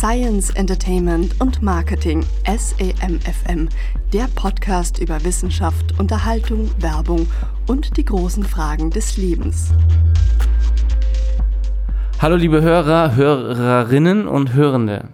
Science, 0.00 0.48
Entertainment 0.54 1.38
und 1.42 1.60
Marketing 1.60 2.24
SEMFM, 2.46 3.68
der 4.14 4.28
Podcast 4.34 4.98
über 4.98 5.22
Wissenschaft, 5.26 6.00
Unterhaltung, 6.00 6.70
Werbung 6.78 7.26
und 7.66 7.98
die 7.98 8.06
großen 8.06 8.44
Fragen 8.44 8.88
des 8.88 9.18
Lebens. 9.18 9.74
Hallo 12.18 12.36
liebe 12.36 12.62
Hörer, 12.62 13.14
Hörerinnen 13.14 14.26
und 14.26 14.54
Hörende. 14.54 15.08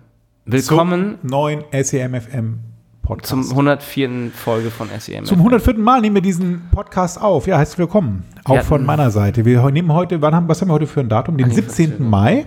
Willkommen 0.44 1.18
zum 1.20 1.30
neuen 1.30 1.64
SEMFM 1.72 2.60
Podcast. 3.02 3.30
Zum 3.30 3.50
104. 3.50 4.30
Folge 4.32 4.70
von 4.70 4.88
SEM. 5.00 5.24
Zum 5.24 5.38
104. 5.38 5.78
Mal 5.78 6.00
nehmen 6.00 6.14
wir 6.14 6.22
diesen 6.22 6.62
Podcast 6.70 7.20
auf. 7.20 7.48
Ja, 7.48 7.58
herzlich 7.58 7.78
willkommen. 7.78 8.22
Auch 8.44 8.62
von 8.62 8.86
meiner 8.86 9.10
Seite. 9.10 9.44
Wir 9.44 9.68
nehmen 9.72 9.92
heute, 9.92 10.22
wann 10.22 10.32
haben, 10.32 10.46
was 10.46 10.60
haben 10.60 10.68
wir 10.68 10.74
heute 10.74 10.86
für 10.86 11.00
ein 11.00 11.08
Datum? 11.08 11.38
Den 11.38 11.50
17. 11.50 12.08
Mai. 12.08 12.46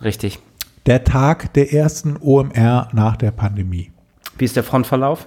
Richtig. 0.00 0.38
Der 0.86 1.02
Tag 1.02 1.52
der 1.54 1.72
ersten 1.72 2.16
OMR 2.20 2.88
nach 2.92 3.16
der 3.16 3.32
Pandemie. 3.32 3.90
Wie 4.38 4.44
ist 4.44 4.54
der 4.54 4.62
Frontverlauf? 4.62 5.26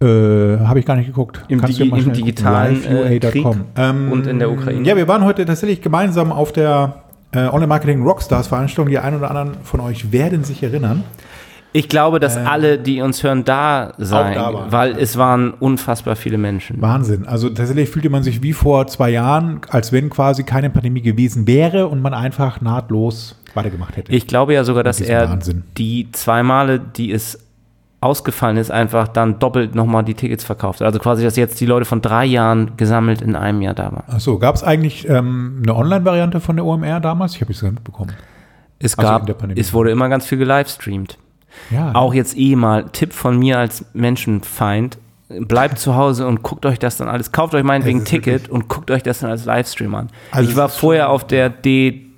Äh, 0.00 0.06
Habe 0.06 0.78
ich 0.78 0.86
gar 0.86 0.96
nicht 0.96 1.08
geguckt. 1.08 1.44
Im, 1.48 1.60
Digi 1.60 1.88
im 1.88 2.12
digitalen 2.14 2.82
äh, 2.84 3.18
Krieg 3.18 3.46
ähm, 3.76 4.10
und 4.10 4.26
in 4.26 4.38
der 4.38 4.50
Ukraine. 4.50 4.86
Ja, 4.88 4.96
wir 4.96 5.08
waren 5.08 5.24
heute 5.24 5.44
tatsächlich 5.44 5.82
gemeinsam 5.82 6.32
auf 6.32 6.52
der 6.52 7.02
äh, 7.32 7.40
Online-Marketing 7.40 8.02
Rockstars 8.02 8.46
Veranstaltung. 8.46 8.90
Die 8.90 8.98
einen 8.98 9.18
oder 9.18 9.30
anderen 9.30 9.62
von 9.62 9.80
euch 9.80 10.10
werden 10.10 10.42
sich 10.42 10.62
erinnern. 10.62 11.04
Ich 11.72 11.90
glaube, 11.90 12.18
dass 12.18 12.36
ähm, 12.36 12.46
alle, 12.46 12.78
die 12.78 13.02
uns 13.02 13.22
hören, 13.22 13.44
da 13.44 13.92
sein, 13.98 14.36
da 14.36 14.72
weil 14.72 14.92
ja. 14.92 14.98
es 14.98 15.18
waren 15.18 15.52
unfassbar 15.52 16.16
viele 16.16 16.38
Menschen. 16.38 16.80
Wahnsinn. 16.80 17.26
Also 17.26 17.50
tatsächlich 17.50 17.90
fühlte 17.90 18.08
man 18.08 18.22
sich 18.22 18.42
wie 18.42 18.54
vor 18.54 18.86
zwei 18.86 19.10
Jahren, 19.10 19.60
als 19.68 19.92
wenn 19.92 20.08
quasi 20.08 20.44
keine 20.44 20.70
Pandemie 20.70 21.02
gewesen 21.02 21.46
wäre 21.46 21.88
und 21.88 22.00
man 22.00 22.14
einfach 22.14 22.62
nahtlos 22.62 23.36
weitergemacht 23.56 23.96
hätte. 23.96 24.12
Ich 24.12 24.26
glaube 24.26 24.54
ja 24.54 24.64
sogar, 24.64 24.84
dass 24.84 25.00
er 25.00 25.30
Wahnsinn. 25.30 25.64
die 25.76 26.08
zwei 26.12 26.42
Male, 26.42 26.78
die 26.78 27.10
es 27.10 27.38
ausgefallen 28.00 28.56
ist, 28.56 28.70
einfach 28.70 29.08
dann 29.08 29.38
doppelt 29.38 29.74
nochmal 29.74 30.04
die 30.04 30.14
Tickets 30.14 30.44
verkauft. 30.44 30.82
Also 30.82 30.98
quasi, 30.98 31.24
dass 31.24 31.36
jetzt 31.36 31.60
die 31.60 31.66
Leute 31.66 31.84
von 31.84 32.02
drei 32.02 32.24
Jahren 32.24 32.76
gesammelt 32.76 33.22
in 33.22 33.34
einem 33.34 33.62
Jahr 33.62 33.74
da 33.74 33.90
waren. 33.92 34.04
Achso, 34.08 34.38
gab 34.38 34.54
es 34.54 34.62
eigentlich 34.62 35.08
ähm, 35.08 35.60
eine 35.62 35.74
Online-Variante 35.74 36.40
von 36.40 36.56
der 36.56 36.64
OMR 36.64 37.00
damals? 37.00 37.34
Ich 37.34 37.40
habe 37.40 37.52
es 37.52 37.60
gar 37.60 37.70
nicht 37.70 37.80
mitbekommen. 37.80 38.12
Es 38.78 38.98
also 38.98 39.10
gab, 39.10 39.56
es 39.56 39.72
wurde 39.72 39.90
immer 39.90 40.08
ganz 40.08 40.26
viel 40.26 40.38
gelivestreamt. 40.38 41.18
Ja. 41.70 41.94
Auch 41.94 42.12
jetzt 42.12 42.36
eh 42.36 42.54
mal 42.54 42.90
Tipp 42.90 43.14
von 43.14 43.38
mir 43.38 43.58
als 43.58 43.86
Menschenfeind. 43.94 44.98
Bleibt 45.28 45.78
zu 45.78 45.96
Hause 45.96 46.26
und 46.26 46.42
guckt 46.42 46.66
euch 46.66 46.78
das 46.78 46.98
dann 46.98 47.08
alles. 47.08 47.32
Kauft 47.32 47.54
euch 47.54 47.64
meinetwegen 47.64 48.00
ein 48.00 48.04
Ticket 48.04 48.48
und 48.48 48.68
guckt 48.68 48.90
euch 48.90 49.02
das 49.02 49.20
dann 49.20 49.30
als 49.30 49.44
Livestream 49.44 49.94
an. 49.94 50.08
Also 50.30 50.48
ich 50.48 50.56
war 50.56 50.68
vorher 50.68 51.08
auf 51.08 51.26
der 51.26 51.48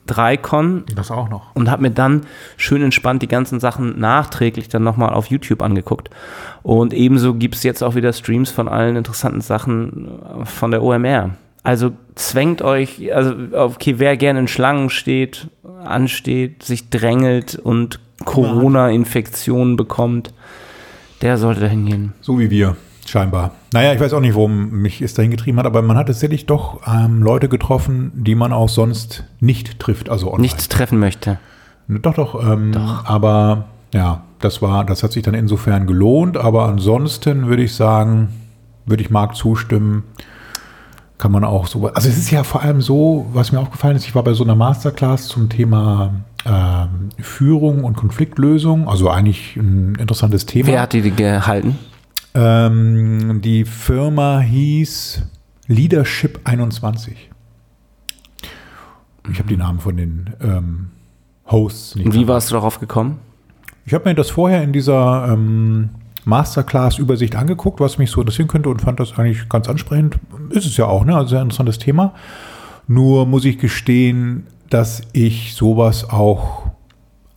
D3Con. 0.08 0.82
Das 0.94 1.10
auch 1.10 1.28
noch. 1.28 1.54
Und 1.54 1.70
habe 1.70 1.82
mir 1.82 1.90
dann 1.90 2.22
schön 2.56 2.82
entspannt 2.82 3.22
die 3.22 3.28
ganzen 3.28 3.60
Sachen 3.60 3.98
nachträglich 3.98 4.68
dann 4.68 4.82
nochmal 4.82 5.10
auf 5.10 5.26
YouTube 5.26 5.62
angeguckt. 5.62 6.10
Und 6.62 6.92
ebenso 6.92 7.34
gibt 7.34 7.54
es 7.54 7.62
jetzt 7.62 7.82
auch 7.82 7.94
wieder 7.94 8.12
Streams 8.12 8.50
von 8.50 8.68
allen 8.68 8.96
interessanten 8.96 9.40
Sachen 9.40 10.08
von 10.44 10.70
der 10.70 10.82
OMR. 10.82 11.30
Also 11.62 11.92
zwängt 12.14 12.62
euch, 12.62 13.14
also 13.14 13.34
okay, 13.52 13.94
wer 13.98 14.16
gerne 14.16 14.40
in 14.40 14.48
Schlangen 14.48 14.90
steht, 14.90 15.48
ansteht, 15.84 16.62
sich 16.62 16.88
drängelt 16.88 17.56
und 17.56 18.00
Corona-Infektionen 18.24 19.76
bekommt, 19.76 20.32
der 21.22 21.36
sollte 21.36 21.60
da 21.60 21.66
hingehen. 21.66 22.14
So 22.20 22.38
wie 22.38 22.50
wir, 22.50 22.76
scheinbar. 23.08 23.52
Naja, 23.72 23.92
ich 23.92 24.00
weiß 24.00 24.12
auch 24.12 24.20
nicht, 24.20 24.34
warum 24.34 24.70
mich 24.70 25.00
es 25.00 25.14
dahin 25.14 25.30
getrieben 25.30 25.58
hat, 25.58 25.66
aber 25.66 25.82
man 25.82 25.96
hat 25.96 26.06
tatsächlich 26.06 26.46
doch 26.46 26.80
ähm, 26.86 27.22
Leute 27.22 27.48
getroffen, 27.48 28.12
die 28.14 28.34
man 28.34 28.52
auch 28.52 28.68
sonst 28.68 29.24
nicht 29.40 29.78
trifft, 29.78 30.08
also 30.08 30.28
online. 30.28 30.42
Nicht 30.42 30.70
treffen 30.70 30.98
möchte. 30.98 31.38
Doch, 31.88 32.14
doch, 32.14 32.42
ähm, 32.42 32.72
doch. 32.72 33.06
Aber 33.06 33.64
ja, 33.94 34.22
das 34.40 34.62
war, 34.62 34.84
das 34.84 35.02
hat 35.02 35.12
sich 35.12 35.22
dann 35.22 35.34
insofern 35.34 35.86
gelohnt, 35.86 36.36
aber 36.36 36.66
ansonsten 36.66 37.46
würde 37.46 37.62
ich 37.62 37.74
sagen, 37.74 38.28
würde 38.86 39.02
ich 39.02 39.10
Marc 39.10 39.36
zustimmen, 39.36 40.04
kann 41.18 41.32
man 41.32 41.44
auch 41.44 41.66
so. 41.66 41.86
Also 41.88 42.08
es 42.08 42.16
ist 42.16 42.30
ja 42.30 42.44
vor 42.44 42.62
allem 42.62 42.80
so, 42.80 43.26
was 43.32 43.50
mir 43.52 43.58
aufgefallen 43.58 43.96
ist, 43.96 44.06
ich 44.06 44.14
war 44.14 44.22
bei 44.22 44.34
so 44.34 44.44
einer 44.44 44.54
Masterclass 44.54 45.26
zum 45.26 45.48
Thema 45.48 46.14
ähm, 46.46 47.08
Führung 47.18 47.84
und 47.84 47.96
Konfliktlösung, 47.96 48.88
also 48.88 49.10
eigentlich 49.10 49.56
ein 49.56 49.96
interessantes 49.96 50.46
Thema. 50.46 50.68
Wer 50.68 50.82
hat 50.82 50.92
die 50.92 51.10
gehalten? 51.10 51.76
Ähm, 52.40 53.40
die 53.42 53.64
Firma 53.64 54.38
hieß 54.38 55.22
Leadership 55.66 56.40
21. 56.44 57.30
Ich 59.32 59.38
habe 59.40 59.48
die 59.48 59.56
Namen 59.56 59.80
von 59.80 59.96
den 59.96 60.30
ähm, 60.40 60.90
Hosts 61.50 61.96
nicht. 61.96 62.06
Und 62.06 62.14
wie 62.14 62.28
warst 62.28 62.50
du 62.50 62.54
darauf 62.54 62.78
gekommen? 62.78 63.18
Ich 63.86 63.92
habe 63.92 64.08
mir 64.08 64.14
das 64.14 64.30
vorher 64.30 64.62
in 64.62 64.72
dieser 64.72 65.32
ähm, 65.32 65.90
Masterclass-Übersicht 66.26 67.34
angeguckt, 67.34 67.80
was 67.80 67.98
mich 67.98 68.12
so 68.12 68.20
interessieren 68.20 68.46
könnte 68.46 68.68
und 68.68 68.82
fand 68.82 69.00
das 69.00 69.18
eigentlich 69.18 69.48
ganz 69.48 69.68
ansprechend. 69.68 70.20
Ist 70.50 70.66
es 70.66 70.76
ja 70.76 70.86
auch, 70.86 71.04
ne? 71.04 71.16
Also 71.16 71.30
sehr 71.30 71.42
interessantes 71.42 71.78
Thema. 71.78 72.14
Nur 72.86 73.26
muss 73.26 73.44
ich 73.46 73.58
gestehen, 73.58 74.46
dass 74.70 75.02
ich 75.12 75.54
sowas 75.54 76.08
auch 76.08 76.70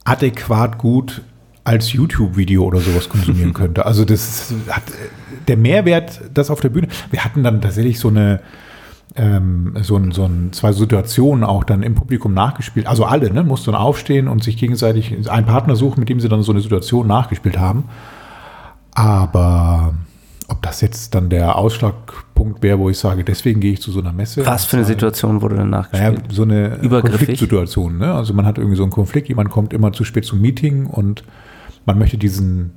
adäquat 0.04 0.78
gut 0.78 1.24
als 1.72 1.94
YouTube-Video 1.94 2.66
oder 2.66 2.82
sowas 2.82 3.08
konsumieren 3.08 3.54
könnte. 3.62 3.86
Also 3.86 4.04
das 4.04 4.54
hat 4.68 4.84
der 5.48 5.56
Mehrwert, 5.56 6.22
das 6.34 6.50
auf 6.50 6.60
der 6.60 6.68
Bühne. 6.68 6.90
Wir 7.12 7.24
hatten 7.24 7.44
dann 7.44 7.62
tatsächlich 7.62 7.98
so 7.98 8.10
eine 8.10 8.42
ähm, 9.16 9.76
so, 9.82 9.98
ein, 9.98 10.12
so 10.12 10.24
ein, 10.24 10.54
zwei 10.54 10.72
Situationen 10.72 11.44
auch 11.44 11.64
dann 11.64 11.84
im 11.84 11.96
Publikum 11.96 12.34
nachgespielt. 12.34 12.88
Also 12.88 13.06
alle, 13.06 13.32
ne, 13.32 13.44
mussten 13.44 13.76
aufstehen 13.76 14.28
und 14.28 14.44
sich 14.44 14.58
gegenseitig 14.58 15.30
einen 15.30 15.46
Partner 15.46 15.76
suchen, 15.76 16.00
mit 16.00 16.10
dem 16.10 16.20
sie 16.20 16.30
dann 16.30 16.44
so 16.44 16.52
eine 16.52 16.62
Situation 16.62 17.08
nachgespielt 17.08 17.58
haben. 17.58 17.86
Aber 18.94 19.94
ob 20.48 20.62
das 20.62 20.82
jetzt 20.82 21.14
dann 21.16 21.30
der 21.30 21.58
Ausschlagpunkt 21.58 22.64
wäre, 22.64 22.80
wo 22.80 22.90
ich 22.90 23.00
sage, 23.00 23.24
deswegen 23.26 23.60
gehe 23.60 23.74
ich 23.74 23.82
zu 23.82 23.92
so 23.92 24.00
einer 24.00 24.14
Messe. 24.14 24.46
Was 24.46 24.66
für 24.66 24.78
eine 24.78 24.86
Situation 24.86 25.42
wurde 25.42 25.56
dann 25.56 25.70
nachgespielt? 25.70 26.18
Naja, 26.18 26.30
so 26.30 26.44
eine 26.44 26.80
Konfliktsituation. 27.02 27.98
Ne? 27.98 28.14
Also 28.14 28.34
man 28.34 28.46
hat 28.46 28.58
irgendwie 28.58 28.78
so 28.78 28.84
einen 28.84 28.92
Konflikt, 28.92 29.28
jemand 29.28 29.50
kommt 29.50 29.74
immer 29.74 29.92
zu 29.92 30.06
spät 30.06 30.24
zum 30.24 30.40
Meeting 30.40 30.86
und 30.86 31.24
man 31.86 31.98
möchte 31.98 32.18
diesen 32.18 32.72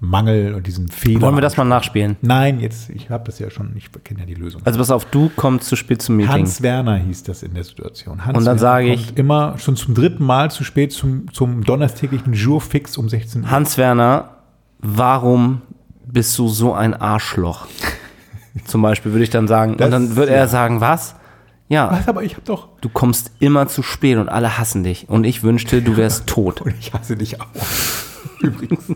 Mangel 0.00 0.54
und 0.54 0.66
diesen 0.66 0.88
Fehler. 0.88 1.22
Wollen 1.22 1.36
wir 1.36 1.40
das 1.40 1.56
mal 1.56 1.64
nachspielen? 1.64 2.16
Nein, 2.20 2.60
jetzt, 2.60 2.90
ich 2.90 3.08
habe 3.10 3.24
das 3.24 3.38
ja 3.38 3.50
schon, 3.50 3.72
ich 3.76 3.90
kenne 4.04 4.20
ja 4.20 4.26
die 4.26 4.34
Lösung. 4.34 4.60
Also 4.64 4.78
pass 4.78 4.90
auf, 4.90 5.06
du 5.06 5.30
kommst 5.34 5.68
zu 5.68 5.76
spät 5.76 6.02
zum 6.02 6.16
Meeting. 6.16 6.32
Hans 6.32 6.62
Werner 6.62 6.96
hieß 6.96 7.22
das 7.22 7.42
in 7.42 7.54
der 7.54 7.64
Situation. 7.64 8.24
Hans 8.24 8.36
und 8.36 8.44
dann 8.44 8.58
sage 8.58 8.92
ich. 8.92 9.16
Immer 9.16 9.58
schon 9.58 9.76
zum 9.76 9.94
dritten 9.94 10.24
Mal 10.24 10.50
zu 10.50 10.64
spät 10.64 10.92
zum, 10.92 11.32
zum 11.32 11.64
donnerstäglichen 11.64 12.34
Jour-Fix 12.34 12.98
um 12.98 13.08
16 13.08 13.42
Uhr. 13.42 13.50
Hans 13.50 13.78
Werner, 13.78 14.36
warum 14.78 15.62
bist 16.04 16.38
du 16.38 16.48
so 16.48 16.74
ein 16.74 16.94
Arschloch? 16.94 17.66
Zum 18.64 18.80
Beispiel 18.80 19.12
würde 19.12 19.24
ich 19.24 19.30
dann 19.30 19.48
sagen, 19.48 19.76
das, 19.76 19.86
und 19.86 19.90
dann 19.90 20.16
würde 20.16 20.32
ja. 20.32 20.38
er 20.38 20.48
sagen, 20.48 20.80
was? 20.80 21.14
Ja. 21.68 21.90
Was, 21.90 22.08
aber 22.08 22.22
ich 22.22 22.32
habe 22.34 22.44
doch. 22.44 22.68
Du 22.80 22.88
kommst 22.88 23.32
immer 23.38 23.68
zu 23.68 23.82
spät 23.82 24.18
und 24.18 24.28
alle 24.28 24.56
hassen 24.58 24.82
dich. 24.82 25.08
Und 25.08 25.24
ich 25.24 25.42
wünschte, 25.42 25.82
du 25.82 25.96
wärst 25.96 26.26
tot. 26.26 26.60
und 26.62 26.74
ich 26.78 26.94
hasse 26.94 27.16
dich 27.16 27.40
auch. 27.40 27.46
Übrigens. 28.40 28.92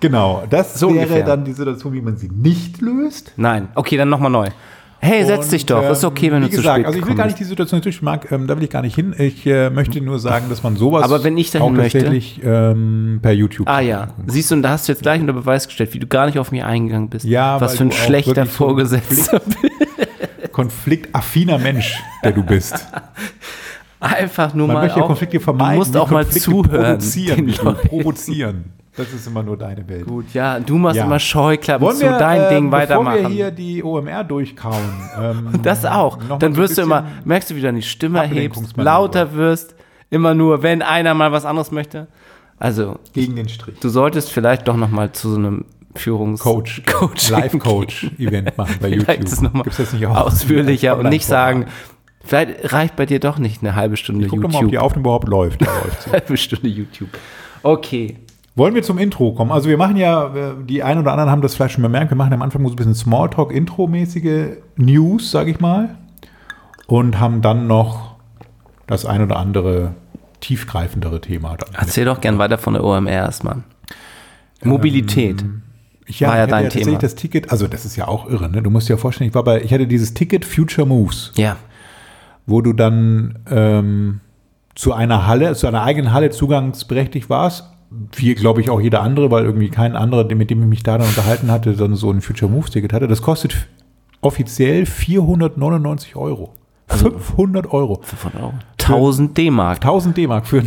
Genau, 0.00 0.44
das 0.48 0.78
so 0.78 0.88
wäre 0.88 1.04
ungefähr. 1.04 1.24
dann 1.24 1.44
die 1.44 1.52
Situation, 1.52 1.92
wie 1.92 2.00
man 2.00 2.16
sie 2.16 2.28
nicht 2.28 2.80
löst. 2.80 3.32
Nein. 3.36 3.68
Okay, 3.74 3.96
dann 3.96 4.08
nochmal 4.08 4.30
neu. 4.30 4.48
Hey, 5.02 5.24
setz 5.24 5.46
und, 5.46 5.52
dich 5.52 5.64
doch. 5.64 5.82
Ähm, 5.82 5.92
ist 5.92 6.04
okay, 6.04 6.30
wenn 6.30 6.42
du 6.42 6.48
gesagt, 6.50 6.66
zu 6.66 6.72
spät 6.72 6.86
Also 6.86 6.98
ich 6.98 7.06
will 7.06 7.14
gar 7.14 7.24
nicht 7.24 7.38
die 7.38 7.44
Situation 7.44 7.78
natürlich 7.78 8.02
mag, 8.02 8.30
ähm, 8.30 8.46
da 8.46 8.56
will 8.56 8.64
ich 8.64 8.70
gar 8.70 8.82
nicht 8.82 8.94
hin. 8.94 9.14
Ich 9.16 9.46
äh, 9.46 9.70
möchte 9.70 9.98
nur 10.02 10.18
sagen, 10.18 10.50
dass 10.50 10.62
man 10.62 10.76
sowas 10.76 11.04
Aber 11.04 11.24
wenn 11.24 11.38
ich 11.38 11.58
auch 11.58 11.74
tatsächlich 11.74 12.40
ähm, 12.44 13.18
per 13.22 13.32
YouTube. 13.32 13.66
Ah 13.66 13.80
ja, 13.80 14.08
siehst 14.26 14.50
du, 14.50 14.56
und 14.56 14.62
da 14.62 14.70
hast 14.70 14.88
du 14.88 14.92
jetzt 14.92 15.02
gleich 15.02 15.20
unter 15.20 15.32
Beweis 15.32 15.66
gestellt, 15.66 15.94
wie 15.94 16.00
du 16.00 16.06
gar 16.06 16.26
nicht 16.26 16.38
auf 16.38 16.52
mich 16.52 16.62
eingegangen 16.62 17.08
bist. 17.08 17.24
Ja, 17.24 17.58
was 17.60 17.78
für 17.78 17.84
ein 17.84 17.92
schlechter 17.92 18.44
Vorgesetzter. 18.44 19.40
Konflikt, 19.40 20.52
konfliktaffiner 20.52 21.58
Mensch, 21.58 21.98
der 22.22 22.32
du 22.32 22.42
bist. 22.42 22.86
Einfach 24.00 24.54
nur 24.54 24.66
man 24.66 24.74
mal. 24.74 24.80
Man 24.80 24.88
möchte 24.88 25.02
auch, 25.02 25.06
Konflikte 25.06 25.40
vermeiden. 25.40 25.72
Du 25.74 25.78
musst 25.78 25.96
auch 25.96 26.10
mal 26.10 26.26
zuhören. 26.26 26.98
Provozieren, 26.98 27.46
provozieren. 27.86 28.64
Das 28.96 29.12
ist 29.12 29.26
immer 29.26 29.42
nur 29.42 29.56
deine 29.56 29.88
Welt. 29.88 30.06
Gut, 30.06 30.34
ja, 30.34 30.58
du 30.58 30.76
machst 30.76 30.96
ja. 30.96 31.04
immer 31.04 31.18
Scheuklappen 31.18 31.86
Wollen 31.86 31.96
zu 31.96 32.04
wir, 32.04 32.18
dein 32.18 32.40
äh, 32.40 32.54
Ding 32.54 32.72
weitermachen. 32.72 33.16
Bevor 33.16 33.30
wir 33.30 33.36
hier 33.36 33.50
die 33.50 33.84
OMR 33.84 34.24
durchkauen. 34.24 34.76
Ähm, 35.18 35.48
das 35.62 35.84
auch. 35.84 36.18
Dann 36.38 36.56
wirst 36.56 36.76
du 36.76 36.82
immer, 36.82 37.06
merkst 37.24 37.50
du, 37.50 37.54
wie 37.54 37.60
du 37.60 37.66
deine 37.66 37.82
Stimme 37.82 38.22
hebst, 38.22 38.76
lauter 38.76 39.34
wirst, 39.34 39.76
immer 40.10 40.34
nur, 40.34 40.62
wenn 40.62 40.82
einer 40.82 41.14
mal 41.14 41.30
was 41.30 41.44
anderes 41.44 41.70
möchte. 41.70 42.08
Also. 42.58 42.98
Gegen 43.12 43.36
den 43.36 43.48
Strich. 43.48 43.78
Du 43.80 43.88
solltest 43.88 44.30
vielleicht 44.32 44.66
doch 44.66 44.76
noch 44.76 44.90
mal 44.90 45.12
zu 45.12 45.30
so 45.30 45.36
einem 45.36 45.64
Führungs 45.94 46.40
Coach, 46.40 46.82
Coach 46.86 47.30
Live-Coach-Event 47.30 48.56
machen 48.58 48.76
bei 48.80 48.88
YouTube. 48.90 49.16
Gibt 49.16 49.28
es 49.68 49.76
das 49.76 49.92
nicht 49.92 50.06
auch? 50.06 50.26
Ausführlicher 50.26 50.98
und 50.98 51.08
nicht 51.08 51.26
sagen, 51.26 51.66
vielleicht 52.24 52.72
reicht 52.72 52.96
bei 52.96 53.06
dir 53.06 53.20
doch 53.20 53.38
nicht 53.38 53.62
eine 53.62 53.74
halbe 53.74 53.96
Stunde 53.96 54.24
ich 54.24 54.30
guck 54.30 54.38
YouTube. 54.38 54.52
Guck 54.52 54.60
mal, 54.60 54.66
ob 54.66 54.70
die 54.70 54.78
Aufnahme 54.78 55.02
überhaupt 55.02 55.28
läuft. 55.28 55.60
läuft 55.60 56.06
halbe 56.12 56.36
Stunde 56.36 56.68
YouTube. 56.68 57.08
Okay. 57.62 58.18
Wollen 58.56 58.74
wir 58.74 58.82
zum 58.82 58.98
Intro 58.98 59.32
kommen? 59.32 59.52
Also 59.52 59.68
wir 59.68 59.76
machen 59.76 59.96
ja, 59.96 60.54
die 60.68 60.82
einen 60.82 61.00
oder 61.00 61.12
anderen 61.12 61.30
haben 61.30 61.40
das 61.40 61.54
vielleicht 61.54 61.74
schon 61.74 61.82
bemerkt, 61.82 62.10
wir 62.10 62.16
machen 62.16 62.32
am 62.32 62.42
Anfang 62.42 62.64
so 62.66 62.72
ein 62.72 62.76
bisschen 62.76 62.94
Smalltalk, 62.94 63.52
Intro-mäßige 63.52 64.58
News, 64.76 65.30
sage 65.30 65.52
ich 65.52 65.60
mal. 65.60 65.96
Und 66.86 67.20
haben 67.20 67.40
dann 67.42 67.68
noch 67.68 68.16
das 68.86 69.06
ein 69.06 69.22
oder 69.22 69.36
andere 69.36 69.94
tiefgreifendere 70.40 71.20
Thema. 71.20 71.56
Erzähl 71.74 72.04
doch 72.04 72.20
gern 72.20 72.38
weiter 72.38 72.58
von 72.58 72.74
der 72.74 72.82
OMR 72.82 73.08
erstmal. 73.10 73.62
Mobilität. 74.64 75.44
Ich 76.06 76.22
war 76.22 76.36
ja 76.36 76.46
dein 76.48 76.64
tatsächlich 76.64 76.88
Thema. 76.88 76.98
das 76.98 77.14
Ticket, 77.14 77.52
also 77.52 77.68
das 77.68 77.84
ist 77.84 77.94
ja 77.94 78.08
auch 78.08 78.28
irre, 78.28 78.50
ne? 78.50 78.62
Du 78.62 78.70
musst 78.70 78.88
dir 78.88 78.94
ja 78.94 78.96
vorstellen, 78.96 79.28
ich 79.28 79.34
war 79.34 79.44
bei, 79.44 79.62
ich 79.62 79.72
hatte 79.72 79.86
dieses 79.86 80.12
Ticket 80.12 80.44
Future 80.44 80.86
Moves, 80.86 81.32
Ja. 81.36 81.56
Wo 82.50 82.60
du 82.60 82.72
dann 82.72 83.38
ähm, 83.50 84.20
zu 84.74 84.92
einer 84.92 85.26
Halle, 85.26 85.54
zu 85.54 85.66
einer 85.66 85.82
eigenen 85.82 86.12
Halle 86.12 86.30
zugangsberechtigt 86.30 87.30
warst. 87.30 87.64
Wie, 88.12 88.34
glaube 88.34 88.60
ich, 88.60 88.70
auch 88.70 88.80
jeder 88.80 89.02
andere, 89.02 89.30
weil 89.30 89.44
irgendwie 89.44 89.68
kein 89.68 89.96
anderer, 89.96 90.24
mit 90.34 90.50
dem 90.50 90.62
ich 90.62 90.68
mich 90.68 90.82
da 90.82 90.98
dann 90.98 91.08
unterhalten 91.08 91.50
hatte, 91.50 91.74
dann 91.74 91.96
so 91.96 92.10
ein 92.10 92.20
Future 92.20 92.50
Moves 92.50 92.70
Ticket 92.70 92.92
hatte. 92.92 93.08
Das 93.08 93.20
kostet 93.20 93.68
offiziell 94.20 94.86
499 94.86 96.14
Euro. 96.16 96.54
500 96.88 97.72
Euro. 97.72 98.00
500 98.02 98.42
Euro. 98.42 98.54
1000 98.78 99.36
D-Mark. 99.36 99.78
1000 99.78 100.16
D-Mark 100.16 100.46
für 100.46 100.62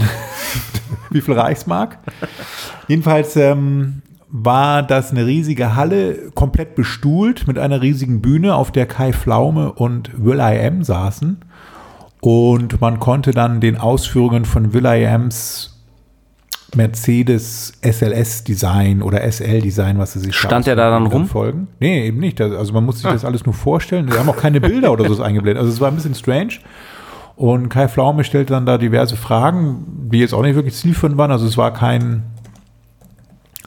wie 1.12 1.21
viel 1.21 1.33
Reichsmark? 1.33 2.00
Jedenfalls 2.88 3.36
ähm, 3.36 4.01
war 4.29 4.83
das 4.83 5.12
eine 5.12 5.25
riesige 5.25 5.75
Halle, 5.75 6.31
komplett 6.33 6.75
bestuhlt 6.75 7.47
mit 7.47 7.59
einer 7.59 7.81
riesigen 7.81 8.21
Bühne, 8.21 8.56
auf 8.56 8.71
der 8.71 8.86
Kai 8.86 9.13
Pflaume 9.13 9.74
und 9.74 10.12
Will 10.24 10.39
I 10.39 10.59
Am 10.65 10.83
saßen. 10.83 11.38
Und 12.24 12.80
man 12.80 13.02
konnte 13.02 13.31
dann 13.31 13.60
den 13.60 13.75
Ausführungen 13.75 14.46
von 14.46 14.74
Will 14.74 14.86
I 14.86 15.06
Ams 15.06 15.78
Mercedes 16.74 17.74
SLS 17.81 18.46
Design 18.46 19.02
oder 19.02 19.30
SL 19.30 19.60
Design, 19.60 19.98
was 19.98 20.14
sie 20.14 20.20
sich 20.20 20.34
Stand 20.34 20.66
der 20.66 20.78
da 20.78 20.90
dann 20.90 21.08
rum? 21.08 21.28
Folgen. 21.28 21.68
Nee, 21.81 22.08
eben 22.08 22.20
nicht. 22.20 22.40
Also 22.40 22.72
man 22.72 22.86
muss 22.86 23.00
sich 23.02 23.12
das 23.12 23.25
alles 23.25 23.46
nur 23.46 23.54
vorstellen. 23.54 24.10
Wir 24.10 24.20
haben 24.20 24.30
auch 24.30 24.38
keine 24.38 24.62
Bilder 24.62 24.94
oder 24.94 25.14
so 25.14 25.22
eingeblendet. 25.24 25.60
Also 25.60 25.74
es 25.74 25.81
war 25.81 25.90
ein 25.90 25.96
bisschen 25.96 26.16
strange. 26.16 26.60
Und 27.36 27.68
Kai 27.68 27.90
Pflaume 27.90 28.24
stellte 28.24 28.54
dann 28.54 28.66
da 28.66 28.78
diverse 28.78 29.18
Fragen, 29.18 30.10
die 30.10 30.20
jetzt 30.20 30.34
auch 30.34 30.44
nicht 30.44 30.56
wirklich 30.56 30.75
zielführend 30.75 31.18
waren. 31.18 31.30
Also 31.30 31.46
es 31.46 31.58
war 31.58 31.74
kein 31.74 32.24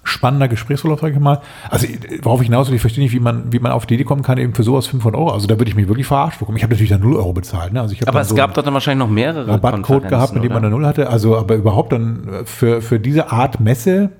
spannender 0.07 0.49
Gesprächsverlauf, 0.49 1.01
sage 1.01 1.15
ich 1.15 1.21
mal. 1.21 1.41
Also 1.69 1.87
worauf 2.23 2.41
ich 2.41 2.47
hinaus 2.47 2.69
will, 2.69 2.77
ich 2.77 2.81
verstehe 2.81 3.03
nicht, 3.03 3.13
wie 3.13 3.21
man, 3.21 3.53
wie 3.53 3.59
man 3.59 3.73
auf 3.73 3.87
die 3.87 3.95
Idee 3.95 4.05
kommen 4.05 4.23
kann, 4.23 4.39
eben 4.39 4.55
für 4.55 4.63
sowas 4.63 4.87
500 4.87 5.19
Euro. 5.21 5.33
Also 5.33 5.47
da 5.47 5.59
würde 5.59 5.69
ich 5.69 5.77
mich 5.77 5.89
wirklich 5.89 6.07
verarscht 6.07 6.39
bekommen. 6.39 6.57
Ich 6.57 6.63
habe 6.63 6.73
natürlich 6.73 6.91
dann 6.91 7.01
0 7.01 7.17
Euro 7.17 7.33
bezahlt. 7.33 7.73
Ne? 7.73 7.81
Also 7.81 7.93
ich 7.95 8.07
Aber 8.09 8.21
es 8.21 8.29
so 8.29 8.35
gab 8.35 8.55
doch 8.55 8.63
dann 8.63 8.75
wahrscheinlich 8.75 9.07
noch 9.07 9.13
mehrere 9.13 9.49
Rabattcode 9.49 10.09
gehabt, 10.09 10.35
mit 10.35 10.45
dem 10.45 10.53
man 10.53 10.63
dann 10.63 10.73
0 10.73 10.87
hatte. 10.87 11.11
Also 11.11 11.37
aber 11.37 11.57
überhaupt 11.57 11.93
dann 11.93 12.29
äh, 12.29 12.45
für, 12.45 12.81
für 12.81 13.01
diese 13.01 13.33
Art 13.33 13.61
Messe 13.61 14.11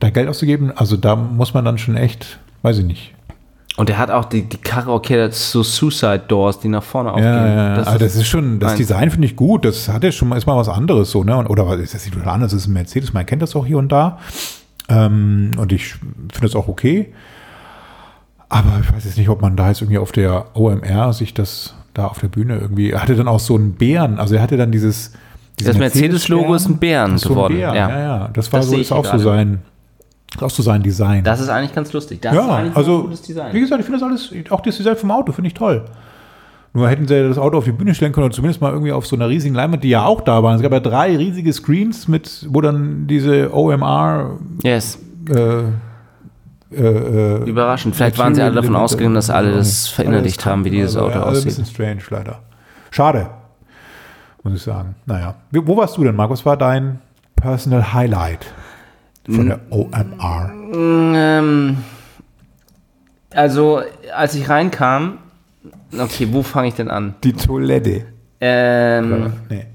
da 0.00 0.10
Geld 0.10 0.28
auszugeben, 0.28 0.72
also 0.74 0.96
da 0.96 1.14
muss 1.14 1.52
man 1.54 1.64
dann 1.64 1.78
schon 1.78 1.96
echt, 1.96 2.38
weiß 2.62 2.78
ich 2.78 2.86
nicht. 2.86 3.14
Und 3.76 3.88
der 3.88 3.98
hat 3.98 4.10
auch 4.10 4.24
die, 4.24 4.42
die 4.42 4.58
das 4.62 5.36
ist 5.36 5.52
so 5.52 5.62
Suicide 5.62 6.24
Doors, 6.26 6.58
die 6.58 6.68
nach 6.68 6.82
vorne 6.82 7.12
aufgehen. 7.12 7.26
Ja, 7.26 7.46
ja. 7.46 7.76
Das 7.76 7.86
Das, 7.86 7.98
das 7.98 8.16
ist 8.16 8.26
schon, 8.26 8.58
das. 8.58 8.74
Design 8.74 9.10
finde 9.10 9.26
ich 9.26 9.36
gut. 9.36 9.64
Das 9.64 9.88
hat 9.88 10.04
ja 10.04 10.12
schon 10.12 10.28
mal, 10.28 10.36
ist 10.36 10.46
mal 10.46 10.56
was 10.56 10.68
anderes 10.68 11.10
so, 11.10 11.24
ne? 11.24 11.46
Oder 11.48 11.66
was 11.66 11.78
ist 11.80 11.94
das 11.94 12.02
sieht 12.02 12.12
total 12.12 12.34
anders? 12.34 12.52
Das 12.52 12.62
ist 12.62 12.66
ein 12.66 12.72
Mercedes, 12.72 13.12
man 13.12 13.24
kennt 13.24 13.42
das 13.42 13.54
auch 13.54 13.64
hier 13.64 13.78
und 13.78 13.90
da. 13.90 14.18
Ähm, 14.90 15.52
und 15.56 15.72
ich 15.72 15.94
finde 15.94 16.40
das 16.42 16.54
auch 16.54 16.68
okay. 16.68 17.12
Aber 18.48 18.80
ich 18.82 18.92
weiß 18.92 19.04
jetzt 19.04 19.16
nicht, 19.16 19.28
ob 19.28 19.40
man 19.40 19.56
da 19.56 19.68
jetzt 19.68 19.80
irgendwie 19.80 19.98
auf 19.98 20.10
der 20.12 20.56
OMR 20.56 21.12
sich 21.12 21.32
das 21.32 21.74
da 21.94 22.06
auf 22.06 22.18
der 22.18 22.28
Bühne 22.28 22.58
irgendwie, 22.58 22.90
er 22.90 23.02
hatte 23.02 23.16
dann 23.16 23.28
auch 23.28 23.40
so 23.40 23.54
einen 23.54 23.72
Bären, 23.74 24.18
also 24.18 24.34
er 24.34 24.42
hatte 24.42 24.56
dann 24.56 24.70
dieses, 24.72 25.12
Das 25.62 25.76
Mercedes-Logo 25.76 26.54
ist 26.54 26.68
ein 26.68 26.78
Bären 26.78 27.12
Ach, 27.14 27.18
so 27.18 27.30
geworden, 27.30 27.56
Bären, 27.56 27.74
ja. 27.74 27.90
ja. 27.90 28.00
ja, 28.00 28.30
Das 28.32 28.52
war 28.52 28.60
Das 28.60 28.68
so, 28.68 28.76
ist 28.76 28.92
auch 28.92 29.04
so 29.04 29.18
sein, 29.18 29.62
ist 30.34 30.42
auch 30.42 30.50
so 30.50 30.62
sein 30.62 30.82
Design. 30.82 31.24
Das 31.24 31.40
ist 31.40 31.48
eigentlich 31.48 31.74
ganz 31.74 31.92
lustig. 31.92 32.22
Das 32.22 32.32
ist 32.32 32.38
Ja, 32.38 32.54
ein 32.56 32.76
also 32.76 33.10
wie 33.10 33.60
gesagt, 33.60 33.80
ich 33.80 33.86
finde 33.86 33.98
das 33.98 34.02
alles, 34.02 34.32
auch 34.50 34.60
das 34.60 34.76
Design 34.76 34.96
vom 34.96 35.10
Auto 35.10 35.32
finde 35.32 35.48
ich 35.48 35.54
toll. 35.54 35.84
Nur 36.72 36.88
hätten 36.88 37.08
sie 37.08 37.28
das 37.28 37.36
Auto 37.36 37.58
auf 37.58 37.64
die 37.64 37.72
Bühne 37.72 37.94
stellen 37.94 38.12
können 38.12 38.26
oder 38.26 38.34
zumindest 38.34 38.60
mal 38.60 38.72
irgendwie 38.72 38.92
auf 38.92 39.06
so 39.06 39.16
einer 39.16 39.28
riesigen 39.28 39.54
Leinwand, 39.54 39.82
die 39.82 39.88
ja 39.88 40.04
auch 40.04 40.20
da 40.20 40.42
waren. 40.42 40.54
Es 40.54 40.62
gab 40.62 40.70
ja 40.70 40.80
drei 40.80 41.16
riesige 41.16 41.52
Screens 41.52 42.06
mit, 42.06 42.46
wo 42.48 42.60
dann 42.60 43.08
diese 43.08 43.52
OMR 43.52 44.38
yes. 44.62 44.98
äh, 45.28 45.62
äh, 46.72 46.82
äh, 46.82 47.48
Überraschend. 47.48 47.96
Vielleicht 47.96 48.18
waren 48.18 48.34
sie 48.34 48.42
alle 48.42 48.54
davon 48.54 48.76
ausgegangen, 48.76 49.14
dass 49.14 49.30
alle 49.30 49.48
das 49.48 49.56
Alles 49.56 49.88
verinnerlicht 49.88 50.46
haben, 50.46 50.64
wie 50.64 50.70
dieses 50.70 50.94
also, 50.96 51.08
Auto 51.08 51.18
ja, 51.18 51.24
alles 51.24 51.44
Ein 51.44 51.48
aussieht. 51.48 51.64
bisschen 51.64 51.74
strange, 51.74 52.02
leider. 52.10 52.38
Schade, 52.92 53.30
muss 54.44 54.54
ich 54.54 54.62
sagen. 54.62 54.94
Naja, 55.06 55.34
wo 55.50 55.76
warst 55.76 55.96
du 55.96 56.04
denn, 56.04 56.14
Marc? 56.14 56.30
Was 56.30 56.46
war 56.46 56.56
dein 56.56 57.00
Personal 57.34 57.92
Highlight 57.92 58.46
von 59.28 59.46
der 59.46 59.60
OMR? 59.70 60.52
Ähm, 60.72 61.78
also, 63.32 63.82
als 64.14 64.34
ich 64.34 64.48
reinkam, 64.48 65.18
okay, 65.98 66.28
wo 66.30 66.42
fange 66.42 66.68
ich 66.68 66.74
denn 66.74 66.90
an? 66.90 67.14
Die 67.24 67.32
Toilette. 67.32 68.06
Ähm, 68.40 69.32
Nee. 69.50 69.66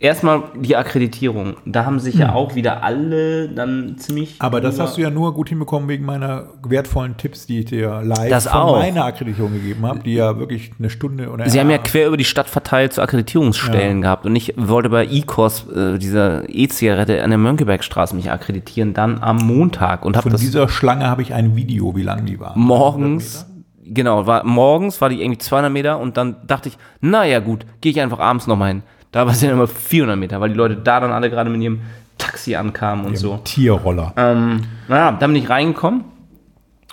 erstmal 0.00 0.42
die 0.56 0.76
Akkreditierung. 0.76 1.54
Da 1.64 1.84
haben 1.84 1.98
sich 2.00 2.16
ja 2.16 2.32
auch 2.32 2.54
wieder 2.56 2.82
alle 2.84 3.48
dann 3.48 3.96
ziemlich. 3.98 4.30
Hm. 4.30 4.36
Aber 4.40 4.60
das 4.60 4.78
hast 4.80 4.96
du 4.96 5.00
ja 5.02 5.10
nur 5.10 5.34
gut 5.34 5.48
hinbekommen 5.48 5.88
wegen 5.88 6.04
meiner 6.04 6.46
wertvollen 6.64 7.16
Tipps, 7.16 7.46
die 7.46 7.60
ich 7.60 7.64
dir 7.66 8.00
live 8.02 8.28
Das 8.30 8.46
von 8.48 8.60
auch. 8.60 8.78
meiner 8.78 9.04
Akkreditierung 9.04 9.52
gegeben 9.52 9.84
habe, 9.86 10.00
die 10.00 10.14
ja 10.14 10.38
wirklich 10.38 10.72
eine 10.78 10.90
Stunde 10.90 11.30
oder 11.30 11.48
Sie 11.48 11.58
haben 11.60 11.70
ja 11.70 11.78
quer 11.78 12.08
über 12.08 12.16
die 12.16 12.24
Stadt 12.24 12.48
verteilt 12.48 12.92
zu 12.92 13.02
Akkreditierungsstellen 13.02 14.02
gehabt. 14.02 14.24
Und 14.26 14.34
ich 14.36 14.54
wollte 14.56 14.88
bei 14.88 15.04
E-Kurs, 15.06 15.66
äh, 15.68 15.98
dieser 15.98 16.48
E-Zigarette 16.48 17.22
an 17.22 17.30
der 17.30 17.38
Mönckebergstraße 17.38 18.14
mich 18.16 18.30
akkreditieren, 18.30 18.94
dann 18.94 19.20
am 19.22 19.36
Montag 19.38 20.04
und 20.04 20.16
habe 20.16 20.24
von 20.24 20.32
das 20.32 20.40
dieser 20.40 20.68
Schlange 20.68 21.06
habe 21.08 21.22
ich 21.22 21.34
ein 21.34 21.56
Video, 21.56 21.94
wie 21.96 22.02
lang 22.02 22.24
die 22.24 22.38
war. 22.38 22.56
morgens, 22.56 23.46
genau, 23.92 24.26
war, 24.26 24.44
morgens 24.44 25.00
war 25.00 25.08
die 25.08 25.22
irgendwie 25.22 25.38
200 25.38 25.72
Meter 25.72 25.98
und 25.98 26.16
dann 26.16 26.36
dachte 26.46 26.68
ich, 26.68 26.78
naja 27.00 27.40
gut, 27.40 27.66
gehe 27.80 27.92
ich 27.92 28.00
einfach 28.00 28.18
abends 28.18 28.46
nochmal 28.46 28.68
hin. 28.68 28.82
Da 29.12 29.26
war 29.26 29.32
es 29.32 29.40
ja 29.42 29.50
immer 29.52 29.66
400 29.66 30.18
Meter, 30.18 30.40
weil 30.40 30.50
die 30.50 30.54
Leute 30.56 30.76
da 30.76 31.00
dann 31.00 31.12
alle 31.12 31.30
gerade 31.30 31.50
mit 31.50 31.60
ihrem 31.62 31.80
Taxi 32.18 32.56
ankamen 32.56 33.06
und 33.06 33.16
so. 33.16 33.38
Tierroller. 33.44 34.12
Ähm, 34.16 34.60
naja, 34.88 35.12
dann 35.12 35.32
bin 35.32 35.42
ich 35.42 35.48
reingekommen 35.48 36.04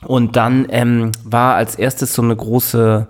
und 0.06 0.36
dann 0.36 0.66
ähm, 0.70 1.12
war 1.24 1.56
als 1.56 1.76
erstes 1.76 2.14
so 2.14 2.22
eine 2.22 2.36
große 2.36 3.08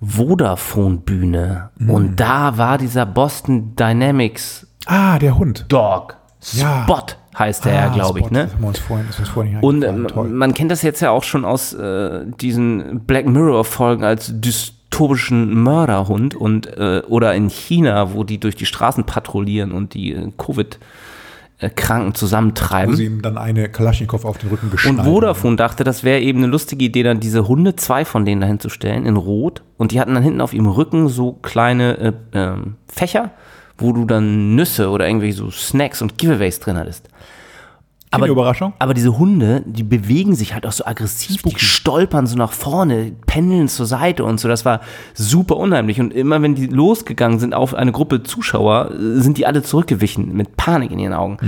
Vodafone-Bühne 0.00 1.70
und 1.88 2.16
da 2.20 2.58
war 2.58 2.78
dieser 2.78 3.06
Boston 3.06 3.74
Dynamics 3.76 4.66
Ah, 4.86 5.18
der 5.18 5.36
Hund. 5.36 5.64
Dog. 5.68 6.16
Ja. 6.52 6.84
Spot 6.84 7.02
heißt 7.38 7.64
der 7.64 7.74
ja, 7.74 7.90
Ah, 7.90 7.94
glaube 7.94 8.20
ich, 8.20 8.30
ne? 8.30 8.48
Vorhin, 8.86 9.58
Und 9.60 9.82
ähm, 9.84 10.06
man 10.32 10.54
kennt 10.54 10.70
das 10.70 10.82
jetzt 10.82 11.00
ja 11.00 11.10
auch 11.10 11.22
schon 11.24 11.44
aus 11.44 11.72
äh, 11.74 12.24
diesen 12.40 13.00
Black 13.00 13.26
Mirror-Folgen 13.26 14.04
als 14.04 14.32
dystopischen 14.40 15.62
Mörderhund 15.62 16.34
und 16.34 16.66
äh, 16.78 17.02
oder 17.08 17.34
in 17.34 17.48
China, 17.50 18.14
wo 18.14 18.24
die 18.24 18.38
durch 18.38 18.56
die 18.56 18.66
Straßen 18.66 19.04
patrouillieren 19.04 19.72
und 19.72 19.92
die 19.94 20.12
äh, 20.12 20.30
Covid-Kranken 20.38 22.08
Wo 22.08 22.12
zusammentreiben. 22.14 22.96
sie 22.96 23.04
ihm 23.06 23.20
dann 23.22 23.36
eine 23.36 23.68
Kalaschnikow 23.68 24.24
auf 24.24 24.38
den 24.38 24.48
Rücken 24.50 24.70
geschnallt 24.70 25.00
Und 25.00 25.04
Vodafone 25.04 25.56
dachte, 25.56 25.84
das 25.84 26.04
wäre 26.04 26.20
eben 26.20 26.38
eine 26.38 26.48
lustige 26.48 26.84
Idee, 26.86 27.02
dann 27.02 27.20
diese 27.20 27.48
Hunde, 27.48 27.76
zwei 27.76 28.04
von 28.06 28.24
denen 28.24 28.40
dahin 28.40 28.60
zu 28.60 28.68
stellen, 28.70 29.04
in 29.04 29.16
Rot. 29.16 29.62
Und 29.76 29.92
die 29.92 30.00
hatten 30.00 30.14
dann 30.14 30.22
hinten 30.22 30.40
auf 30.40 30.54
ihrem 30.54 30.68
Rücken 30.68 31.08
so 31.08 31.32
kleine 31.32 31.98
äh, 31.98 32.12
ähm, 32.32 32.76
Fächer, 32.88 33.30
wo 33.78 33.92
du 33.92 34.04
dann 34.04 34.54
Nüsse 34.54 34.90
oder 34.90 35.06
irgendwelche 35.06 35.36
so 35.36 35.50
Snacks 35.50 36.02
und 36.02 36.18
Giveaways 36.18 36.60
drin 36.60 36.76
hattest. 36.76 37.08
Aber 38.10 38.28
Überraschung? 38.28 38.72
Aber 38.78 38.94
diese 38.94 39.18
Hunde, 39.18 39.62
die 39.66 39.82
bewegen 39.82 40.34
sich 40.34 40.54
halt 40.54 40.66
auch 40.66 40.72
so 40.72 40.84
aggressiv, 40.86 41.42
die 41.42 41.58
stolpern 41.58 42.26
so 42.26 42.36
nach 42.36 42.52
vorne, 42.52 43.12
pendeln 43.26 43.68
zur 43.68 43.86
Seite 43.86 44.24
und 44.24 44.38
so. 44.38 44.48
Das 44.48 44.64
war 44.64 44.80
super 45.14 45.56
unheimlich. 45.56 46.00
Und 46.00 46.14
immer 46.14 46.40
wenn 46.40 46.54
die 46.54 46.66
losgegangen 46.66 47.38
sind 47.38 47.52
auf 47.54 47.74
eine 47.74 47.92
Gruppe 47.92 48.22
Zuschauer, 48.22 48.92
äh, 48.92 49.20
sind 49.20 49.38
die 49.38 49.46
alle 49.46 49.62
zurückgewichen 49.62 50.34
mit 50.34 50.56
Panik 50.56 50.92
in 50.92 50.98
ihren 50.98 51.12
Augen. 51.12 51.38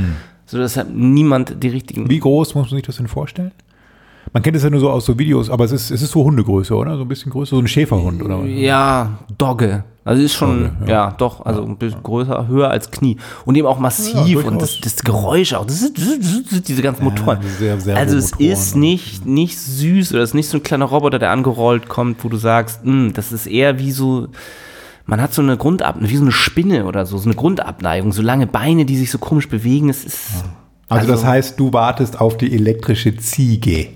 So 0.47 0.59
dass 0.59 0.77
halt 0.77 0.95
niemand 0.95 1.63
die 1.63 1.69
richtigen. 1.69 2.09
Wie 2.09 2.19
groß 2.19 2.55
muss 2.55 2.71
man 2.71 2.79
sich 2.79 2.87
das 2.87 2.97
denn 2.97 3.09
vorstellen? 3.09 3.53
Man 4.33 4.43
kennt 4.43 4.57
es 4.57 4.63
ja 4.63 4.71
nur 4.71 4.81
so 4.81 4.91
aus 4.91 5.07
so 5.07 5.19
Videos, 5.19 5.49
aber 5.49 5.65
es 5.65 5.73
ist, 5.73 5.91
es 5.91 6.03
ist 6.03 6.11
so 6.11 6.25
Hundegröße, 6.25 6.75
oder? 6.75 6.97
So 6.97 7.03
ein 7.03 7.09
bisschen 7.09 7.33
größer, 7.33 7.57
so 7.57 7.63
ein 7.63 7.69
Schäferhund, 7.69 8.23
oder? 8.23 8.41
was? 8.41 8.49
Ja, 8.49 9.19
Dogge. 9.39 9.85
Also 10.09 10.23
ist 10.23 10.33
schon, 10.35 10.71
ja. 10.87 10.91
ja. 10.91 11.15
doch, 11.19 11.45
also 11.45 11.63
ein 11.65 11.77
bisschen 11.77 12.03
größer, 12.03 12.49
höher 12.49 12.71
als 12.71 12.91
Knie. 12.91 13.19
Und 13.45 13.57
eben 13.57 13.67
auch 13.67 13.79
massiv 13.79 14.15
Ja, 14.27 14.49
und 14.49 14.63
das, 14.63 14.81
das 14.81 14.97
Geräusch 15.05 15.53
auch. 15.53 15.67
Das 15.67 15.83
ist, 15.83 15.93
diese 16.69 16.81
ganzen 16.81 17.05
Motoren. 17.05 17.41
diese 17.43 17.57
sehr- 17.59 17.81
sehr 17.81 17.97
also 17.97 18.17
es 18.17 18.33
ist 18.39 18.75
nicht, 18.75 19.27
nicht 19.27 19.59
süß 19.61 20.15
oder 20.15 20.23
es 20.23 20.31
ist 20.31 20.35
nicht 20.35 20.49
so 20.49 20.57
ein 20.57 20.63
kleiner 20.63 20.87
Roboter, 20.87 21.19
der 21.19 21.31
angerollt 21.31 21.91
kommt, 21.91 22.25
wo 22.25 22.31
du 22.31 22.39
sagst, 22.39 22.85
"Hm, 22.85 23.13
das 23.13 23.33
ist 23.33 23.47
eher 23.47 23.79
wie 23.79 23.91
so, 23.93 24.29
man 25.05 25.21
hat 25.21 25.35
so 25.35 25.43
eine 25.43 25.59
Grundabneigung, 25.59 26.09
wie 26.11 26.17
so 26.17 26.23
eine 26.23 26.33
Spinne 26.33 26.87
oder 26.87 27.05
so, 27.05 27.19
so 27.19 27.27
eine 27.27 27.35
Grundabneigung, 27.35 28.13
so 28.13 28.23
lange 28.23 28.47
Beine, 28.47 28.87
die 28.87 28.97
sich 28.97 29.11
so 29.11 29.19
komisch 29.19 29.49
bewegen. 29.51 29.91
Es 29.91 30.05
ist, 30.05 30.19
Also, 30.91 31.07
das 31.07 31.19
Also- 31.19 31.27
heißt, 31.27 31.61
du 31.61 31.71
wartest 31.75 32.19
auf 32.19 32.39
die 32.39 32.55
elektrische 32.55 33.15
Ziege. 33.19 33.89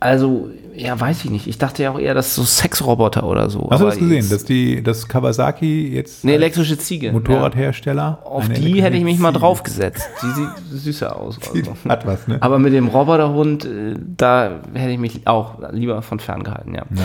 also, 0.00 0.50
ja, 0.76 0.98
weiß 1.00 1.24
ich 1.24 1.30
nicht. 1.30 1.46
Ich 1.46 1.58
dachte 1.58 1.82
ja 1.82 1.90
auch 1.90 1.98
eher, 1.98 2.14
das 2.14 2.28
ist 2.28 2.34
so 2.36 2.44
Sexroboter 2.44 3.24
oder 3.24 3.48
so. 3.50 3.68
Hast 3.70 3.80
du 3.80 3.86
das 3.86 3.98
gesehen, 3.98 4.28
dass 4.28 4.44
die, 4.44 4.82
dass 4.82 5.08
Kawasaki 5.08 5.88
jetzt 5.94 6.24
Eine 6.24 6.34
elektrische 6.34 6.76
Ziege. 6.78 7.06
ja. 7.08 7.12
Motorradhersteller 7.12 8.20
Auf 8.24 8.44
eine 8.44 8.54
die 8.54 8.82
hätte 8.82 8.96
ich 8.96 9.04
mich 9.04 9.18
mal 9.18 9.28
elektrische 9.28 9.40
draufgesetzt. 9.46 10.08
Die 10.22 10.30
sieht 10.32 10.82
süßer 10.82 11.16
aus. 11.18 11.38
Ziege 11.52 11.70
Also. 11.70 11.74
Hat 11.88 12.06
was, 12.06 12.28
ne? 12.28 12.38
Aber 12.40 12.58
mit 12.58 12.72
dem 12.72 12.88
Roboterhund, 12.88 13.64
äh, 13.64 13.94
da 14.16 14.60
hätte 14.74 14.90
ich 14.92 14.98
mich 14.98 15.26
auch 15.26 15.54
lieber 15.72 16.02
von 16.02 16.20
fern 16.20 16.42
gehalten, 16.44 16.74
ja. 16.74 16.82
Ja. 16.94 17.02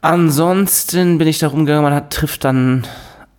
Ansonsten 0.00 1.18
bin 1.18 1.28
ich 1.28 1.38
da 1.38 1.48
rumgegangen, 1.48 1.84
man 1.84 1.94
hat, 1.94 2.10
trifft 2.12 2.44
dann 2.44 2.86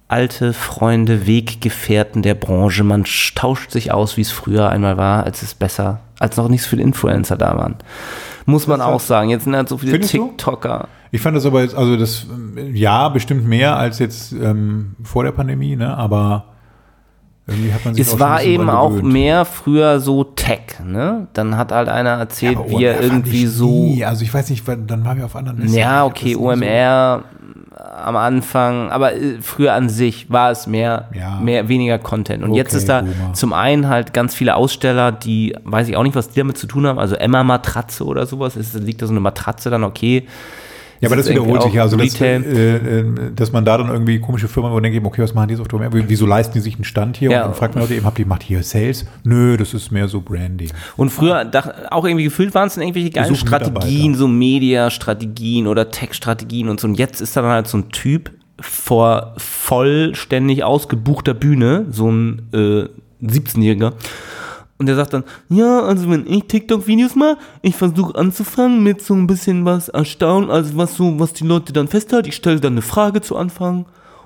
alte 0.08 0.54
Freunde, 0.54 1.28
Weggefährten 1.28 2.22
der 2.22 2.36
Branche. 2.36 2.84
Man 2.84 3.04
sch- 3.04 3.36
tauscht 3.36 3.72
sich 3.72 3.92
aus, 3.92 4.16
wie 4.16 4.22
es 4.22 4.32
früher 4.32 4.70
einmal 4.70 4.96
war, 4.96 5.24
als 5.26 5.42
es 5.42 5.56
besser, 5.56 6.00
als 6.20 6.38
noch 6.38 6.48
nicht 6.48 6.62
so 6.64 6.70
viele 6.70 6.84
Influencer 6.84 7.36
da 7.36 7.58
waren. 7.58 7.76
Muss 8.46 8.68
man 8.68 8.82
auch 8.82 9.00
sagen. 9.00 9.30
Jetzt 9.30 9.46
sind 9.46 9.56
halt 9.56 9.70
so 9.70 9.78
viele 9.78 9.94
Findest 9.94 10.14
du? 10.14 10.28
TikToker. 10.30 10.88
Ich 11.12 11.22
fand 11.22 11.38
das 11.38 11.46
aber 11.46 11.62
jetzt, 11.62 11.76
also 11.76 11.96
das, 11.96 12.26
ja, 12.74 13.10
bestimmt 13.10 13.46
mehr 13.46 13.78
als 13.78 14.00
jetzt 14.00 14.32
ähm, 14.34 14.96
vor 15.04 15.24
der 15.24 15.32
Pandemie, 15.32 15.76
ne? 15.76 15.96
Aber 15.96 16.53
irgendwie 17.48 17.74
hat 17.74 17.84
man 17.86 17.94
sich 17.94 18.04
auch 18.04 18.06
Es 18.08 18.12
schon 18.12 18.20
war 18.20 18.44
eben 18.44 18.70
auch 18.70 18.90
gewöhnt. 18.90 19.12
mehr 19.14 19.46
früher 19.46 20.00
so 20.00 20.24
Tech, 20.24 20.80
ne? 20.86 21.28
Dann 21.34 21.58
hat 21.58 21.72
halt 21.72 21.90
einer 21.90 22.12
erzählt, 22.12 22.58
Aber 22.58 22.70
wie 22.70 22.84
er 22.86 23.02
irgendwie 23.02 23.46
so. 23.48 23.70
Nie. 23.86 24.06
Also 24.06 24.24
ich 24.24 24.34
weiß 24.34 24.50
nicht, 24.50 24.64
dann 24.68 25.04
waren 25.06 25.18
wir 25.18 25.26
auf 25.26 25.36
anderen 25.36 25.60
Listen. 25.62 25.78
Ja, 25.78 26.06
okay, 26.06 26.36
OMR 26.36 27.24
am 28.06 28.16
Anfang, 28.16 28.92
aber 28.92 29.14
äh, 29.14 29.38
früher 29.42 29.74
an 29.74 29.90
sich 29.90 30.30
war 30.32 30.52
es 30.52 30.68
mehr, 30.68 31.10
Ja. 31.14 31.40
mehr 31.40 31.68
weniger 31.70 32.00
Content. 32.00 32.44
Und 32.44 32.52
Okay, 32.52 32.60
jetzt 32.60 32.74
ist 32.74 32.88
da 32.88 33.02
Boomer. 33.02 33.34
zum 33.34 33.52
einen 33.54 33.88
halt 33.90 34.14
ganz 34.14 34.34
viele 34.36 34.56
Aussteller, 34.56 35.12
die, 35.12 35.56
weiß 35.64 35.88
ich 35.90 35.98
auch 35.98 36.04
nicht, 36.04 36.16
was 36.16 36.30
die 36.30 36.40
damit 36.40 36.58
zu 36.58 36.68
tun 36.68 36.88
haben, 36.88 37.00
also 37.00 37.16
Emma 37.16 37.44
Matratze 37.44 38.06
oder 38.06 38.26
sowas, 38.26 38.56
es 38.56 38.74
liegt 38.74 39.02
da 39.02 39.06
so 39.08 39.12
eine 39.14 39.20
Matratze 39.20 39.70
dann, 39.70 39.84
okay. 39.84 40.28
Ja, 41.04 41.10
aber 41.10 41.18
das 41.18 41.30
wiederholt 41.30 41.62
sich 41.64 41.74
ja. 41.74 41.82
Also, 41.84 41.98
auch 41.98 42.02
das, 42.02 42.14
Retail. 42.14 42.44
äh, 42.46 43.00
äh, 43.00 43.06
dass 43.36 43.52
man 43.52 43.66
da 43.66 43.78
dann 43.78 43.90
irgendwie 43.90 44.20
komische 44.20 44.48
Firmen, 44.48 44.72
wo 44.72 44.76
man 44.76 44.84
denkt, 44.84 45.06
okay, 45.06 45.22
was 45.22 45.34
machen 45.34 45.50
die 45.50 45.56
so 45.56 45.64
OMR? 45.72 45.90
Wieso 45.92 46.26
leisten 46.26 46.54
die 46.54 46.62
sich 46.62 46.76
einen 46.76 46.86
Stand 46.86 47.18
hier? 47.18 47.30
Ja. 47.30 47.42
Und 47.42 47.50
dann 47.50 47.56
fragt 47.56 47.76
man 47.76 47.84
Leute 47.84 47.96
eben, 47.96 48.06
habt 48.06 48.20
ihr 48.20 48.26
macht 48.26 48.42
hier 48.42 48.64
Sales? 48.64 49.06
Nö, 49.24 49.58
das 49.58 49.74
ist 49.74 49.92
mehr 49.92 50.08
so 50.08 50.22
Branding. 50.22 50.70
Und 50.96 51.10
früher 51.10 51.52
auch 51.92 52.06
irgendwie 52.06 52.24
gefühlt 52.24 52.56
waren 52.56 52.68
es 52.68 52.76
dann 52.76 52.84
irgendwelche 52.84 53.10
geilen 53.10 53.36
Strategien, 53.36 54.16
so 54.16 54.30
Media-Strategien 54.30 55.68
oder 55.68 55.92
Tech-Strategien 55.92 56.70
und 56.70 56.80
so. 56.80 56.88
Und 56.88 56.96
jetzt 56.96 57.20
ist 57.20 57.36
dann 57.36 57.46
halt 57.46 57.68
so 57.68 57.80
ein 57.80 57.90
Typ 57.90 58.32
vor 58.62 59.34
vollständig 59.38 60.64
ausgebuchter 60.64 61.34
Bühne, 61.34 61.86
so 61.90 62.10
ein 62.10 62.44
äh, 62.54 62.88
17-Jähriger. 63.22 63.92
Und 64.78 64.88
der 64.88 64.96
sagt 64.96 65.14
dann, 65.14 65.24
ja, 65.50 65.82
also 65.82 66.10
wenn 66.10 66.26
ich 66.28 66.46
TikTok-Videos 66.46 67.16
mache, 67.16 67.38
ich 67.62 67.76
versuche 67.76 68.18
anzufangen 68.18 68.84
mit 68.84 69.02
so 69.02 69.14
ein 69.14 69.28
bisschen 69.28 69.66
was 69.66 69.90
erstaunen, 69.90 70.50
also 70.50 70.76
was 70.76 70.96
so, 70.96 71.20
was 71.20 71.34
die 71.34 71.46
Leute 71.46 71.74
dann 71.74 71.88
festhalten. 71.88 72.30
Ich 72.30 72.36
stelle 72.36 72.60
dann 72.60 72.74
eine 72.74 72.82
Frage 72.82 73.22
zu 73.22 73.38
Anfang. 73.38 73.86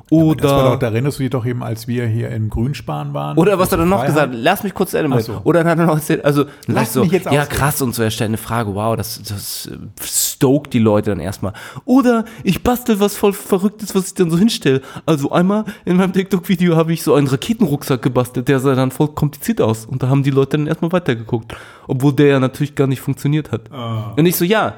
Oder 0.10 0.50
war 0.50 0.72
doch, 0.72 0.80
da 0.80 0.88
erinnerst 0.88 1.20
du 1.20 1.24
dich 1.24 1.30
doch 1.32 1.46
eben, 1.46 1.62
als 1.64 1.88
wir 1.88 2.08
hier 2.08 2.30
in 2.30 2.50
Grünspan 2.50 3.14
waren. 3.14 3.38
oder 3.38 3.60
was 3.60 3.72
hat 3.72 3.80
er 3.80 3.86
noch 3.86 3.98
Freiheit. 4.00 4.14
gesagt? 4.16 4.34
Lass 4.36 4.64
mich 4.64 4.74
kurz 4.74 4.92
zu 4.92 4.98
Ende 4.98 5.10
Ach 5.12 5.16
bringen. 5.22 5.38
so. 5.38 5.42
Oder 5.44 5.64
dann 5.64 5.72
hat 5.72 5.80
er 5.80 5.86
noch 5.86 5.96
erzählt, 5.96 6.24
also 6.24 6.46
Lass 6.68 6.94
so, 6.94 7.04
mich 7.04 7.12
jetzt 7.12 7.26
ja 7.26 7.32
ausreden. 7.42 7.50
krass 7.50 7.82
und 7.82 7.94
so, 7.96 8.04
er 8.04 8.12
stellt 8.12 8.30
eine 8.30 8.38
Frage, 8.38 8.74
wow, 8.74 8.96
das, 8.96 9.22
das 9.22 9.68
äh, 9.68 9.78
stoked 10.04 10.74
die 10.74 10.80
Leute 10.80 11.10
dann 11.10 11.20
erstmal. 11.20 11.54
Oder 11.86 12.26
ich 12.44 12.64
bastel 12.64 13.00
was 13.00 13.16
voll 13.18 13.34
Verrücktes, 13.34 13.96
was 13.96 14.08
ich 14.08 14.14
dann 14.14 14.30
so 14.32 14.38
hinstelle. 14.38 14.82
Also 15.06 15.32
einmal 15.32 15.66
in 15.86 15.98
meinem 15.98 16.14
TikTok-Video 16.14 16.76
habe 16.78 16.94
ich 16.94 17.04
so 17.04 17.14
einen 17.16 17.28
Raketenrucksack 17.28 18.02
gebastelt, 18.02 18.48
der 18.48 18.60
sah 18.60 18.76
dann 18.76 18.92
voll 18.92 19.10
kompliziert 19.10 19.60
aus. 19.62 19.86
Und 19.86 20.04
da 20.04 20.10
haben 20.10 20.24
die 20.24 20.30
Leute 20.32 20.58
dann 20.58 20.68
erstmal 20.68 20.92
weitergeguckt. 20.92 21.54
Obwohl 21.88 22.14
der 22.14 22.28
ja 22.28 22.40
natürlich 22.40 22.76
gar 22.76 22.88
nicht 22.88 23.02
funktioniert 23.02 23.52
hat. 23.52 23.72
Ah. 23.72 24.14
Und 24.18 24.26
ich 24.26 24.36
so, 24.36 24.46
ja, 24.46 24.76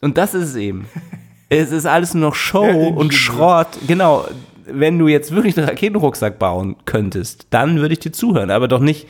und 0.00 0.18
das 0.18 0.34
ist 0.34 0.48
es 0.50 0.56
eben. 0.56 0.86
es 1.48 1.70
ist 1.70 1.86
alles 1.86 2.14
nur 2.14 2.28
noch 2.30 2.34
Show 2.34 2.64
Ja, 2.64 2.96
und. 2.96 3.14
Schrott. 3.14 3.68
Genau. 3.86 4.24
Wenn 4.66 4.98
du 4.98 5.08
jetzt 5.08 5.34
wirklich 5.34 5.56
einen 5.58 5.68
Raketenrucksack 5.68 6.38
bauen 6.38 6.76
könntest, 6.84 7.46
dann 7.50 7.76
würde 7.76 7.94
ich 7.94 8.00
dir 8.00 8.12
zuhören. 8.12 8.50
Aber 8.50 8.68
doch 8.68 8.80
nicht, 8.80 9.06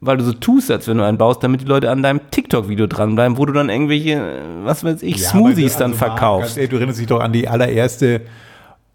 weil 0.00 0.16
du 0.16 0.24
so 0.24 0.32
tust, 0.32 0.70
als 0.70 0.86
wenn 0.88 0.98
du 0.98 1.04
einen 1.04 1.18
baust, 1.18 1.42
damit 1.42 1.60
die 1.62 1.66
Leute 1.66 1.90
an 1.90 2.02
deinem 2.02 2.20
TikTok-Video 2.30 2.86
dranbleiben, 2.86 3.36
wo 3.38 3.44
du 3.46 3.52
dann 3.52 3.68
irgendwelche, 3.68 4.12
äh, 4.12 4.40
was 4.64 4.84
weiß 4.84 5.02
ich, 5.02 5.18
Ja, 5.18 5.28
Smoothies 5.30 5.76
dann 5.76 5.92
also, 5.92 5.98
ganz 6.04 6.12
verkaufst. 6.12 6.56
ehrlich, 6.56 6.70
du 6.70 6.76
erinnerst 6.76 7.00
dich 7.00 7.06
doch 7.06 7.20
an 7.20 7.32
die 7.32 7.48
allererste 7.48 8.22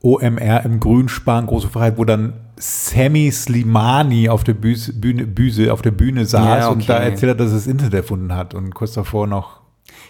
OMR 0.02 0.64
im 0.66 0.80
Grünspan, 0.80 1.46
große 1.46 1.70
Freiheit, 1.70 1.98
wo 1.98 2.06
dann 2.06 2.34
Sammy 2.58 3.32
Slimani 3.32 4.30
auf 4.30 4.44
der 4.44 4.54
Bühne, 4.54 4.78
Bühne, 4.96 5.26
Bühne, 5.28 5.74
auf 5.74 5.82
der 5.82 5.92
Bühne 5.92 6.26
saß 6.26 6.46
Ja, 6.64 6.68
und 6.70 6.88
da 6.88 6.98
okay. 6.98 7.10
erzählt 7.10 7.32
hat, 7.32 7.40
dass 7.40 7.50
er 7.52 7.56
das 7.56 7.68
Internet 7.68 7.94
erfunden 7.94 8.34
hat 8.36 8.54
und 8.54 8.74
kurz 8.74 8.94
davor 8.94 9.28
noch 9.28 9.63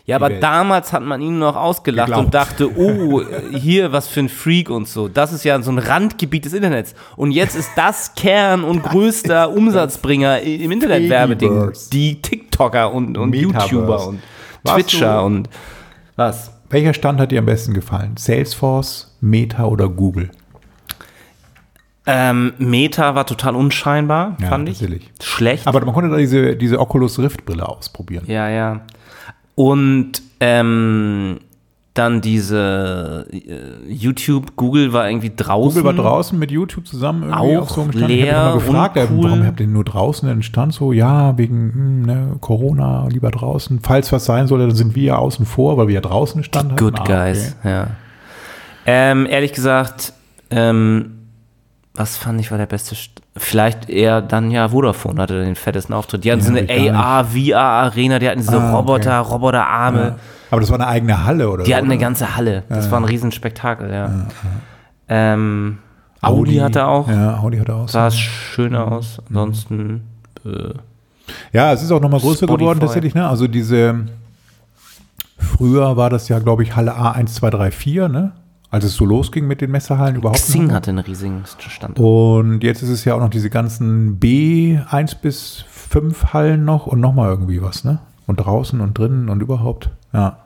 Ja, 0.06 0.18
aber 0.18 0.30
Welt. 0.30 0.44
damals 0.44 0.92
hat 0.92 1.02
man 1.04 1.22
ihn 1.22 1.40
noch 1.40 1.56
ausgelacht 1.56 2.08
Geglaubt. 2.08 2.26
und 2.26 2.34
dachte, 2.34 2.78
oh, 2.78 3.22
hier, 3.52 3.94
was 3.94 4.08
für 4.10 4.20
ein 4.20 4.28
Freak 4.30 4.70
und 4.70 4.86
so. 4.88 5.08
Das 5.08 5.32
ist 5.32 5.46
ja 5.46 5.62
so 5.62 5.72
ein 5.72 5.78
Randgebiet 5.78 6.44
des 6.44 6.52
Internets. 6.54 6.94
Und 7.16 7.32
jetzt 7.32 7.56
ist 7.56 7.70
das 7.78 8.14
Kern 8.16 8.66
und 8.66 8.84
größter 8.84 9.50
Umsatzbringer 9.52 10.42
im 10.42 10.72
Internetwerbeding. 10.72 11.72
Die 11.94 12.22
TikToker 12.22 12.94
und, 12.94 13.18
und 13.18 13.30
Metaverse. 13.30 13.70
YouTuber 13.74 14.08
und 14.08 14.20
Twitcher 14.66 15.24
und 15.24 15.50
was? 16.18 16.52
Welcher 16.70 16.94
Stand 16.94 17.20
hat 17.22 17.32
dir 17.32 17.40
am 17.40 17.46
besten 17.46 17.74
gefallen? 17.74 18.18
Salesforce, 18.18 19.16
Meta 19.22 19.66
oder 19.66 19.88
Google? 19.88 20.32
Ähm, 22.06 22.54
Meta 22.58 23.16
war 23.16 23.26
total 23.26 23.56
unscheinbar, 23.56 24.36
Ja, 24.42 24.48
fand 24.50 24.68
ich. 24.68 24.82
natürlich. 24.82 25.10
Schlecht. 25.22 25.66
Aber 25.68 25.84
man 25.86 25.94
konnte 25.94 26.10
da 26.10 26.18
diese, 26.18 26.56
diese 26.58 26.80
Oculus 26.80 27.18
Rift 27.20 27.46
Brille 27.46 27.68
ausprobieren. 27.68 28.26
Ja, 28.28 28.50
ja. 28.50 28.82
Und 29.56 30.22
ähm, 30.40 31.40
dann 31.94 32.22
diese 32.22 33.28
äh, 33.32 33.92
YouTube, 33.92 34.56
Google 34.56 34.94
war 34.94 35.08
irgendwie 35.08 35.32
draußen. 35.36 35.82
Google 35.82 35.98
war 35.98 36.04
draußen 36.04 36.38
mit 36.40 36.50
YouTube 36.50 36.88
zusammen 36.88 37.24
irgendwie 37.30 37.58
Auch 37.58 37.62
auf 37.62 37.70
so 37.70 37.82
einem 37.82 37.92
Stand. 37.92 38.10
ich 38.10 38.18
leer, 38.24 38.36
habe 38.36 38.52
immer 38.58 38.66
gefragt, 38.66 38.96
ja, 38.96 39.04
uncool. 39.04 39.24
warum 39.26 39.46
habt 39.46 39.60
ihr 39.60 39.68
nur 39.68 39.84
draußen 39.84 40.28
einen 40.28 40.42
Stand? 40.42 40.74
So, 40.74 40.92
ja, 40.92 41.38
wegen 41.38 41.72
hm, 41.74 42.02
ne, 42.02 42.36
Corona, 42.40 43.08
lieber 43.10 43.30
draußen. 43.30 43.80
Falls 43.84 44.12
was 44.12 44.26
sein 44.26 44.48
sollte, 44.48 44.68
dann 44.68 44.76
sind 44.76 44.96
wir 44.96 45.04
ja 45.04 45.16
außen 45.18 45.46
vor, 45.46 45.78
weil 45.78 45.88
wir 45.88 45.96
ja 45.96 46.02
draußen 46.02 46.38
einen 46.38 46.44
Stand 46.44 46.78
Good 46.78 47.00
hatten. 47.00 47.12
Ah, 47.12 47.26
Guys, 47.26 47.56
okay. 47.60 47.70
ja. 47.70 47.88
Ähm, 48.86 49.28
ehrlich 49.28 49.54
gesagt, 49.54 50.14
ähm, 50.50 51.23
was 51.96 52.18
fand 52.18 52.40
ich 52.40 52.50
war 52.52 52.58
der 52.58 52.66
beste? 52.66 52.96
St 52.96 53.22
Vielleicht 53.36 53.90
eher 53.90 54.22
dann 54.22 54.52
ja 54.52 54.70
Vodafone 54.70 55.22
hatte 55.22 55.44
den 55.44 55.56
fettesten 55.56 55.94
Auftritt. 55.96 56.24
Die 56.24 56.32
hatten 56.32 56.42
Ja, 56.42 56.48
so 56.48 56.74
eine 56.74 56.96
AR, 56.96 57.26
VR-Arena, 57.26 58.20
die 58.20 58.30
hatten 58.30 58.40
diese 58.42 58.54
Ah, 58.60 58.68
okay. 58.70 58.76
Roboter, 58.76 59.18
Roboterarme. 59.20 60.00
Ja. 60.02 60.16
Aber 60.52 60.62
das 60.62 60.70
war 60.70 60.76
eine 60.80 60.88
eigene 60.88 61.26
Halle, 61.26 61.50
oder? 61.50 61.64
Die 61.64 61.72
so, 61.72 61.76
hatten 61.76 61.86
eine 61.86 61.96
oder? 61.96 62.02
ganze 62.02 62.36
Halle. 62.36 62.64
Das 62.70 62.92
war 62.92 63.00
ein 63.00 63.06
Riesenspektakel, 63.06 63.92
ja. 63.92 64.28
Ähm, 65.10 65.80
Audi, 66.22 66.58
hatte 66.58 66.86
auch. 66.88 67.08
Ja, 67.10 67.38
Audi 67.40 67.58
hatte 67.58 67.74
auch. 67.76 67.90
Sah 67.90 68.10
schön 68.12 68.76
aus. 68.76 69.18
Ansonsten. 69.30 70.04
Äh, 70.46 70.74
Ja, 71.52 71.74
es 71.74 71.82
ist 71.84 71.92
auch 71.92 72.00
nochmal 72.02 72.20
größer 72.20 72.46
Spotify. 72.46 72.58
geworden 72.60 72.80
tatsächlich. 72.80 73.16
Ne? 73.16 73.28
Also 73.28 73.48
diese, 73.48 74.06
früher 75.38 75.98
war 75.98 76.10
das 76.10 76.30
ja, 76.30 76.40
glaube 76.40 76.64
ich, 76.64 76.76
Halle 76.76 76.96
A 76.96 77.12
1, 77.12 77.34
2, 77.36 77.50
3, 77.50 77.72
4, 77.72 78.10
ne? 78.10 78.32
Als 78.74 78.84
es 78.86 78.96
so 78.96 79.06
losging 79.06 79.46
mit 79.48 79.62
den 79.62 79.70
Messehallen 79.72 80.16
überhaupt. 80.16 80.40
in 80.40 80.44
Xing 80.46 80.72
hatte 80.74 80.90
einen 80.90 81.00
riesigen 81.00 81.44
Stand. 81.46 82.00
Und 82.00 82.64
jetzt 82.64 82.82
ist 82.82 82.90
es 82.90 83.06
ja 83.06 83.14
auch 83.14 83.20
noch 83.20 83.30
diese 83.30 83.50
ganzen 83.52 84.18
B 84.18 84.80
1 84.90 85.16
bis 85.16 85.64
5 85.70 86.34
Hallen 86.34 86.66
noch 86.66 86.88
und 86.88 87.00
nochmal 87.00 87.30
irgendwie 87.30 87.62
was, 87.62 87.84
ne? 87.84 88.00
Und 88.26 88.38
draußen 88.38 88.82
und 88.82 88.98
drinnen 88.98 89.30
und 89.30 89.42
überhaupt. 89.42 89.90
Ja. 90.12 90.38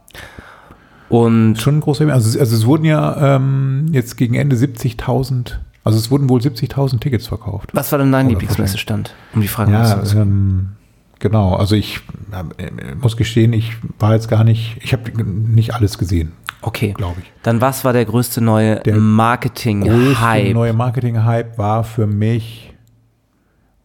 Und 1.10 1.55
Schon 1.57 1.77
ein 1.77 1.79
großer, 1.79 2.12
also, 2.12 2.27
es- 2.29 2.38
also 2.38 2.55
es 2.55 2.65
wurden 2.65 2.84
ja 2.84 3.36
ähm, 3.38 3.86
jetzt 3.91 4.17
gegen 4.17 4.34
Ende 4.36 4.57
70.000, 4.57 5.53
also 5.86 5.98
es 5.98 6.12
wurden 6.12 6.27
wohl 6.29 6.41
70.000 6.41 7.00
Tickets 7.00 7.27
verkauft. 7.27 7.69
was 7.74 7.91
war 7.93 8.00
denn 8.00 8.12
dein 8.12 8.27
Lieblingsmessestand? 8.27 9.13
Um 9.34 9.39
die 9.41 9.48
Frage 9.48 9.72
Ja, 9.72 10.03
zu 10.03 10.17
ähm, 10.17 10.72
genau. 11.19 11.55
Also 11.55 11.75
ich 11.75 12.00
äh, 12.31 12.95
muss 12.95 13.17
gestehen, 13.17 13.53
ich 13.53 13.74
war 14.00 14.13
jetzt 14.13 14.29
gar 14.29 14.43
nicht, 14.43 14.77
ich 14.81 14.93
habe 14.93 15.12
nicht 15.24 15.74
alles 15.74 15.97
gesehen, 15.97 16.33
Okay. 16.62 16.93
glaube 16.93 17.21
ich. 17.21 17.31
Dann 17.43 17.62
was 17.62 17.83
war 17.86 17.93
der 17.93 18.05
größte 18.05 18.41
neue 18.41 18.75
Der 18.81 18.93
größte 18.93 19.00
Marketing-Hype? 19.00 20.53
neue 20.53 20.74
Marketing-Hype 20.74 21.57
war 21.57 21.83
für 21.83 22.07
mich 22.07 22.74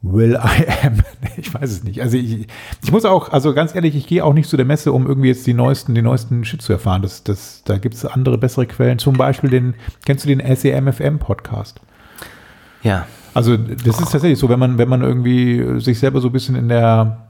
Will 0.04 0.32
I 0.34 0.66
Am. 0.86 0.98
Ich 1.36 1.54
weiß 1.54 1.70
es 1.70 1.84
nicht. 1.84 2.02
Also 2.02 2.16
ich, 2.18 2.46
ich 2.82 2.92
muss 2.92 3.04
auch, 3.04 3.30
also 3.32 3.54
ganz 3.54 3.74
ehrlich, 3.74 3.94
ich 3.96 4.06
gehe 4.06 4.24
auch 4.24 4.34
nicht 4.34 4.48
zu 4.48 4.56
der 4.56 4.66
Messe, 4.66 4.92
um 4.92 5.06
irgendwie 5.06 5.28
jetzt 5.28 5.46
die 5.46 5.54
neuesten, 5.54 5.94
den 5.94 6.04
neuesten 6.04 6.44
Shit 6.44 6.60
zu 6.60 6.72
erfahren. 6.72 7.00
Das, 7.02 7.22
das, 7.24 7.62
da 7.64 7.78
gibt 7.78 7.94
es 7.94 8.04
andere, 8.04 8.36
bessere 8.36 8.66
Quellen. 8.66 8.98
Zum 8.98 9.16
Beispiel 9.16 9.48
den, 9.48 9.74
kennst 10.04 10.24
du 10.24 10.28
den 10.28 10.40
SEMFM-Podcast? 10.54 11.80
Ja. 12.82 13.06
Also 13.34 13.56
das 13.56 13.98
ist 14.00 14.12
tatsächlich 14.12 14.38
so, 14.38 14.48
wenn 14.48 14.58
man, 14.58 14.78
wenn 14.78 14.88
man 14.88 15.02
irgendwie 15.02 15.80
sich 15.80 15.98
selber 15.98 16.20
so 16.20 16.28
ein 16.28 16.32
bisschen 16.32 16.54
in 16.54 16.68
der 16.68 17.28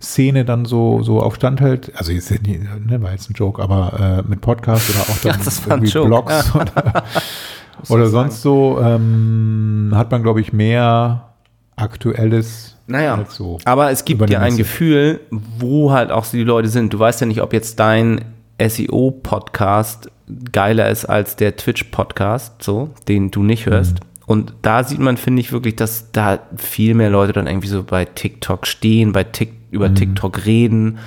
Szene 0.00 0.44
dann 0.44 0.64
so, 0.64 1.02
so 1.02 1.20
auf 1.20 1.36
Stand 1.36 1.60
hält, 1.60 1.92
also 1.96 2.12
jetzt 2.12 2.30
ne, 2.30 3.02
war 3.02 3.12
jetzt 3.12 3.30
ein 3.30 3.34
Joke, 3.34 3.62
aber 3.62 4.22
äh, 4.24 4.28
mit 4.28 4.40
Podcast 4.40 4.90
oder 4.90 5.00
auch 5.02 5.18
dann 5.22 5.40
Ja, 5.40 5.76
irgendwie. 5.76 6.06
Blogs 6.08 6.54
oder, 6.54 7.04
oder 7.88 8.06
sonst 8.08 8.42
so, 8.42 8.80
ähm, 8.82 9.92
hat 9.94 10.10
man, 10.10 10.22
glaube 10.22 10.40
ich, 10.40 10.52
mehr 10.52 11.28
Aktuelles 11.76 12.76
Naja, 12.86 13.14
als 13.14 13.36
so. 13.36 13.58
aber 13.64 13.90
es 13.90 14.04
gibt 14.04 14.28
ja 14.28 14.40
ein. 14.40 14.56
Gefühl, 14.56 15.20
wo 15.30 15.90
halt 15.90 16.10
auch 16.10 16.26
die 16.26 16.44
Leute 16.44 16.68
sind. 16.68 16.92
Du 16.92 16.98
weißt 16.98 17.20
ja 17.22 17.26
nicht, 17.26 17.40
ob 17.40 17.52
jetzt 17.52 17.80
dein 17.80 18.24
SEO-Podcast 18.60 20.10
geiler 20.52 20.88
ist 20.90 21.06
als 21.06 21.36
der 21.36 21.56
Twitch-Podcast, 21.56 22.62
so, 22.62 22.90
den 23.08 23.30
du 23.30 23.42
nicht 23.42 23.66
hörst. 23.66 23.94
Mhm. 23.94 24.11
Und 24.26 24.54
da 24.62 24.84
sieht 24.84 24.98
man, 25.00 25.16
finde 25.16 25.40
ich, 25.40 25.52
wirklich, 25.52 25.76
dass 25.76 26.12
da 26.12 26.38
viel 26.56 26.94
mehr 26.94 27.10
Leute 27.10 27.32
dann 27.32 27.46
irgendwie 27.46 27.68
so 27.68 27.82
bei 27.82 28.04
TikTok 28.04 28.66
stehen, 28.66 29.12
bei 29.12 29.24
Tik 29.24 29.52
über 29.70 29.92
TikTok 29.94 30.46
reden. 30.46 30.98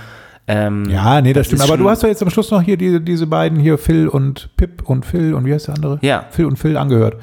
Ähm, 0.48 0.84
Mhm. 0.84 0.90
Ja, 0.90 1.22
nee, 1.22 1.34
das, 1.34 1.48
das 1.48 1.58
stimmt. 1.58 1.70
Aber 1.70 1.78
du 1.78 1.90
hast 1.90 2.04
doch 2.04 2.08
jetzt 2.08 2.22
am 2.22 2.30
Schluss 2.30 2.52
noch 2.52 2.62
hier 2.62 2.78
diese, 2.78 3.02
diese 3.02 3.26
beiden 3.26 3.60
hier, 3.60 3.78
Phil 3.78 4.08
und 4.08 4.50
Pip 4.58 4.84
und 4.88 5.06
Phil 5.06 5.34
und 5.34 5.46
wie 5.46 5.54
heißt 5.54 5.68
der 5.70 5.76
andere? 5.76 6.00
Ja. 6.02 6.26
Phil 6.30 6.46
und 6.46 6.58
Phil 6.58 6.78
angehört. 6.78 7.16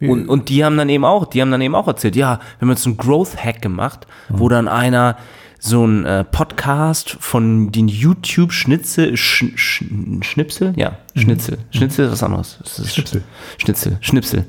Und, 0.00 0.28
und 0.28 0.48
die 0.48 0.64
haben 0.64 0.76
dann 0.76 0.88
eben 0.88 1.04
auch, 1.04 1.26
die 1.26 1.40
haben 1.42 1.50
dann 1.50 1.60
eben 1.60 1.74
auch 1.74 1.88
erzählt, 1.88 2.14
ja, 2.14 2.38
wir 2.58 2.60
haben 2.60 2.70
jetzt 2.70 2.86
einen 2.86 2.96
Growth 2.96 3.36
Hack 3.42 3.60
gemacht, 3.62 4.06
wo 4.28 4.48
dann 4.48 4.68
einer 4.68 5.16
so 5.58 5.84
ein 5.84 6.04
äh, 6.04 6.22
Podcast 6.22 7.16
von 7.18 7.72
den 7.72 7.88
YouTube 7.88 8.52
Schnitzel, 8.52 9.16
Sch, 9.16 9.44
Sch, 9.56 9.82
Schnipsel, 10.20 10.72
ja, 10.76 10.98
Schnitzel, 11.16 11.58
Schnitzel 11.70 12.06
ist 12.06 12.12
was 12.12 12.22
anderes. 12.22 12.58
Ist 12.62 12.94
Schnipsel. 12.94 13.24
Schnitzel, 13.56 13.98
Schnipsel. 14.00 14.46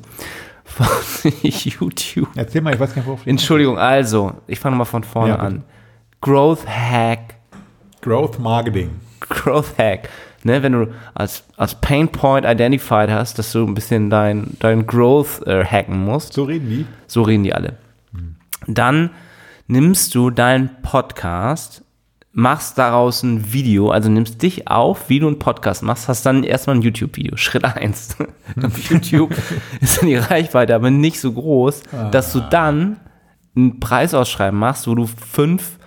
Von 0.85 1.33
YouTube. 1.41 2.27
Erzähl 2.35 2.61
mal, 2.61 2.73
ich 2.73 2.79
weiß 2.79 2.89
gar 2.89 2.97
nicht, 2.97 3.07
worauf 3.07 3.25
Entschuldigung, 3.27 3.77
also, 3.77 4.33
ich 4.47 4.59
fange 4.59 4.75
mal 4.75 4.85
von 4.85 5.03
vorne 5.03 5.29
Ja, 5.33 5.35
an. 5.39 5.63
Growth 6.21 6.65
Hack 6.67 7.35
Growth 8.01 8.39
Marketing. 8.39 8.91
Growth 9.19 9.77
Hack. 9.77 10.09
Ne, 10.43 10.63
wenn 10.63 10.71
du 10.71 10.87
als, 11.13 11.43
als 11.57 11.75
Pain 11.75 12.07
Point 12.07 12.45
identified 12.45 13.09
hast, 13.09 13.37
dass 13.39 13.51
du 13.51 13.65
ein 13.67 13.73
bisschen 13.73 14.09
dein, 14.09 14.55
dein 14.59 14.87
Growth 14.87 15.45
äh, 15.45 15.65
hacken 15.65 16.05
musst, 16.05 16.31
So 16.33 16.43
reden 16.45 16.69
die. 16.69 16.85
so 17.07 17.23
reden 17.23 17.43
die 17.43 17.53
alle. 17.53 17.75
Dann 18.67 19.09
nimmst 19.67 20.15
du 20.15 20.29
deinen 20.29 20.69
Podcast, 20.81 21.83
machst 22.39 22.77
daraus 22.77 23.21
ein 23.23 23.51
Video, 23.53 23.91
also 23.91 24.09
nimmst 24.09 24.41
dich 24.41 24.67
auf, 24.67 25.09
wie 25.09 25.19
du 25.19 25.27
einen 25.27 25.39
Podcast 25.39 25.83
machst, 25.83 26.07
hast 26.07 26.25
dann 26.25 26.43
erstmal 26.43 26.77
ein 26.77 26.81
YouTube-Video. 26.81 27.35
Schritt 27.37 27.65
eins. 27.65 28.15
Auf 28.63 28.89
YouTube 28.89 29.33
ist 29.81 29.99
dann 30.01 30.07
die 30.07 30.15
Reichweite 30.15 30.73
aber 30.75 30.89
nicht 30.89 31.19
so 31.19 31.31
groß, 31.33 31.81
dass 32.11 32.31
du 32.33 32.39
dann 32.39 32.97
ein 33.55 33.79
Preisausschreiben 33.79 34.57
machst, 34.57 34.87
wo 34.87 34.95
du 34.95 35.05
fünf 35.07 35.77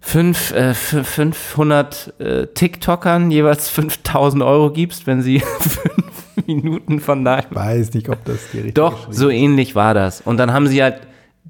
fünf, 0.00 0.52
äh, 0.52 0.70
f- 0.70 1.06
500 1.06 2.14
äh, 2.20 2.46
TikTokern 2.48 3.30
jeweils 3.30 3.68
5000 3.68 4.42
Euro 4.42 4.70
gibst, 4.72 5.06
wenn 5.06 5.22
sie 5.22 5.40
fünf 5.58 6.46
Minuten 6.46 7.00
von 7.00 7.24
deinem 7.24 7.46
Weiß 7.54 7.92
nicht, 7.94 8.08
ob 8.08 8.24
das 8.24 8.38
die 8.52 8.56
richtige 8.58 8.74
doch, 8.74 9.08
so 9.10 9.28
ähnlich 9.28 9.74
war 9.74 9.92
das. 9.94 10.20
Und 10.22 10.36
dann 10.38 10.52
haben 10.52 10.66
sie 10.68 10.82
halt 10.82 11.00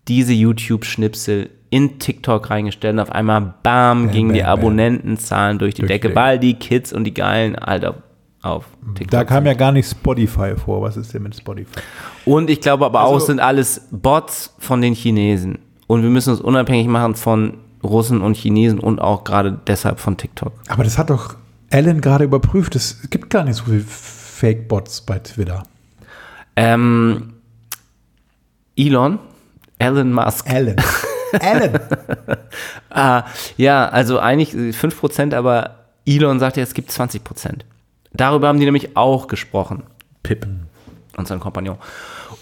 diese 0.08 0.32
YouTube-Schnipsel 0.32 1.50
in 1.70 1.98
TikTok 1.98 2.50
reingestellt 2.50 2.94
und 2.94 3.00
auf 3.00 3.12
einmal, 3.12 3.54
bam, 3.62 4.10
gingen 4.10 4.32
die 4.34 4.40
bam, 4.40 4.48
bam. 4.48 4.58
Abonnentenzahlen 4.58 5.58
durch 5.58 5.74
die 5.74 5.82
Durch 5.82 5.90
Decke, 5.92 6.14
weil 6.14 6.38
die 6.38 6.54
Kids 6.54 6.92
und 6.92 7.04
die 7.04 7.14
Geilen 7.14 7.56
halt 7.56 7.84
auf, 7.84 7.94
auf 8.42 8.64
TikTok 8.94 9.10
Da 9.10 9.24
kam 9.24 9.46
ja 9.46 9.54
gar 9.54 9.70
nicht 9.72 9.88
Spotify 9.88 10.54
vor. 10.56 10.82
Was 10.82 10.96
ist 10.96 11.14
denn 11.14 11.22
mit 11.22 11.36
Spotify? 11.36 11.78
Und 12.24 12.50
ich 12.50 12.60
glaube 12.60 12.86
aber 12.86 13.02
auch, 13.02 13.12
Also- 13.14 13.18
es 13.18 13.26
sind 13.26 13.40
alles 13.40 13.86
Bots 13.92 14.54
von 14.58 14.80
den 14.82 14.94
Chinesen. 14.94 15.58
Und 15.86 16.02
wir 16.02 16.10
müssen 16.10 16.30
uns 16.30 16.40
unabhängig 16.40 16.86
machen 16.88 17.14
von 17.14 17.54
Russen 17.82 18.20
und 18.20 18.36
Chinesen 18.36 18.78
und 18.78 19.00
auch 19.00 19.24
gerade 19.24 19.58
deshalb 19.66 20.00
von 20.00 20.16
TikTok. 20.16 20.52
Aber 20.68 20.84
das 20.84 20.98
hat 20.98 21.10
doch 21.10 21.36
Alan 21.72 22.00
gerade 22.00 22.24
überprüft. 22.24 22.74
Es 22.76 23.08
gibt 23.10 23.30
gar 23.30 23.44
nicht 23.44 23.56
so 23.56 23.64
viele 23.64 23.80
Fake-Bots 23.80 25.02
bei 25.02 25.18
Twitter. 25.20 25.62
Ähm, 26.56 27.34
Elon, 28.76 29.18
Elon 29.78 30.12
Musk, 30.12 30.48
Alan. 30.50 30.76
Alan. 31.40 31.80
Ah, 32.92 33.24
ja, 33.56 33.88
also 33.88 34.18
eigentlich 34.18 34.52
äh, 34.52 34.70
5%, 34.70 35.32
aber 35.34 35.76
Elon 36.04 36.40
sagt 36.40 36.56
ja, 36.56 36.62
es 36.64 36.74
gibt 36.74 36.90
20%. 36.90 37.60
Darüber 38.12 38.48
haben 38.48 38.58
die 38.58 38.64
nämlich 38.64 38.96
auch 38.96 39.28
gesprochen. 39.28 39.84
Pip 40.24 40.46
und 41.16 41.28
sein 41.28 41.38
Kompagnon. 41.38 41.78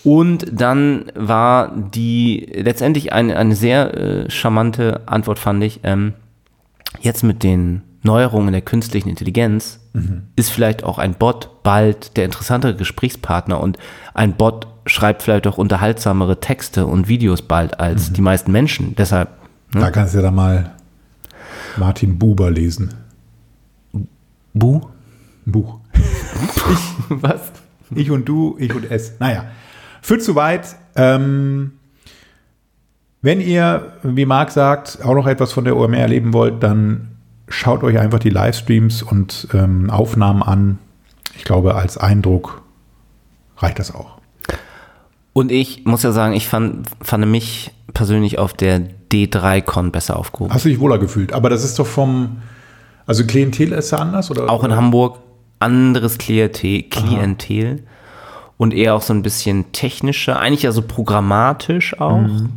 Und 0.05 0.47
dann 0.51 1.13
war 1.15 1.73
die 1.77 2.49
letztendlich 2.55 3.13
eine, 3.13 3.37
eine 3.37 3.55
sehr 3.55 3.95
äh, 3.95 4.31
charmante 4.31 5.03
Antwort, 5.07 5.39
fand 5.39 5.63
ich. 5.63 5.81
Ähm, 5.83 6.15
jetzt 7.01 7.23
mit 7.23 7.43
den 7.43 7.83
Neuerungen 8.03 8.53
der 8.53 8.63
künstlichen 8.63 9.09
Intelligenz 9.11 9.81
ist 10.37 10.51
vielleicht 10.51 10.85
auch 10.85 10.99
ein 10.99 11.15
Bot 11.15 11.63
bald 11.63 12.17
der 12.17 12.25
interessantere 12.25 12.75
Gesprächspartner 12.75 13.61
und 13.61 13.79
ein 14.15 14.35
Bot 14.35 14.67
schreibt 14.87 15.23
vielleicht 15.23 15.47
auch 15.47 15.59
unterhaltsamere 15.59 16.41
Texte 16.41 16.87
und 16.87 17.09
Videos 17.09 17.43
bald 17.43 17.79
als 17.81 18.13
die 18.13 18.23
meisten 18.23 18.53
Menschen. 18.53 18.95
Deshalb 18.97 19.29
Da 19.73 19.91
kannst 19.91 20.15
du 20.15 20.19
ja 20.19 20.23
dann 20.23 20.35
mal 20.35 20.73
Martin 21.77 22.19
Buber 22.19 22.51
lesen. 22.51 22.95
Bu? 24.55 24.83
Buch. 25.45 25.79
Was? 27.09 27.53
Ich 27.95 28.11
und 28.11 28.29
du, 28.29 28.57
ich 28.59 28.75
und 28.75 28.91
es. 28.91 29.19
Naja, 29.19 29.47
führt 30.03 30.23
zu 30.23 30.35
weit. 30.35 30.77
Ähm, 30.95 31.73
wenn 33.23 33.41
ihr, 33.41 33.95
wie 34.03 34.27
Marc 34.27 34.51
sagt, 34.51 35.03
auch 35.03 35.15
noch 35.15 35.27
etwas 35.27 35.53
von 35.53 35.65
der 35.65 35.77
OMR 35.77 35.99
erleben 35.99 36.33
wollt, 36.33 36.63
dann 36.63 37.18
schaut 37.49 37.83
euch 37.83 37.99
einfach 37.99 38.19
die 38.19 38.31
Livestreams 38.31 39.03
und 39.03 39.49
ähm, 39.55 39.91
Aufnahmen 39.91 40.43
an. 40.43 40.79
Ich 41.37 41.45
glaube, 41.45 41.75
als 41.75 41.99
Eindruck 41.99 42.63
reicht 43.59 43.79
das 43.79 43.95
auch. 43.95 44.19
Und 45.33 45.53
ich 45.53 45.85
muss 45.85 46.03
ja 46.03 46.13
sagen, 46.13 46.35
ich 46.35 46.49
fand, 46.49 46.89
fand 47.01 47.27
mich 47.27 47.73
persönlich 47.95 48.39
auf 48.39 48.53
der 48.53 48.83
D3-Con 49.13 49.93
besser 49.93 50.17
aufgehoben. 50.17 50.53
Hast 50.53 50.65
du 50.65 50.69
dich 50.69 50.81
wohler 50.81 50.99
gefühlt? 50.99 51.33
Aber 51.33 51.49
das 51.49 51.65
ist 51.65 51.79
doch 51.79 51.87
vom, 51.87 52.39
also 53.07 53.25
Klientel 53.25 53.73
ist 53.73 53.93
da 53.93 53.99
anders? 53.99 54.31
Oder? 54.31 54.51
Auch 54.51 54.65
in 54.65 54.75
Hamburg 54.75 55.19
anderes 55.61 56.19
Klientel, 56.19 56.83
Klientel 56.85 57.85
und 58.57 58.75
eher 58.75 58.95
auch 58.95 59.03
so 59.03 59.13
ein 59.15 59.23
bisschen 59.23 59.73
technischer, 59.73 60.39
eigentlich 60.39 60.63
ja 60.63 60.73
so 60.73 60.83
programmatisch 60.83 61.99
auch. 62.01 62.21
Mhm. 62.21 62.51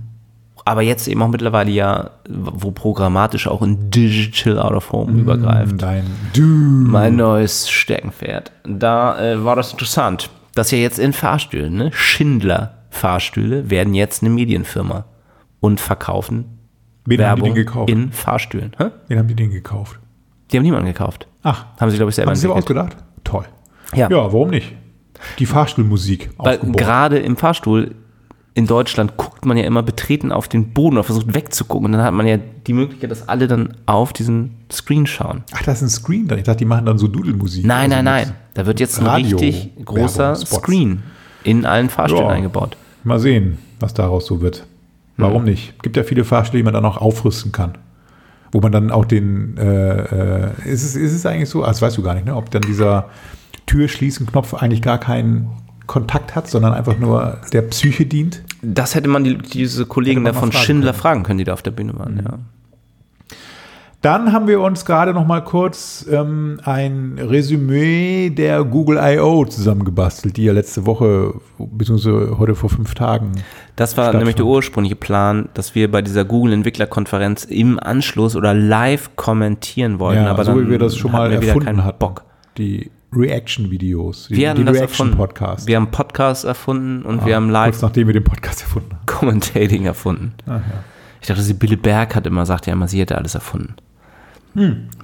Aber 0.66 0.82
jetzt 0.82 1.08
eben 1.08 1.22
auch 1.22 1.28
mittlerweile 1.28 1.72
ja, 1.72 2.12
wo 2.34 2.72
programmatisch 2.72 3.48
auch 3.48 3.62
in 3.62 3.90
Digital 3.90 4.60
Out 4.60 4.74
of 4.74 4.92
Home 4.92 5.12
übergreift. 5.20 5.82
Dein 5.82 6.04
Du. 6.34 6.42
Mein 6.44 7.16
neues 7.16 7.70
Steckenpferd. 7.70 8.52
Da 8.68 9.20
äh, 9.20 9.44
war 9.44 9.56
das 9.56 9.72
interessant, 9.72 10.30
dass 10.56 10.72
ja 10.72 10.78
jetzt 10.78 11.00
in 11.00 11.14
Fahrstühlen, 11.14 11.74
ne? 11.74 11.92
Schindler 11.94 12.78
Fahrstühle 12.90 13.70
werden 13.70 13.94
jetzt 13.94 14.22
eine 14.22 14.30
Medienfirma 14.32 15.06
und 15.60 15.80
verkaufen 15.80 16.46
Wen 17.06 17.20
haben 17.22 17.38
die 17.38 17.42
Werbung 17.42 17.46
den 17.46 17.56
gekauft? 17.56 17.90
in 17.90 18.12
Fahrstühlen. 18.12 18.72
Hä? 18.78 18.86
Wen 19.08 19.18
haben 19.20 19.28
die 19.28 19.36
den 19.36 19.50
gekauft? 19.52 20.00
Die 20.52 20.58
haben 20.58 20.64
niemanden 20.64 20.88
gekauft. 20.88 21.28
Ach, 21.44 21.66
Haben 21.80 21.90
sie, 21.90 21.98
glaube 21.98 22.10
ich, 22.10 22.16
selber 22.16 22.32
haben 22.32 22.36
sie 22.36 22.48
entwickelt. 22.48 22.78
ausgedacht? 22.80 23.04
Toll. 23.24 23.46
Ja. 23.96 24.10
Ja, 24.10 24.18
warum 24.32 24.50
nicht? 24.50 24.74
Die 25.40 25.46
Fahrstuhlmusik 25.46 26.32
Weil 26.38 26.58
gerade 26.60 27.18
im 27.20 27.38
Fahrstuhl 27.38 27.96
in 28.54 28.68
Deutschland 28.68 29.16
guckt 29.16 29.46
man 29.46 29.56
ja 29.56 29.64
immer 29.64 29.82
betreten 29.82 30.32
auf 30.34 30.48
den 30.50 30.74
Boden 30.74 30.98
oder 30.98 31.06
versucht 31.06 31.34
wegzugucken. 31.34 31.86
Und 31.86 31.92
dann 31.94 32.04
hat 32.04 32.14
man 32.14 32.28
ja 32.28 32.38
die 32.68 32.74
Möglichkeit, 32.74 33.10
dass 33.10 33.30
alle 33.30 33.48
dann 33.48 33.78
auf 33.86 34.12
diesen 34.12 34.56
Screen 34.72 35.08
schauen. 35.08 35.44
Ach, 35.54 35.64
da 35.64 35.72
ist 35.72 35.82
ein 35.82 35.90
Screen 35.90 36.28
drin. 36.28 36.40
Ich 36.40 36.44
dachte, 36.44 36.58
die 36.60 36.66
machen 36.66 36.86
dann 36.86 36.98
so 36.98 37.08
Dudelmusik. 37.08 37.66
Nein, 37.66 37.92
Also 37.94 38.04
nein, 38.04 38.06
nein. 38.28 38.34
Da 38.54 38.66
wird 38.66 38.80
jetzt 38.82 39.00
ein 39.00 39.06
Radio- 39.08 39.38
richtig 39.38 39.86
großer. 39.86 40.36
Screen 40.36 41.02
in 41.44 41.66
allen 41.66 41.90
Fahrstühlen 41.90 42.26
Ja. 42.26 42.30
eingebaut. 42.32 42.76
Mal 43.06 43.20
sehen, 43.20 43.58
was 43.80 43.94
daraus 43.94 44.26
so 44.26 44.42
wird. 44.42 44.58
Hm. 44.58 44.66
Warum 45.26 45.44
nicht? 45.46 45.82
Gibt 45.82 45.96
ja 45.96 46.04
viele 46.04 46.26
Fahrstühle, 46.26 46.60
die 46.62 46.66
man 46.66 46.74
dann 46.74 46.86
auch 46.86 46.98
aufrüsten 46.98 47.52
kann. 47.54 47.78
Wo 48.52 48.60
man 48.60 48.74
dann 48.74 48.92
auch 48.92 49.06
den, 49.06 49.56
äh, 49.58 50.44
äh, 50.44 50.50
ist, 50.66 50.84
es, 50.84 50.98
ist 50.98 51.14
es 51.14 51.26
eigentlich 51.26 51.48
so, 51.50 51.64
ah, 51.64 51.68
das 51.68 51.82
weißt 51.82 51.98
du 51.98 52.02
gar 52.04 52.16
nicht, 52.16 52.26
ne? 52.26 52.36
ob 52.36 52.52
dann 52.52 52.62
dieser 52.64 53.08
Türschließen-Knopf 53.66 54.54
eigentlich 54.56 54.82
gar 54.82 54.98
keinen 54.98 55.48
Kontakt 55.92 56.36
hat, 56.36 56.48
sondern 56.48 56.72
einfach 56.72 56.98
nur 56.98 57.40
der 57.52 57.64
Psyche 57.64 58.06
dient? 58.06 58.44
Das 58.62 58.96
hätte 58.96 59.10
man 59.10 59.26
die, 59.26 59.38
diese 59.38 59.86
Kollegen 59.86 60.24
da 60.24 60.32
von 60.32 60.54
fragen 60.54 60.64
Schindler 60.64 60.92
können. 60.92 60.96
Mhm. 60.96 61.02
fragen 61.02 61.24
können, 61.24 61.38
die 61.40 61.44
da 61.44 61.52
auf 61.52 61.62
der 61.62 61.72
Bühne 61.72 62.00
waren. 62.00 62.22
Ja. 62.24 62.40
Dann 64.02 64.32
haben 64.32 64.48
wir 64.48 64.62
uns 64.62 64.86
gerade 64.86 65.14
noch 65.14 65.28
mal 65.28 65.42
kurz 65.42 66.08
ähm, 66.10 66.62
ein 66.64 67.20
Resümee 67.20 68.30
der 68.30 68.64
Google 68.64 68.98
I.O. 69.02 69.44
zusammengebastelt, 69.44 70.38
die 70.38 70.46
ja 70.46 70.54
letzte 70.54 70.86
Woche, 70.86 71.34
beziehungsweise 71.60 72.38
heute 72.40 72.56
vor 72.56 72.70
fünf 72.70 72.96
Tagen. 72.96 73.34
Das 73.76 73.98
war 73.98 74.14
nämlich 74.14 74.36
der 74.36 74.46
ursprüngliche 74.46 74.96
Plan, 74.96 75.50
dass 75.56 75.76
wir 75.76 75.92
bei 75.92 76.02
dieser 76.02 76.24
Google-Entwicklerkonferenz 76.24 77.44
im 77.44 77.78
Anschluss 77.80 78.38
oder 78.38 78.54
live 78.54 79.18
kommentieren 79.18 80.00
wollten. 80.00 80.24
Ja, 80.24 80.32
aber 80.32 80.46
so 80.46 80.58
wie 80.58 80.70
wir 80.70 80.80
das 80.80 80.96
schon 80.96 81.12
mal 81.12 81.34
erfunden 81.34 81.84
hatten. 81.84 82.00
Bock. 82.00 82.24
Die 82.58 82.90
Reaction-Videos, 83.14 84.28
die, 84.30 84.38
Wir 84.38 84.50
haben 84.50 84.58
die 84.58 84.64
das 84.66 84.78
erfunden. 84.78 85.14
Reaction-Podcast. 85.16 85.68
Wir 85.68 85.76
haben 85.76 85.92
Podcast 85.92 86.46
erfunden 86.46 87.04
und 87.04 87.26
wir 87.26 87.34
Ah, 87.34 87.38
haben 87.38 87.46
Kurz 87.48 87.54
live 87.54 87.82
nachdem 87.82 88.08
wir 88.08 88.14
den 88.14 88.24
Podcast 88.24 88.62
erfunden 88.62 88.92
haben. 88.94 89.06
Commentating 89.06 89.86
erfunden. 89.86 90.34
Ah, 90.46 90.52
ja. 90.58 90.62
Ich 91.22 91.28
dachte, 91.28 91.42
Sibylle 91.42 91.78
Berg 91.78 92.16
hat 92.16 92.26
immer, 92.26 92.46
sagt 92.46 92.68
ja 92.68 92.74
immer, 92.74 92.88
sie 92.88 93.00
hätte 93.00 93.18
alles 93.18 93.36
erfunden. 93.36 93.76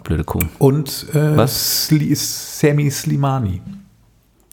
Blöde 0.03 0.23
Kuh. 0.25 0.39
Und 0.59 1.05
äh, 1.13 1.37
Was? 1.37 1.85
Sli 1.87 2.13
Sammy 2.15 2.89
Slimani. 2.91 3.61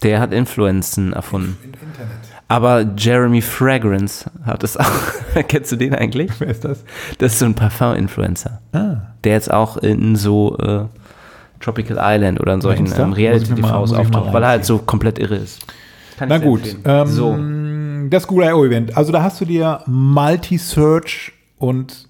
Der 0.02 0.20
hat 0.20 0.32
Influenzen 0.32 1.12
erfunden. 1.14 1.56
Aber 2.46 2.84
Jeremy 2.96 3.40
Fragrance 3.40 4.30
hat 4.44 4.62
es 4.62 4.76
auch. 4.76 4.84
Kennst 5.48 5.72
du 5.72 5.76
den 5.76 5.94
eigentlich? 5.94 6.30
Wer 6.38 6.48
ist 6.48 6.64
das? 6.64 6.84
Das 7.18 7.32
ist 7.32 7.38
so 7.38 7.46
ein 7.46 7.54
Parfum-Influencer. 7.54 8.60
Ah, 8.72 8.96
Der 9.24 9.32
jetzt 9.32 9.50
auch 9.52 9.78
in 9.78 10.14
so 10.14 10.56
äh, 10.58 10.84
Tropical 11.64 11.98
Island 12.00 12.40
oder 12.40 12.54
in 12.54 12.60
solchen 12.60 12.86
ähm, 12.86 13.12
Reality-TVs 13.12 13.92
auftaucht, 13.92 14.32
weil 14.32 14.42
er 14.42 14.48
halt 14.50 14.64
so 14.64 14.78
komplett 14.78 15.18
irre 15.18 15.36
ist. 15.36 15.60
Kann 16.18 16.28
na 16.28 16.38
gut. 16.38 16.60
Ähm, 16.84 17.06
so. 17.06 17.36
Das 18.10 18.26
Google 18.26 18.48
I.O. 18.48 18.64
Event. 18.66 18.96
Also 18.96 19.12
da 19.12 19.22
hast 19.22 19.40
du 19.40 19.46
dir 19.46 19.80
Multi-Search 19.86 21.32
und 21.58 22.08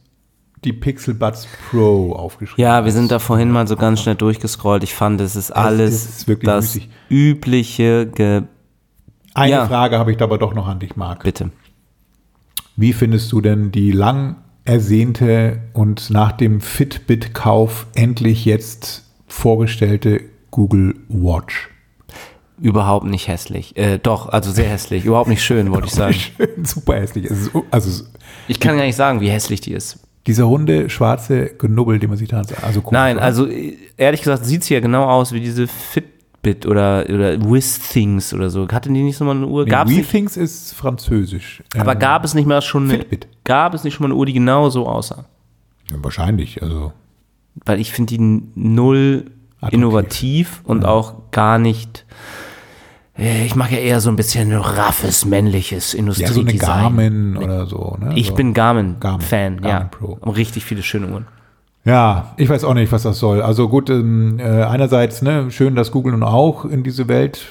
die 0.64 0.72
Pixel 0.72 1.14
Buds 1.14 1.46
Pro 1.70 2.12
aufgeschrieben. 2.14 2.62
Ja, 2.62 2.84
wir 2.84 2.90
sind 2.92 3.10
da 3.12 3.18
vorhin 3.18 3.50
mal 3.50 3.68
so 3.68 3.76
ganz 3.76 4.00
schnell 4.00 4.14
durchgescrollt. 4.16 4.82
Ich 4.82 4.94
fand, 4.94 5.20
es 5.20 5.36
ist 5.36 5.50
alles 5.52 6.08
ist 6.08 6.26
wirklich 6.28 6.46
das 6.46 6.74
müßig. 6.74 6.88
übliche 7.10 8.06
Ge 8.06 8.42
Eine 9.34 9.52
Ja. 9.52 9.66
Frage 9.66 9.98
habe 9.98 10.10
ich 10.10 10.16
da 10.16 10.24
aber 10.24 10.38
doch 10.38 10.54
noch 10.54 10.66
an 10.66 10.80
dich, 10.80 10.96
Marc. 10.96 11.22
Bitte. 11.22 11.50
Wie 12.76 12.92
findest 12.92 13.30
du 13.30 13.40
denn 13.40 13.70
die 13.70 13.92
lang 13.92 14.36
ersehnte 14.64 15.60
und 15.74 16.10
nach 16.10 16.32
dem 16.32 16.60
Fitbit-Kauf 16.60 17.86
endlich 17.94 18.44
jetzt 18.46 19.03
vorgestellte 19.34 20.20
Google 20.50 20.94
Watch? 21.08 21.68
Überhaupt 22.60 23.06
nicht 23.06 23.26
hässlich. 23.26 23.76
Äh, 23.76 23.98
doch, 23.98 24.28
also 24.28 24.52
sehr 24.52 24.68
hässlich. 24.68 25.04
Überhaupt 25.04 25.28
nicht 25.28 25.42
schön, 25.42 25.70
wollte 25.72 25.88
ich 25.88 25.92
sagen. 25.92 26.14
Super 26.62 26.94
hässlich. 27.00 27.24
Ist, 27.24 27.50
also 27.72 28.04
Ich 28.46 28.60
kann 28.60 28.76
gar 28.76 28.84
nicht 28.84 28.94
sagen, 28.96 29.20
wie 29.20 29.28
hässlich 29.28 29.60
die 29.60 29.72
ist. 29.72 29.98
dieser 30.28 30.44
runde, 30.44 30.88
schwarze 30.88 31.46
Genubbel, 31.58 31.98
den 31.98 32.10
man 32.10 32.16
sich 32.18 32.28
da 32.28 32.42
also 32.62 32.80
komisch, 32.80 32.92
Nein, 32.92 33.16
oder? 33.16 33.24
also 33.24 33.46
äh, 33.48 33.76
ehrlich 33.96 34.20
gesagt 34.22 34.44
sieht 34.46 34.62
sie 34.62 34.74
ja 34.74 34.80
genau 34.80 35.04
aus 35.04 35.32
wie 35.32 35.40
diese 35.40 35.66
Fitbit 35.66 36.64
oder, 36.64 37.04
oder 37.08 37.40
Withings 37.44 38.32
oder 38.32 38.48
so. 38.50 38.68
Hatte 38.68 38.88
die 38.88 39.02
nicht 39.02 39.16
so 39.16 39.24
mal 39.24 39.32
eine 39.36 39.46
Uhr? 39.48 39.64
Nee, 39.64 39.70
Gab's 39.70 39.90
WeThings 39.90 40.36
ist 40.36 40.74
französisch. 40.74 41.62
aber 41.76 41.92
Ähm, 41.94 41.98
gab 41.98 42.24
es 42.24 42.34
nicht 42.34 42.46
mal 42.46 42.62
schon 42.62 42.84
eine, 42.84 42.98
Fitbit. 43.00 43.26
gab 43.42 43.74
es 43.74 43.82
nicht 43.82 43.94
schon 43.94 44.04
mal 44.04 44.12
eine 44.12 44.18
Uhr, 44.18 44.26
die 44.26 44.32
genau 44.32 44.70
so 44.70 44.86
aussah? 44.86 45.24
ja, 45.90 45.96
wahrscheinlich, 46.00 46.62
also 46.62 46.92
Weil 47.64 47.80
ich 47.80 47.92
finde 47.92 48.16
die 48.16 48.42
null 48.54 49.26
Attraktiv. 49.58 49.78
innovativ 49.78 50.60
und 50.64 50.84
auch 50.84 51.30
gar 51.30 51.58
nicht. 51.58 52.04
äh, 53.18 53.46
Ich 53.46 53.54
mag 53.54 53.70
ja 53.70 53.78
eher 53.78 54.00
so 54.00 54.10
ein 54.10 54.16
bisschen 54.16 54.52
raffes, 54.52 55.24
männliches 55.24 55.92
ja, 55.92 55.98
so 55.98 56.02
eine 56.02 56.10
Industriedesign. 56.10 56.58
Garmin 56.82 57.36
oder 57.36 57.66
so. 57.66 57.96
Ne? 58.00 58.12
ich 58.16 58.28
so. 58.28 58.34
bin 58.34 58.54
Garmin, 58.54 58.96
Garmin-Fan, 59.00 59.60
ja. 59.62 59.70
Garmin 59.70 59.90
Pro. 59.90 60.18
Und 60.20 60.36
richtig 60.36 60.64
viele 60.64 60.82
schöne 60.82 61.08
Uhren. 61.08 61.26
Ja, 61.86 62.32
ich 62.38 62.48
weiß 62.48 62.64
auch 62.64 62.74
nicht, 62.74 62.90
was 62.92 63.02
das 63.02 63.18
soll. 63.18 63.42
Also 63.42 63.68
gut, 63.68 63.90
ähm, 63.90 64.38
äh, 64.38 64.62
einerseits 64.62 65.20
ne, 65.22 65.50
schön, 65.50 65.74
dass 65.74 65.90
Google 65.92 66.12
nun 66.12 66.22
auch 66.22 66.64
in 66.64 66.82
diese 66.82 67.08
Welt 67.08 67.46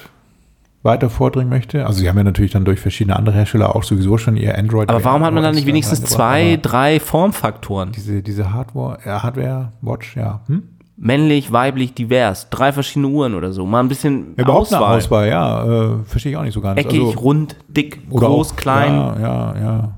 weiter 0.84 1.08
vordringen 1.10 1.48
möchte. 1.48 1.86
Also 1.86 2.00
sie 2.00 2.08
haben 2.08 2.18
ja 2.18 2.24
natürlich 2.24 2.52
dann 2.52 2.64
durch 2.64 2.78
verschiedene 2.78 3.16
andere 3.16 3.34
Hersteller 3.34 3.74
auch 3.74 3.82
sowieso 3.82 4.18
schon 4.18 4.36
ihr 4.36 4.56
Android. 4.56 4.90
Aber 4.90 5.02
warum 5.02 5.24
hat 5.24 5.32
man 5.32 5.42
dann 5.42 5.54
nicht 5.54 5.66
wenigstens 5.66 6.02
zwei, 6.02 6.58
drei 6.60 7.00
Formfaktoren? 7.00 7.92
Diese, 7.92 8.22
diese 8.22 8.52
Hardware, 8.52 8.98
äh, 9.04 9.08
Hardware 9.10 9.72
Watch, 9.80 10.14
ja. 10.16 10.40
Hm? 10.46 10.64
Männlich, 10.96 11.50
weiblich, 11.50 11.94
divers. 11.94 12.50
Drei 12.50 12.72
verschiedene 12.72 13.08
Uhren 13.08 13.34
oder 13.34 13.52
so. 13.52 13.66
Mal 13.66 13.80
ein 13.80 13.88
bisschen 13.88 14.34
Überhaupt 14.36 14.72
eine 14.72 14.78
Auswahl. 14.80 14.98
Auswahl, 14.98 15.28
ja. 15.28 15.64
Äh, 15.64 16.04
verstehe 16.04 16.32
ich 16.32 16.38
auch 16.38 16.42
nicht 16.44 16.54
so 16.54 16.60
ganz. 16.60 16.78
Eckig, 16.78 17.00
also, 17.00 17.18
rund, 17.18 17.56
dick, 17.68 18.08
groß, 18.10 18.52
auch, 18.52 18.56
klein. 18.56 18.92
Ja, 18.92 19.18
ja, 19.20 19.54
ja. 19.58 19.90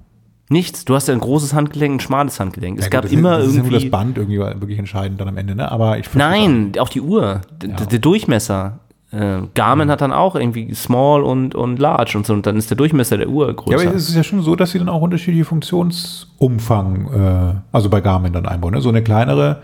Nichts. 0.49 0.85
Du 0.85 0.95
hast 0.95 1.09
ja 1.09 1.15
ein 1.15 1.21
großes 1.21 1.53
Handgelenk, 1.53 1.97
ein 1.97 2.01
schmales 2.01 2.39
Handgelenk. 2.39 2.79
Es 2.79 2.85
Ja, 2.85 2.91
gab 2.91 3.03
gut, 3.03 3.11
das 3.13 3.19
immer 3.19 3.39
ist, 3.39 3.41
das 3.41 3.49
ist 3.49 3.57
ja 3.57 3.63
nur 3.63 3.73
irgendwie. 3.73 3.91
das 3.91 3.91
Band 3.91 4.17
irgendwie 4.19 4.39
wirklich 4.39 4.79
entscheidend 4.79 5.21
dann 5.21 5.29
am 5.29 5.37
Ende, 5.37 5.57
ne? 5.57 5.71
Aber 5.71 5.99
ich 5.99 6.07
Nein, 6.15 6.73
auch 6.79 6.89
die 6.89 7.01
Uhr. 7.01 7.41
D 7.61 7.69
Der 7.91 7.99
Durchmesser. 7.99 8.79
Äh, 9.13 9.39
Garmin 9.55 9.89
hat 9.91 10.01
dann 10.01 10.13
auch 10.13 10.35
irgendwie 10.35 10.75
small 10.75 11.23
und, 11.23 11.55
und 11.55 11.79
large 11.79 12.17
und 12.19 12.27
so. 12.27 12.33
Und 12.33 12.45
dann 12.47 12.57
ist 12.57 12.71
der 12.71 12.77
Durchmesser 12.77 13.17
der 13.19 13.29
Uhr 13.29 13.47
Ja, 13.49 13.53
größer. 13.53 13.89
aber 13.89 13.97
es 13.97 14.09
ist 14.09 14.17
ja 14.17 14.25
schon 14.25 14.43
so, 14.43 14.57
dass 14.57 14.73
sie 14.73 14.79
dann 14.79 14.89
auch 14.89 15.01
unterschiedliche 15.01 15.45
Funktionsumfang, 15.45 17.13
äh, 17.13 17.55
also 17.73 17.89
bei 17.89 18.01
Garmin 18.01 18.33
dann 18.33 18.47
einbauen. 18.47 18.75
Ne? 18.75 18.81
So 18.81 18.89
eine 18.89 19.03
kleinere, 19.03 19.63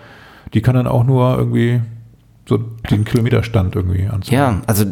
die 0.54 0.60
kann 0.62 0.74
dann 0.74 0.86
auch 0.86 1.04
nur 1.04 1.36
irgendwie 1.38 1.80
so 2.48 2.58
den 2.90 3.04
Kilometerstand 3.04 3.76
irgendwie 3.76 4.06
anzeigen. 4.08 4.36
ja, 4.36 4.60
also 4.66 4.84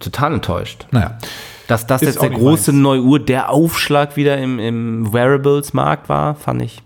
total 0.00 0.34
enttäuscht. 0.34 0.86
Naja, 0.92 1.18
Dass 1.66 1.86
das 1.88 2.02
Ist 2.02 2.08
jetzt 2.14 2.22
der 2.22 2.30
große 2.30 2.72
meins. 2.72 2.82
neue 2.82 3.02
Uhr, 3.02 3.18
der 3.18 3.50
Aufschlag 3.50 4.16
wieder 4.16 4.38
im, 4.38 4.58
im 4.60 5.12
Wearables-Markt 5.12 6.08
war, 6.08 6.34
fand 6.36 6.62
ich. 6.62 6.80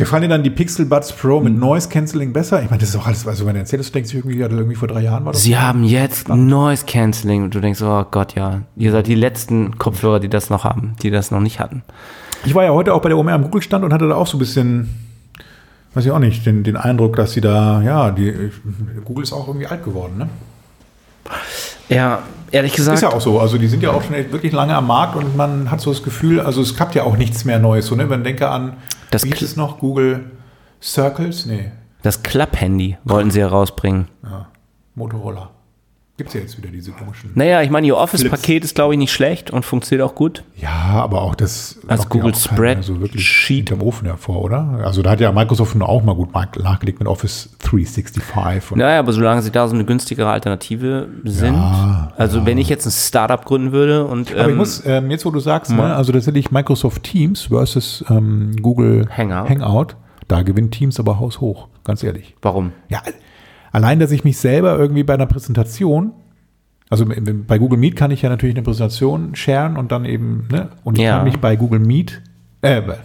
Gefallen 0.00 0.22
dir 0.22 0.28
dann 0.28 0.42
die 0.42 0.50
Pixel 0.50 0.86
Buds 0.86 1.12
Pro 1.12 1.36
Hm. 1.38 1.44
mit 1.44 1.58
Noise 1.58 1.88
Cancelling 1.88 2.32
besser? 2.32 2.62
Ich 2.62 2.70
meine, 2.70 2.80
das 2.80 2.90
ist 2.90 2.96
auch 2.96 3.06
alles, 3.06 3.26
also 3.26 3.46
wenn 3.46 3.54
du 3.54 3.60
erzählst, 3.60 3.90
du 3.90 3.92
denkst 3.92 4.12
irgendwie, 4.12 4.38
ja, 4.38 4.48
irgendwie 4.48 4.74
vor 4.74 4.88
drei 4.88 5.02
Jahren 5.02 5.24
war 5.24 5.32
das. 5.32 5.42
Sie 5.42 5.56
haben 5.56 5.84
jetzt 5.84 6.28
Noise 6.28 6.84
Cancelling 6.86 7.44
und 7.44 7.54
du 7.54 7.60
denkst, 7.60 7.80
oh 7.82 8.04
Gott, 8.10 8.34
ja, 8.34 8.62
ihr 8.76 8.90
seid 8.92 9.06
die 9.06 9.14
letzten 9.14 9.78
Kopfhörer, 9.78 10.18
die 10.20 10.28
das 10.28 10.50
noch 10.50 10.64
haben, 10.64 10.96
die 11.02 11.10
das 11.10 11.30
noch 11.30 11.40
nicht 11.40 11.60
hatten. 11.60 11.82
Ich 12.44 12.54
war 12.54 12.64
ja 12.64 12.70
heute 12.70 12.94
auch 12.94 13.02
bei 13.02 13.08
der 13.10 13.18
OMR 13.18 13.34
am 13.34 13.42
Google-Stand 13.44 13.84
und 13.84 13.92
hatte 13.92 14.08
da 14.08 14.14
auch 14.16 14.26
so 14.26 14.36
ein 14.36 14.40
bisschen, 14.40 14.88
weiß 15.94 16.04
ich 16.06 16.10
auch 16.10 16.18
nicht, 16.18 16.44
den, 16.46 16.64
den 16.64 16.76
Eindruck, 16.76 17.16
dass 17.16 17.32
sie 17.32 17.40
da, 17.40 17.82
ja, 17.82 18.10
die, 18.10 18.50
Google 19.04 19.24
ist 19.24 19.32
auch 19.32 19.46
irgendwie 19.46 19.66
alt 19.66 19.84
geworden, 19.84 20.18
ne? 20.18 20.28
Ja, 21.88 22.22
ehrlich 22.52 22.72
gesagt. 22.74 22.96
Ist 22.96 23.02
ja 23.02 23.10
auch 23.12 23.20
so. 23.20 23.40
Also 23.40 23.58
die 23.58 23.66
sind 23.68 23.82
ja 23.82 23.90
auch 23.90 24.02
schon 24.02 24.14
wirklich 24.32 24.52
lange 24.52 24.74
am 24.74 24.86
Markt 24.86 25.16
und 25.16 25.36
man 25.36 25.70
hat 25.70 25.80
so 25.80 25.90
das 25.92 26.02
Gefühl, 26.02 26.40
also 26.40 26.60
es 26.62 26.74
klappt 26.76 26.94
ja 26.94 27.04
auch 27.04 27.16
nichts 27.16 27.44
mehr 27.44 27.58
Neues. 27.58 27.86
So, 27.86 27.94
ne? 27.94 28.08
Wenn 28.10 28.24
denke 28.24 28.48
an, 28.48 28.74
Das 29.10 29.24
wie 29.24 29.30
es 29.32 29.56
noch? 29.56 29.78
Google 29.78 30.30
Circles? 30.82 31.46
Nee, 31.46 31.72
Das 32.02 32.22
Klapp-Handy 32.22 32.96
wollten 33.04 33.30
sie 33.30 33.40
herausbringen. 33.40 34.08
ja. 34.24 34.46
Motorola. 34.96 35.50
Gibt 36.20 36.28
es 36.28 36.34
ja 36.34 36.40
jetzt 36.42 36.58
wieder 36.58 36.68
diese 36.68 36.92
komischen. 36.92 37.30
Naja, 37.34 37.62
ich 37.62 37.70
meine, 37.70 37.86
ihr 37.86 37.96
Office-Paket 37.96 38.62
ist, 38.62 38.74
glaube 38.74 38.92
ich, 38.92 38.98
nicht 38.98 39.10
schlecht 39.10 39.50
und 39.50 39.64
funktioniert 39.64 40.06
auch 40.06 40.14
gut. 40.14 40.44
Ja, 40.54 40.68
aber 40.68 41.22
auch 41.22 41.34
das 41.34 41.78
Als 41.88 42.02
lockt 42.02 42.14
ja 42.14 42.20
Google 42.20 42.34
Spread 42.34 42.84
so 42.84 43.00
wirklich 43.00 43.26
Sheet. 43.26 43.70
hinterm 43.70 43.80
Ofen 43.88 44.06
hervor, 44.06 44.42
oder? 44.42 44.82
Also 44.84 45.00
da 45.00 45.12
hat 45.12 45.20
ja 45.20 45.32
Microsoft 45.32 45.74
nun 45.76 45.82
auch 45.82 46.02
mal 46.02 46.14
gut 46.14 46.34
nachgelegt 46.34 46.98
mit 46.98 47.08
Office 47.08 47.48
365. 47.60 48.72
Und 48.72 48.78
Naja, 48.80 48.98
aber 48.98 49.14
solange 49.14 49.40
sie 49.40 49.50
da 49.50 49.66
so 49.66 49.74
eine 49.74 49.86
günstigere 49.86 50.28
Alternative 50.28 51.08
sind. 51.24 51.54
Ja, 51.54 52.12
also, 52.18 52.44
wenn 52.44 52.58
ich 52.58 52.68
jetzt 52.68 52.84
ein 52.84 52.90
Startup 52.92 53.42
gründen 53.42 53.72
würde 53.72 54.04
und. 54.04 54.30
Aber 54.32 54.42
ich 54.42 54.48
ähm, 54.48 54.56
muss, 54.58 54.84
ähm, 54.84 55.10
jetzt 55.10 55.24
wo 55.24 55.30
du 55.30 55.40
sagst, 55.40 55.72
ne, 55.72 55.94
also 55.94 56.12
tatsächlich 56.12 56.50
Microsoft 56.50 57.02
Teams 57.02 57.44
versus 57.44 58.04
ähm, 58.10 58.56
Google 58.60 59.08
Hangout. 59.16 59.48
Hangout, 59.48 59.86
da 60.28 60.42
gewinnt 60.42 60.72
Teams 60.72 61.00
aber 61.00 61.18
haushoch, 61.18 61.68
ganz 61.82 62.02
ehrlich. 62.02 62.34
warum? 62.42 62.72
Ja, 62.90 63.00
allein, 63.72 63.98
dass 63.98 64.10
ich 64.10 64.24
mich 64.24 64.38
selber 64.38 64.78
irgendwie 64.78 65.02
bei 65.02 65.14
einer 65.14 65.26
Präsentation, 65.26 66.12
also 66.88 67.04
bei 67.46 67.58
Google 67.58 67.78
Meet 67.78 67.96
kann 67.96 68.10
ich 68.10 68.22
ja 68.22 68.28
natürlich 68.28 68.56
eine 68.56 68.64
Präsentation 68.64 69.34
sharen 69.34 69.76
und 69.76 69.92
dann 69.92 70.04
eben, 70.04 70.48
ne, 70.50 70.68
und 70.84 70.98
ich 70.98 71.04
Ja. 71.04 71.16
kann 71.16 71.24
mich 71.24 71.38
bei 71.38 71.56
Google 71.56 71.78
Meet, 71.80 72.20
äh, 72.62 72.80
bei, 72.82 72.98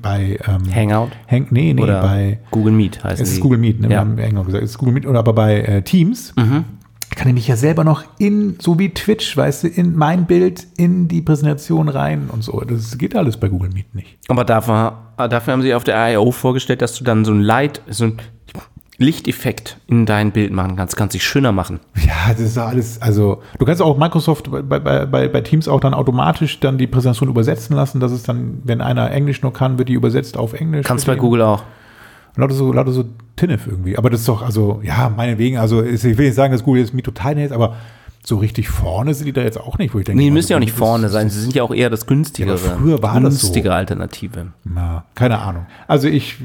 bei 0.00 0.38
ähm, 0.46 0.74
Hangout? 0.74 1.10
Hang, 1.30 1.46
nee, 1.50 1.72
nee, 1.72 1.82
Oder 1.82 2.02
bei, 2.02 2.38
Google 2.50 2.72
Meet 2.74 3.02
heißt 3.02 3.20
es 3.20 3.28
ist 3.30 3.34
sie. 3.36 3.40
Google 3.40 3.58
Meet, 3.58 3.80
ne, 3.80 3.88
wir 3.88 3.94
Ja. 3.94 4.00
haben 4.00 4.18
Hangout 4.20 4.44
gesagt, 4.44 4.62
es 4.64 4.70
ist 4.72 4.78
Google 4.78 4.94
Meet, 4.94 5.06
oder 5.06 5.18
aber 5.20 5.32
bei 5.32 5.60
äh, 5.60 5.82
Teams, 5.82 6.34
Mhm. 6.36 6.64
kann 7.16 7.28
ich 7.28 7.34
mich 7.34 7.48
ja 7.48 7.56
selber 7.56 7.84
noch 7.84 8.04
in, 8.18 8.56
so 8.60 8.78
wie 8.78 8.90
Twitch, 8.90 9.36
weißt 9.36 9.64
du, 9.64 9.68
in 9.68 9.96
mein 9.96 10.26
Bild, 10.26 10.66
in 10.76 11.08
die 11.08 11.20
Präsentation 11.22 11.88
rein 11.88 12.28
und 12.30 12.42
so. 12.44 12.60
Das 12.60 12.96
geht 12.98 13.16
alles 13.16 13.36
bei 13.38 13.48
Google 13.48 13.70
Meet 13.70 13.94
nicht. 13.94 14.18
Aber 14.28 14.44
dafür, 14.44 14.98
dafür 15.16 15.52
haben 15.52 15.62
sie 15.62 15.74
auf 15.74 15.84
der 15.84 16.12
I.O. 16.12 16.30
vorgestellt, 16.32 16.80
dass 16.82 16.94
du 16.96 17.04
dann 17.04 17.24
so 17.24 17.32
ein 17.32 17.40
Light, 17.40 17.80
so 17.88 18.04
ein 18.04 18.16
Lichteffekt 19.02 19.78
in 19.86 20.06
dein 20.06 20.32
Bild 20.32 20.52
machen 20.52 20.76
kannst. 20.76 20.96
Kannst 20.96 21.14
dich 21.14 21.24
schöner 21.24 21.52
machen. 21.52 21.80
Ja, 21.96 22.32
das 22.32 22.40
ist 22.40 22.58
alles, 22.58 23.02
also 23.02 23.42
du 23.58 23.64
kannst 23.64 23.82
auch 23.82 23.98
Microsoft 23.98 24.50
bei, 24.50 24.78
bei, 24.78 25.28
bei, 25.28 25.40
Teams 25.40 25.68
auch 25.68 25.80
dann 25.80 25.94
automatisch 25.94 26.60
dann 26.60 26.78
die 26.78 26.86
Präsentation 26.86 27.28
übersetzen 27.28 27.76
lassen, 27.76 28.00
dass 28.00 28.12
es 28.12 28.22
dann, 28.22 28.62
wenn 28.64 28.80
einer 28.80 29.10
Englisch 29.10 29.42
nur 29.42 29.52
kann, 29.52 29.78
wird 29.78 29.88
die 29.88 29.94
übersetzt 29.94 30.36
auf 30.36 30.52
Englisch. 30.52 30.86
Kannst 30.86 31.06
bei 31.06 31.16
Google 31.16 31.42
auch. 31.42 31.62
Lauter 32.36 32.54
so, 32.54 32.72
lauter 32.72 32.92
so 32.92 33.04
Tinnef 33.36 33.66
irgendwie. 33.66 33.98
Aber 33.98 34.08
das 34.08 34.20
ist 34.20 34.28
doch, 34.28 34.42
also, 34.42 34.80
ja, 34.82 35.12
meinetwegen, 35.14 35.58
also 35.58 35.82
ich 35.82 36.02
will 36.02 36.26
nicht 36.26 36.34
sagen, 36.34 36.52
dass 36.52 36.64
Google 36.64 36.80
jetzt 36.80 36.94
mir 36.94 37.02
total 37.02 37.38
ist, 37.38 37.52
aber 37.52 37.76
so 38.24 38.36
richtig 38.36 38.68
vorne 38.68 39.14
sind 39.14 39.26
die 39.26 39.32
da 39.32 39.42
jetzt 39.42 39.58
auch 39.58 39.78
nicht, 39.78 39.94
wo 39.94 39.98
ich 39.98 40.04
denke. 40.04 40.16
Nee, 40.16 40.24
die 40.24 40.28
also, 40.28 40.34
müssen 40.34 40.52
ja 40.52 40.56
auch 40.56 40.60
nicht 40.60 40.76
vorne 40.76 41.08
sein. 41.08 41.28
Sie 41.28 41.40
sind 41.40 41.54
ja 41.54 41.62
auch 41.62 41.74
eher 41.74 41.90
das 41.90 42.06
günstigere. 42.06 42.54
Ja, 42.54 42.76
früher 42.76 43.02
war 43.02 43.20
das 43.20 43.40
so. 43.40 43.48
günstige 43.48 43.74
Alternative. 43.74 44.52
Na, 44.64 45.04
keine 45.14 45.40
Ahnung. 45.40 45.66
Also 45.88 46.08
ich 46.08 46.36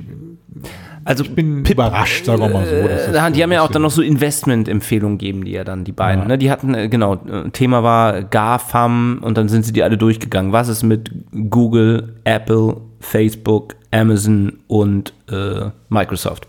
Also 1.08 1.24
bin 1.24 1.64
überrascht, 1.64 2.26
sagen 2.26 2.42
wir 2.42 2.50
mal 2.50 2.66
so. 2.66 2.76
Äh, 2.76 3.32
die 3.32 3.38
so 3.38 3.44
haben 3.44 3.52
ja 3.52 3.62
auch 3.62 3.72
dann 3.72 3.84
noch 3.84 3.92
so 3.92 4.02
Investment-Empfehlungen 4.02 5.18
gegeben, 5.18 5.46
die 5.46 5.52
ja 5.52 5.64
dann, 5.64 5.84
die 5.86 5.94
beiden. 5.94 6.24
Ja. 6.24 6.28
Ne? 6.28 6.38
Die 6.38 6.52
hatten, 6.52 6.74
äh, 6.74 6.90
genau, 6.90 7.16
Thema 7.54 7.82
war 7.84 8.24
GAFAM 8.24 9.20
und 9.22 9.38
dann 9.38 9.48
sind 9.48 9.64
sie 9.64 9.72
die 9.72 9.84
alle 9.84 9.98
durchgegangen. 9.98 10.52
Was 10.52 10.68
ist 10.68 10.84
mit 10.84 11.12
Google, 11.50 12.16
Apple, 12.24 12.78
Facebook, 13.00 13.76
Amazon 13.92 14.58
und 14.68 15.14
äh, 15.32 15.70
Microsoft? 15.90 16.48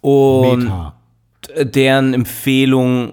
Und 0.00 0.64
Meta. 0.64 0.94
deren 1.62 2.12
Empfehlung 2.12 3.12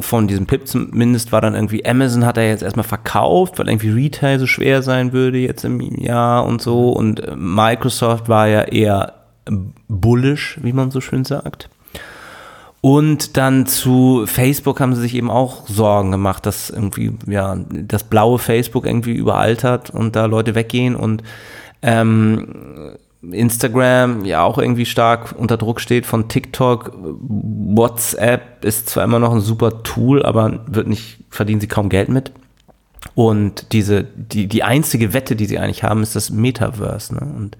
von 0.00 0.26
diesem 0.26 0.46
Pip 0.46 0.66
zumindest 0.66 1.32
war 1.32 1.40
dann 1.40 1.54
irgendwie, 1.54 1.84
Amazon 1.84 2.24
hat 2.26 2.36
er 2.36 2.48
jetzt 2.48 2.62
erstmal 2.62 2.84
verkauft, 2.84 3.58
weil 3.58 3.68
irgendwie 3.68 3.90
Retail 3.90 4.38
so 4.38 4.46
schwer 4.46 4.82
sein 4.82 5.12
würde 5.12 5.38
jetzt 5.38 5.64
im 5.64 5.80
Jahr 5.80 6.44
und 6.44 6.60
so. 6.60 6.90
Und 6.90 7.20
äh, 7.20 7.34
Microsoft 7.36 8.28
war 8.28 8.48
ja 8.48 8.62
eher 8.62 9.14
bullish, 9.88 10.58
wie 10.62 10.72
man 10.72 10.90
so 10.90 11.00
schön 11.00 11.24
sagt. 11.24 11.68
Und 12.80 13.38
dann 13.38 13.66
zu 13.66 14.24
Facebook 14.26 14.78
haben 14.78 14.94
sie 14.94 15.00
sich 15.00 15.14
eben 15.14 15.30
auch 15.30 15.66
Sorgen 15.66 16.10
gemacht, 16.10 16.44
dass 16.44 16.68
irgendwie, 16.68 17.12
ja, 17.26 17.56
das 17.70 18.04
blaue 18.04 18.38
Facebook 18.38 18.84
irgendwie 18.84 19.14
überaltert 19.14 19.88
und 19.88 20.16
da 20.16 20.26
Leute 20.26 20.54
weggehen 20.54 20.94
und 20.94 21.22
ähm, 21.80 22.96
Instagram 23.32 24.24
ja 24.24 24.42
auch 24.42 24.58
irgendwie 24.58 24.86
stark 24.86 25.34
unter 25.38 25.56
Druck 25.56 25.80
steht 25.80 26.06
von 26.06 26.28
TikTok. 26.28 26.92
WhatsApp 26.98 28.64
ist 28.64 28.88
zwar 28.90 29.04
immer 29.04 29.18
noch 29.18 29.32
ein 29.32 29.40
super 29.40 29.82
Tool, 29.82 30.22
aber 30.24 30.60
wird 30.66 30.86
nicht, 30.88 31.18
verdienen 31.30 31.60
sie 31.60 31.68
kaum 31.68 31.88
Geld 31.88 32.08
mit. 32.08 32.32
Und 33.14 33.72
diese, 33.72 34.04
die, 34.04 34.46
die 34.48 34.62
einzige 34.62 35.12
Wette, 35.12 35.36
die 35.36 35.46
sie 35.46 35.58
eigentlich 35.58 35.82
haben, 35.84 36.02
ist 36.02 36.16
das 36.16 36.30
Metaverse. 36.30 37.14
Ne? 37.14 37.20
Und 37.20 37.56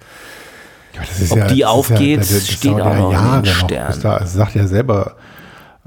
Ja, 0.95 1.03
Ob 1.31 1.37
ja- 1.39 1.47
die 1.49 1.65
aufgeht, 1.65 2.21
das- 2.21 2.31
das 2.31 2.49
steht 2.49 2.73
auch 2.73 2.79
ja 2.79 2.85
noch 2.85 2.97
in 2.97 3.03
den 3.03 3.11
Jahre. 3.13 3.47
Sternen. 3.47 3.87
bis 3.93 4.01
Da, 4.01 4.19
das 4.21 4.33
sagt 4.33 4.55
ja 4.55 4.67
selber 4.67 5.17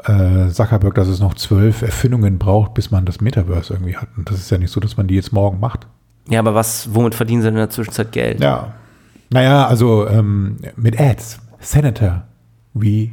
äh, 0.05 0.49
Zuckerberg, 0.49 0.93
dass 0.95 1.07
es 1.07 1.19
noch 1.19 1.33
zwölf 1.33 1.81
Erfindungen 1.81 2.37
braucht, 2.37 2.75
bis 2.75 2.91
man 2.91 3.05
das 3.05 3.19
Metaverse 3.19 3.73
irgendwie 3.73 3.97
hat. 3.97 4.09
Und 4.15 4.29
das 4.29 4.37
ist 4.37 4.51
ja 4.51 4.57
nicht 4.59 4.71
so, 4.71 4.79
dass 4.79 4.95
man 4.95 5.07
die 5.07 5.15
jetzt 5.15 5.33
morgen 5.33 5.59
macht. 5.59 5.87
Ja, 6.29 6.39
aber 6.39 6.53
was, 6.53 6.93
womit 6.93 7.15
verdienen 7.15 7.41
sie 7.41 7.47
in 7.47 7.55
der 7.55 7.69
Zwischenzeit 7.71 8.11
Geld? 8.11 8.39
Ja. 8.41 8.73
Naja, 9.29 9.67
also 9.67 10.07
ähm, 10.07 10.57
mit 10.75 10.99
Ads. 10.99 11.39
Senator, 11.59 12.23
we 12.73 13.11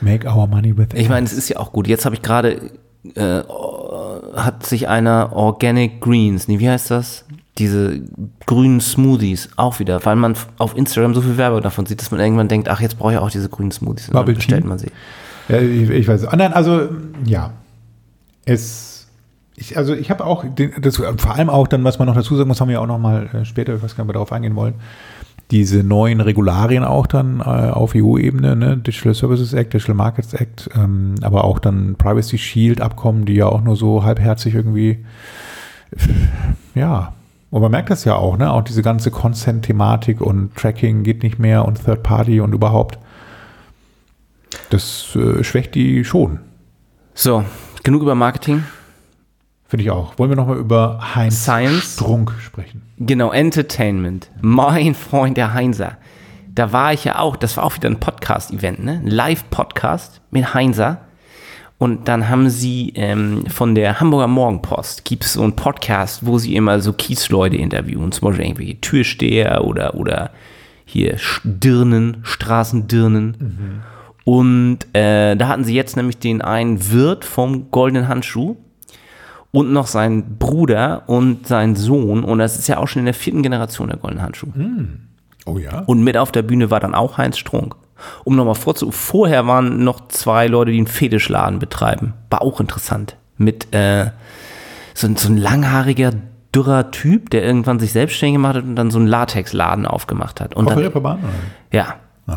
make 0.00 0.26
our 0.26 0.46
money 0.46 0.76
with 0.76 0.86
ads. 0.86 1.00
Ich 1.00 1.08
meine, 1.08 1.26
es 1.26 1.32
ist 1.32 1.48
ja 1.48 1.58
auch 1.58 1.72
gut. 1.72 1.86
Jetzt 1.86 2.04
habe 2.04 2.14
ich 2.14 2.22
gerade, 2.22 2.70
äh, 3.14 3.42
hat 4.34 4.66
sich 4.66 4.88
einer 4.88 5.32
Organic 5.32 6.00
Greens, 6.00 6.48
nee, 6.48 6.58
wie 6.58 6.68
heißt 6.68 6.90
das? 6.90 7.24
Diese 7.58 8.00
grünen 8.46 8.80
Smoothies 8.80 9.50
auch 9.56 9.78
wieder, 9.78 10.04
weil 10.04 10.16
man 10.16 10.34
auf 10.58 10.76
Instagram 10.76 11.14
so 11.14 11.20
viel 11.20 11.36
Werbung 11.36 11.62
davon 11.62 11.86
sieht, 11.86 12.00
dass 12.00 12.10
man 12.10 12.18
irgendwann 12.18 12.48
denkt, 12.48 12.68
ach, 12.68 12.80
jetzt 12.80 12.98
brauche 12.98 13.12
ich 13.12 13.18
auch 13.18 13.30
diese 13.30 13.48
grünen 13.48 13.70
Smoothies. 13.70 14.08
Und 14.08 14.14
Bubble 14.14 14.34
dann 14.34 14.38
bestellt 14.38 14.62
Tea? 14.62 14.68
man 14.68 14.78
sie. 14.78 14.90
Ja, 15.48 15.58
ich, 15.58 15.88
ich 15.88 16.08
weiß. 16.08 16.26
Nein, 16.32 16.52
also 16.52 16.88
ja, 17.24 17.52
es. 18.44 18.93
Ich, 19.64 19.78
also 19.78 19.94
ich 19.94 20.10
habe 20.10 20.26
auch, 20.26 20.44
den, 20.44 20.72
das, 20.80 20.96
vor 20.96 21.34
allem 21.34 21.48
auch 21.48 21.66
dann, 21.66 21.84
was 21.84 21.98
man 21.98 22.06
noch 22.06 22.14
dazu 22.14 22.36
sagen 22.36 22.48
muss, 22.48 22.60
haben 22.60 22.68
wir 22.68 22.82
auch 22.82 22.86
noch 22.86 22.98
mal 22.98 23.28
äh, 23.32 23.44
später, 23.44 23.74
ich 23.74 23.82
weiß 23.82 23.96
wir 23.96 24.04
darauf 24.12 24.30
eingehen 24.30 24.56
wollen, 24.56 24.74
diese 25.50 25.82
neuen 25.82 26.20
Regularien 26.20 26.84
auch 26.84 27.06
dann 27.06 27.40
äh, 27.40 27.44
auf 27.44 27.94
EU-Ebene, 27.94 28.56
ne? 28.56 28.76
Digital 28.76 29.14
Services 29.14 29.54
Act, 29.54 29.72
Digital 29.72 29.94
Markets 29.94 30.34
Act, 30.34 30.68
ähm, 30.74 31.14
aber 31.22 31.44
auch 31.44 31.58
dann 31.58 31.96
Privacy 31.96 32.36
Shield 32.36 32.80
Abkommen, 32.80 33.24
die 33.24 33.34
ja 33.34 33.46
auch 33.46 33.62
nur 33.62 33.76
so 33.76 34.04
halbherzig 34.04 34.54
irgendwie, 34.54 35.04
ja, 36.74 37.14
und 37.50 37.62
man 37.62 37.70
merkt 37.70 37.88
das 37.88 38.04
ja 38.04 38.16
auch, 38.16 38.36
ne? 38.36 38.52
Auch 38.52 38.62
diese 38.62 38.82
ganze 38.82 39.10
Consent-Thematik 39.10 40.20
und 40.20 40.54
Tracking 40.56 41.04
geht 41.04 41.22
nicht 41.22 41.38
mehr 41.38 41.64
und 41.64 41.82
Third 41.82 42.02
Party 42.02 42.40
und 42.40 42.52
überhaupt. 42.52 42.98
Das 44.70 45.16
äh, 45.16 45.42
schwächt 45.42 45.74
die 45.74 46.04
schon, 46.04 46.40
So, 47.14 47.44
genug 47.82 48.02
über 48.02 48.14
Marketing. 48.14 48.64
Finde 49.74 49.82
ich 49.82 49.90
auch. 49.90 50.16
Wollen 50.20 50.30
wir 50.30 50.36
nochmal 50.36 50.58
über 50.58 51.00
Heinz 51.16 51.42
Science? 51.42 51.94
Strunk 51.94 52.32
sprechen? 52.38 52.82
Genau, 52.96 53.32
Entertainment. 53.32 54.30
Mein 54.40 54.94
Freund 54.94 55.36
der 55.36 55.52
Heinzer. 55.52 55.96
Da 56.54 56.72
war 56.72 56.92
ich 56.92 57.02
ja 57.02 57.18
auch, 57.18 57.34
das 57.34 57.56
war 57.56 57.64
auch 57.64 57.74
wieder 57.74 57.90
ein 57.90 57.98
Podcast-Event, 57.98 58.84
ne? 58.84 59.00
Ein 59.04 59.08
Live-Podcast 59.08 60.20
mit 60.30 60.54
Heinzer. 60.54 61.00
Und 61.76 62.06
dann 62.06 62.28
haben 62.28 62.50
sie 62.50 62.92
ähm, 62.94 63.46
von 63.48 63.74
der 63.74 63.98
Hamburger 63.98 64.28
Morgenpost, 64.28 65.04
gibt 65.04 65.24
es 65.24 65.32
so 65.32 65.42
einen 65.42 65.56
Podcast, 65.56 66.24
wo 66.24 66.38
sie 66.38 66.54
immer 66.54 66.78
so 66.78 66.92
Kiesleute 66.92 67.56
interviewen, 67.56 68.12
zum 68.12 68.28
Beispiel 68.28 68.44
irgendwelche 68.44 68.80
Türsteher 68.80 69.64
oder, 69.64 69.96
oder 69.96 70.30
hier 70.84 71.16
Dirnen, 71.42 72.18
Straßendirnen. 72.22 73.82
Und 74.22 74.78
äh, 74.92 75.34
da 75.34 75.48
hatten 75.48 75.64
sie 75.64 75.74
jetzt 75.74 75.96
nämlich 75.96 76.18
den 76.18 76.42
einen 76.42 76.92
Wirt 76.92 77.24
vom 77.24 77.72
Goldenen 77.72 78.06
Handschuh 78.06 78.56
und 79.54 79.72
noch 79.72 79.86
seinen 79.86 80.36
Bruder 80.38 81.02
und 81.06 81.46
seinen 81.46 81.76
Sohn. 81.76 82.24
Und 82.24 82.38
das 82.38 82.58
ist 82.58 82.68
ja 82.68 82.78
auch 82.78 82.88
schon 82.88 83.00
in 83.00 83.06
der 83.06 83.14
vierten 83.14 83.42
Generation 83.42 83.88
der 83.88 83.96
Goldenen 83.98 84.22
Handschuh. 84.24 84.48
Oh 85.46 85.58
ja. 85.58 85.80
Und 85.86 86.02
mit 86.02 86.16
auf 86.16 86.32
der 86.32 86.42
Bühne 86.42 86.70
war 86.70 86.80
dann 86.80 86.94
auch 86.94 87.18
Heinz 87.18 87.38
Strunk. 87.38 87.76
Um 88.24 88.34
nochmal 88.36 88.56
vorzu, 88.56 88.90
vorher 88.90 89.46
waren 89.46 89.84
noch 89.84 90.08
zwei 90.08 90.48
Leute, 90.48 90.72
die 90.72 90.78
einen 90.78 90.86
Fetischladen 90.88 91.58
betreiben. 91.60 92.14
War 92.30 92.42
auch 92.42 92.60
interessant. 92.60 93.16
Mit 93.38 93.72
äh, 93.74 94.10
so, 94.94 95.06
ein- 95.06 95.16
so 95.16 95.28
ein 95.28 95.36
langhaariger, 95.38 96.10
dürrer 96.54 96.90
Typ, 96.90 97.30
der 97.30 97.44
irgendwann 97.44 97.78
sich 97.78 97.92
selbstständig 97.92 98.34
gemacht 98.36 98.56
hat 98.56 98.64
und 98.64 98.76
dann 98.76 98.90
so 98.90 98.98
einen 98.98 99.06
Latexladen 99.08 99.86
aufgemacht 99.86 100.40
hat. 100.40 100.54
Und 100.54 100.66
Auf 100.66 100.74
dann, 100.74 100.82
Reeperbahn? 100.82 101.18
ja. 101.72 101.94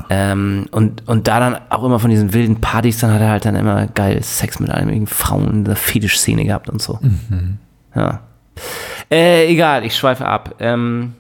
Ähm, 0.10 0.68
und, 0.72 1.08
und 1.08 1.28
da 1.28 1.40
dann 1.40 1.58
auch 1.70 1.84
immer 1.84 2.00
von 2.00 2.10
diesen 2.10 2.34
wilden 2.34 2.60
Partys, 2.60 3.00
dann 3.00 3.14
hat 3.14 3.22
er 3.22 3.30
halt 3.30 3.46
dann 3.46 3.56
immer 3.56 3.88
geil 3.88 4.22
Sex 4.22 4.60
mit 4.60 4.70
allen 4.70 5.08
Frauen 5.08 5.48
in 5.50 5.64
der 5.66 5.76
Fetischszene 5.78 6.44
gehabt 6.44 6.70
und 6.70 6.82
so. 6.82 7.00
Ja. 7.96 8.20
Äh, 9.10 9.48
egal, 9.48 9.86
ich 9.86 9.96
schweife 9.96 10.26
ab. 10.26 10.56
Ähm, 10.60 11.14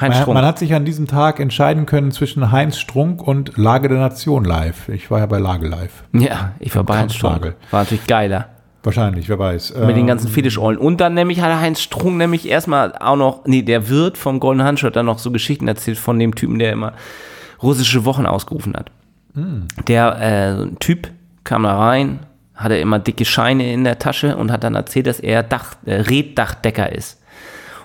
Heinz 0.00 0.14
Man, 0.14 0.22
Strunk. 0.22 0.34
man 0.34 0.44
hat 0.46 0.58
sich 0.58 0.74
an 0.74 0.84
diesem 0.84 1.06
Tag 1.06 1.38
entscheiden 1.40 1.86
können 1.86 2.10
zwischen 2.10 2.50
Heinz 2.50 2.78
Strunk 2.78 3.22
und 3.26 3.56
Lage 3.56 3.88
der 3.88 3.98
Nation 3.98 4.44
live. 4.44 4.88
Ich 4.88 5.10
war 5.10 5.18
ja 5.20 5.26
bei 5.26 5.38
Lage 5.38 5.68
live. 5.68 6.04
ja, 6.12 6.52
ich 6.58 6.74
war 6.74 6.84
bei 6.84 6.98
Heinz 6.98 7.14
Strunk. 7.14 7.54
War 7.70 7.82
natürlich 7.82 8.06
geiler. 8.06 8.48
Wahrscheinlich, 8.82 9.28
wer 9.28 9.38
weiß. 9.38 9.74
Mit 9.76 9.90
den 9.90 9.98
Ähm, 9.98 10.06
ganzen 10.06 10.28
Fetischollen. 10.28 10.78
Und 10.78 11.02
dann 11.02 11.12
nämlich 11.12 11.42
hat 11.42 11.54
Heinz 11.60 11.82
Strunk 11.82 12.16
nämlich 12.16 12.48
erstmal 12.48 12.94
auch 12.98 13.16
noch, 13.16 13.44
nee, 13.44 13.60
der 13.62 13.90
Wirt 13.90 14.16
vom 14.16 14.40
Golden 14.40 14.62
Handschuh 14.64 14.86
hat 14.86 14.96
dann 14.96 15.06
noch 15.06 15.18
so 15.18 15.30
Geschichten 15.30 15.68
erzählt 15.68 15.98
von 15.98 16.18
dem 16.18 16.34
Typen, 16.34 16.58
der 16.58 16.72
immer 16.72 16.94
russische 17.62 18.04
Wochen 18.04 18.26
ausgerufen 18.26 18.74
hat. 18.74 18.90
Der, 19.86 20.58
äh, 20.60 20.66
Typ 20.80 21.08
kam 21.44 21.62
da 21.62 21.78
rein, 21.78 22.20
hatte 22.54 22.76
immer 22.76 22.98
dicke 22.98 23.24
Scheine 23.24 23.72
in 23.72 23.84
der 23.84 23.98
Tasche 23.98 24.36
und 24.36 24.50
hat 24.50 24.64
dann 24.64 24.74
erzählt, 24.74 25.06
dass 25.06 25.20
er 25.20 25.42
Dach, 25.42 25.76
äh, 25.86 25.94
Reddachdecker 26.00 26.92
ist. 26.92 27.18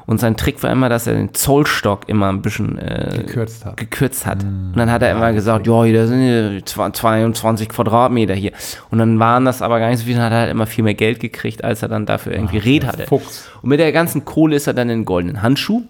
Und 0.07 0.19
sein 0.19 0.38
Trick 0.38 0.61
war 0.61 0.71
immer, 0.71 0.88
dass 0.88 1.07
er 1.07 1.15
den 1.15 1.33
Zollstock 1.33 2.07
immer 2.07 2.29
ein 2.29 2.43
bisschen 2.43 2.77
äh, 2.77 3.23
Gekürzt 3.25 3.65
hat. 3.65 3.75
gekürzt 3.77 4.25
hat. 4.27 4.43
Und 4.43 4.73
dann 4.75 4.91
hat 4.91 5.01
er 5.01 5.11
immer 5.11 5.33
gesagt, 5.33 5.65
ja, 5.65 5.83
da 5.91 6.05
sind 6.05 6.21
hier 6.21 6.61
zwa- 6.63 6.93
22 6.93 7.69
Quadratmeter 7.69 8.35
hier. 8.35 8.51
Und 8.91 8.99
dann 8.99 9.17
waren 9.19 9.45
das 9.45 9.63
aber 9.63 9.79
gar 9.79 9.89
nicht 9.89 9.99
so 9.99 10.05
viel, 10.05 10.13
dann 10.13 10.25
hat 10.25 10.31
er 10.31 10.39
halt 10.41 10.51
immer 10.51 10.67
viel 10.67 10.83
mehr 10.83 10.93
Geld 10.93 11.19
gekriegt, 11.19 11.63
als 11.63 11.81
er 11.81 11.88
dann 11.89 12.05
dafür 12.05 12.33
irgendwie 12.33 12.59
Red 12.59 12.85
hatte. 12.85 13.07
Fuchs. 13.07 13.49
Und 13.63 13.69
mit 13.69 13.79
der 13.79 13.91
ganzen 13.91 14.25
Kohle 14.25 14.55
ist 14.57 14.67
er 14.67 14.75
dann 14.75 14.89
in 14.89 14.99
den 14.99 15.05
goldenen 15.05 15.41
Handschuh. 15.41 15.81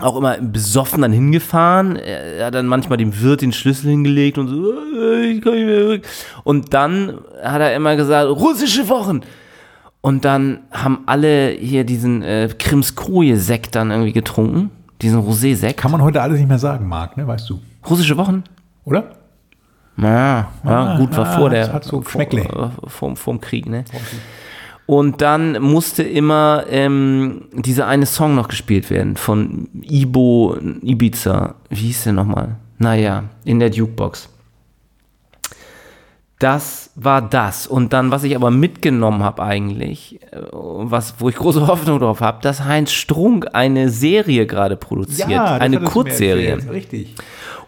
Auch 0.00 0.16
immer 0.16 0.38
besoffen 0.38 1.02
dann 1.02 1.12
hingefahren. 1.12 1.96
Er 1.96 2.46
hat 2.46 2.54
dann 2.54 2.66
manchmal 2.66 2.98
dem 2.98 3.20
Wirt 3.20 3.42
den 3.42 3.52
Schlüssel 3.52 3.90
hingelegt 3.90 4.38
und 4.38 4.48
so, 4.48 4.72
äh, 4.72 5.26
ich 5.26 5.42
kann 5.42 5.54
nicht 5.54 5.66
mehr 5.66 5.80
zurück. 5.80 6.02
Und 6.44 6.72
dann 6.72 7.18
hat 7.42 7.60
er 7.60 7.74
immer 7.74 7.96
gesagt, 7.96 8.30
russische 8.30 8.88
Wochen. 8.88 9.22
Und 10.00 10.24
dann 10.24 10.60
haben 10.70 11.00
alle 11.06 11.50
hier 11.50 11.82
diesen 11.84 12.22
äh, 12.22 12.48
Krimskoje-Sekt 12.56 13.74
dann 13.74 13.90
irgendwie 13.90 14.12
getrunken. 14.12 14.70
Diesen 15.02 15.20
Rosé-Sekt. 15.20 15.78
Kann 15.78 15.90
man 15.90 16.02
heute 16.02 16.22
alles 16.22 16.38
nicht 16.38 16.48
mehr 16.48 16.58
sagen, 16.58 16.86
Marc, 16.88 17.16
ne? 17.16 17.26
Weißt 17.26 17.50
du. 17.50 17.60
Russische 17.88 18.16
Wochen? 18.16 18.44
Oder? 18.84 19.10
Ja, 19.96 20.52
ja 20.64 20.96
gut, 20.96 21.16
war 21.16 21.26
ah, 21.26 21.36
vor 21.36 21.50
das 21.50 21.66
der, 21.66 21.74
hat 21.74 21.84
so 21.84 22.02
vor, 22.02 22.24
Geschmäckle. 22.24 22.42
äh, 22.42 22.88
vom, 22.88 23.16
vom 23.16 23.40
Krieg, 23.40 23.68
ne? 23.68 23.84
Und 24.88 25.20
dann 25.20 25.60
musste 25.60 26.02
immer 26.02 26.64
ähm, 26.70 27.42
dieser 27.52 27.88
eine 27.88 28.06
Song 28.06 28.34
noch 28.34 28.48
gespielt 28.48 28.88
werden 28.88 29.18
von 29.18 29.68
Ibo 29.82 30.56
Ibiza. 30.80 31.56
Wie 31.68 31.88
hieß 31.88 32.04
der 32.04 32.14
nochmal? 32.14 32.56
Naja, 32.78 33.24
in 33.44 33.60
der 33.60 33.68
Jukebox. 33.68 34.30
Das 36.38 36.88
war 36.94 37.20
das. 37.20 37.66
Und 37.66 37.92
dann, 37.92 38.10
was 38.10 38.24
ich 38.24 38.34
aber 38.34 38.50
mitgenommen 38.50 39.22
habe 39.22 39.42
eigentlich, 39.42 40.22
äh, 40.32 40.40
was, 40.52 41.16
wo 41.18 41.28
ich 41.28 41.36
große 41.36 41.66
Hoffnung 41.66 41.98
drauf 41.98 42.22
habe, 42.22 42.40
dass 42.40 42.64
Heinz 42.64 42.90
Strunk 42.90 43.48
eine 43.52 43.90
Serie 43.90 44.46
gerade 44.46 44.78
produziert. 44.78 45.28
das 45.30 45.60
eine 45.60 45.80
Kurzserie. 45.82 46.56
Richtig. 46.70 47.14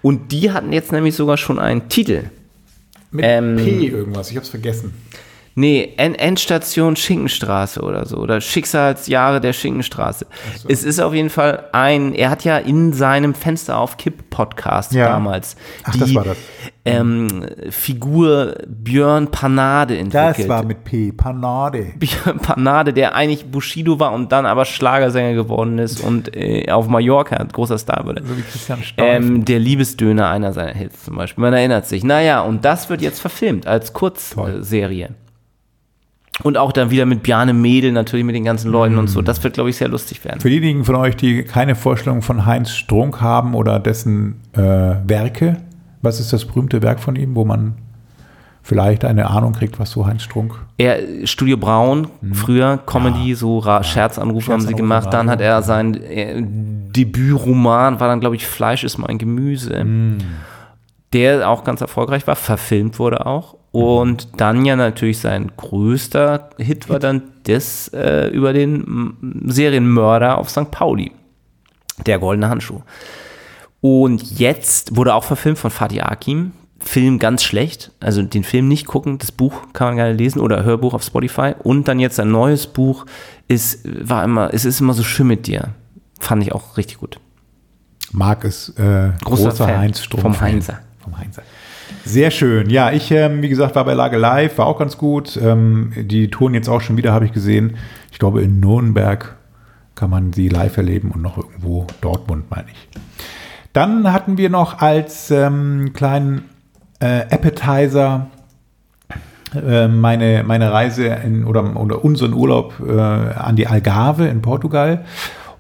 Und 0.01 0.33
die 0.33 0.53
hatten 0.53 0.73
jetzt 0.73 0.91
nämlich 0.91 1.17
sogar 1.17 1.37
schon 1.37 1.59
einen 1.59 1.91
Titel. 1.91 2.31
Mit 3.11 3.27
Ähm, 3.29 3.57
P 3.57 3.89
irgendwas, 3.89 4.31
ich 4.31 4.39
hab's 4.39 4.49
vergessen. 4.49 4.95
Nee, 5.57 5.95
End 5.97 6.19
Endstation 6.19 6.95
Schinkenstraße 6.97 7.81
oder 7.83 8.07
so. 8.07 8.19
Oder 8.19 8.41
Schicksalsjahre 8.41 9.41
der 9.41 9.53
Schinkenstraße. 9.53 10.27
Es 10.69 10.85
ist 10.85 11.01
auf 11.01 11.13
jeden 11.13 11.31
Fall 11.31 11.65
ein, 11.73 12.15
er 12.15 12.31
hat 12.31 12.45
ja 12.45 12.57
in 12.59 12.93
seinem 12.93 13.35
Fenster 13.35 13.79
auf 13.79 13.97
Kipp-Podcast 13.97 14.93
Ja. 14.93 15.09
damals 15.09 15.57
Ach, 15.85 15.93
die 15.93 15.99
das 16.01 16.15
war 16.15 16.25
das. 16.25 16.37
Ähm, 16.85 17.29
Figur 17.69 18.55
Björn 18.67 19.31
Panade 19.31 19.99
entwickelt. 19.99 20.39
Das 20.39 20.49
war 20.49 20.63
mit 20.65 20.85
P. 20.85 21.13
Panade. 21.13 21.89
Björn 21.99 22.39
Panade, 22.39 22.93
der 22.93 23.15
eigentlich 23.15 23.45
Bushido 23.51 23.99
war 23.99 24.13
und 24.13 24.33
dann 24.33 24.47
aber 24.47 24.65
Schlagersänger 24.65 25.35
geworden 25.35 25.79
ist 25.79 26.01
und 26.01 26.35
äh, 26.35 26.71
auf 26.71 26.89
Mallorca 26.89 27.37
ein 27.37 27.49
großer 27.49 27.77
Star 27.77 28.07
wurde. 28.07 28.23
So 28.25 28.37
wie 28.37 28.43
Christian 28.43 28.83
Steifen. 28.83 29.27
Ähm, 29.37 29.45
der 29.45 29.59
Liebesdöner, 29.59 30.31
einer 30.31 30.53
seiner 30.53 30.73
Hits 30.73 31.05
zum 31.05 31.17
Beispiel. 31.17 31.43
Man 31.43 31.53
erinnert 31.53 31.87
sich. 31.87 32.03
Naja, 32.03 32.41
und 32.41 32.65
das 32.65 32.89
wird 32.89 33.03
jetzt 33.03 33.21
verfilmt 33.21 33.67
als 33.67 33.93
Kurzserie. 33.93 35.11
Und 36.43 36.57
auch 36.57 36.73
dann 36.73 36.91
wieder 36.91 37.07
mit 37.07 37.23
Bjarne 37.23 37.53
Mädel, 37.53 37.93
natürlich 37.93 38.25
mit 38.25 38.35
den 38.35 38.45
ganzen 38.45 38.71
Leuten 38.71 38.99
und 38.99 39.09
so. 39.09 39.23
Das 39.23 39.43
wird, 39.45 39.55
glaube 39.55 39.71
ich, 39.71 39.77
sehr 39.77 39.89
lustig 39.89 40.25
werden. 40.25 40.41
Für 40.41 40.49
diejenigen 40.49 40.85
von 40.85 40.95
euch, 40.97 41.17
die 41.17 41.43
keine 41.43 41.75
Vorstellung 41.75 42.23
von 42.23 42.47
Heinz 42.47 42.71
Strunk 42.71 43.21
haben 43.21 43.55
oder 43.55 43.79
dessen 43.79 44.41
äh, 44.53 44.61
Werke, 44.61 45.59
was 46.03 46.21
ist 46.21 46.33
das 46.33 46.45
berühmte 46.45 46.83
Werk 46.83 47.01
von 47.01 47.17
ihm, 47.17 47.35
wo 47.35 47.45
man 47.45 47.75
vielleicht 48.63 49.05
eine 49.05 49.29
Ahnung 49.31 49.53
kriegt, 49.53 49.79
was 49.79 49.91
so 49.91 50.07
Heinz 50.07 50.23
Strunk. 50.23 50.55
Er, 50.79 51.27
Studio 51.27 51.57
Braun, 51.57 52.09
früher 52.33 52.79
Comedy, 52.79 53.35
so 53.35 53.59
Ra 53.59 53.83
Scherzanrufe 53.83 54.53
haben 54.53 54.61
sie 54.61 54.75
gemacht. 54.75 55.13
Dann 55.13 55.29
hat 55.29 55.41
er 55.41 55.63
sein 55.63 55.95
äh, 56.03 56.43
Debütroman, 56.43 58.01
war 58.01 58.09
dann, 58.09 58.21
glaube 58.21 58.37
ich, 58.37 58.47
Fleisch 58.47 58.85
ist 58.85 58.99
mein 58.99 59.19
Gemüse. 59.19 59.85
Der 61.13 61.49
auch 61.49 61.65
ganz 61.65 61.81
erfolgreich 61.81 62.27
war, 62.27 62.37
verfilmt 62.37 62.99
wurde 62.99 63.27
auch. 63.27 63.57
Und 63.73 64.29
dann 64.37 64.65
ja 64.65 64.75
natürlich 64.75 65.19
sein 65.19 65.53
größter 65.57 66.51
Hit 66.59 66.89
war 66.89 66.99
dann 66.99 67.23
das 67.45 67.89
äh, 67.89 68.29
über 68.29 68.53
den 68.53 69.45
Serienmörder 69.47 70.39
auf 70.39 70.51
St. 70.51 70.71
Pauli. 70.71 71.13
Der 72.07 72.19
goldene 72.19 72.49
Handschuh. 72.49 72.81
Und 73.81 74.39
jetzt 74.39 74.97
wurde 74.97 75.15
auch 75.15 75.25
verfilmt 75.25 75.59
von 75.59 75.71
Fatih 75.71 76.03
Akim. 76.03 76.53
Film 76.81 77.19
ganz 77.19 77.45
schlecht. 77.45 77.93
Also 78.01 78.23
den 78.23 78.43
Film 78.43 78.67
nicht 78.67 78.87
gucken, 78.87 79.19
das 79.19 79.33
Buch 79.33 79.73
kann 79.73 79.89
man 79.89 79.97
gerne 79.97 80.15
lesen 80.15 80.41
oder 80.41 80.65
Hörbuch 80.65 80.95
auf 80.95 81.03
Spotify. 81.05 81.55
Und 81.63 81.89
dann 81.89 82.01
jetzt 82.01 82.19
ein 82.19 82.31
neues 82.31 82.67
Buch 82.67 83.07
ist, 83.49 83.87
war 84.09 84.25
immer, 84.25 84.53
es 84.53 84.65
ist 84.65 84.81
immer 84.81 84.95
so 84.95 85.03
schön 85.03 85.27
mit 85.27 85.47
dir. 85.47 85.75
Fand 86.19 86.43
ich 86.43 86.53
auch 86.53 86.77
richtig 86.77 86.99
gut. 86.99 87.21
Marc 88.13 88.45
ist 88.45 88.71
äh, 88.79 89.13
Großer 89.23 89.51
großer, 89.51 89.79
Heinz 89.79 90.03
Sturm. 90.03 90.23
vom 90.23 90.41
Heinzer. 90.41 90.81
Vom 91.03 91.17
Heinzer. 91.17 91.43
Sehr 92.05 92.31
schön. 92.31 92.71
Ja, 92.71 92.93
ich, 92.93 93.11
ähm, 93.11 93.43
wie 93.43 93.49
gesagt, 93.49 93.77
war 93.77 93.85
bei 93.85 93.95
Lage 93.95 94.17
Live, 94.17 94.59
war 94.59 94.67
auch 94.67 94.79
ganz 94.79 94.99
gut. 94.99 95.39
Ähm, 95.43 95.93
die 95.97 96.29
touren 96.29 96.55
jetzt 96.55 96.69
auch 96.69 96.81
schon 96.81 96.97
wieder, 96.97 97.13
habe 97.13 97.25
ich 97.25 97.33
gesehen. 97.33 97.77
Ich 98.11 98.19
glaube, 98.19 98.43
in 98.43 98.61
Nürnberg 98.61 99.37
kann 99.95 100.11
man 100.11 100.33
sie 100.33 100.49
live 100.49 100.77
erleben 100.77 101.11
und 101.11 101.23
noch 101.23 101.37
irgendwo 101.37 101.87
Dortmund, 102.01 102.51
meine 102.51 102.69
ich. 102.73 102.89
Dann 103.73 104.13
hatten 104.13 104.39
wir 104.39 104.51
noch 104.51 104.81
als 104.81 105.31
ähm, 105.31 105.93
kleinen 105.93 106.45
äh, 107.01 107.21
Appetizer 107.31 108.27
äh, 109.55 109.89
meine, 109.89 110.43
meine 110.45 110.73
Reise 110.73 111.07
in, 111.07 111.45
oder, 111.45 111.77
oder 111.77 112.05
unseren 112.05 112.33
Urlaub 112.33 112.75
äh, 112.87 112.99
an 112.99 113.57
die 113.57 113.67
Algarve 113.67 114.27
in 114.27 114.43
Portugal. 114.43 115.05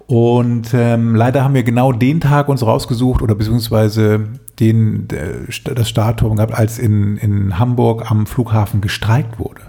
Und 0.06 0.74
ähm, 0.74 1.14
leider 1.14 1.44
haben 1.44 1.54
wir 1.54 1.62
genau 1.62 1.92
den 1.92 2.20
Tag 2.20 2.48
uns 2.48 2.66
rausgesucht 2.66 3.22
oder 3.22 3.36
beziehungsweise 3.36 4.26
den, 4.60 5.08
das 5.08 5.88
Startturm 5.88 6.36
gehabt, 6.36 6.54
als 6.54 6.78
in, 6.78 7.16
in 7.16 7.58
Hamburg 7.58 8.10
am 8.10 8.26
Flughafen 8.26 8.80
gestreikt 8.80 9.38
wurde. 9.38 9.62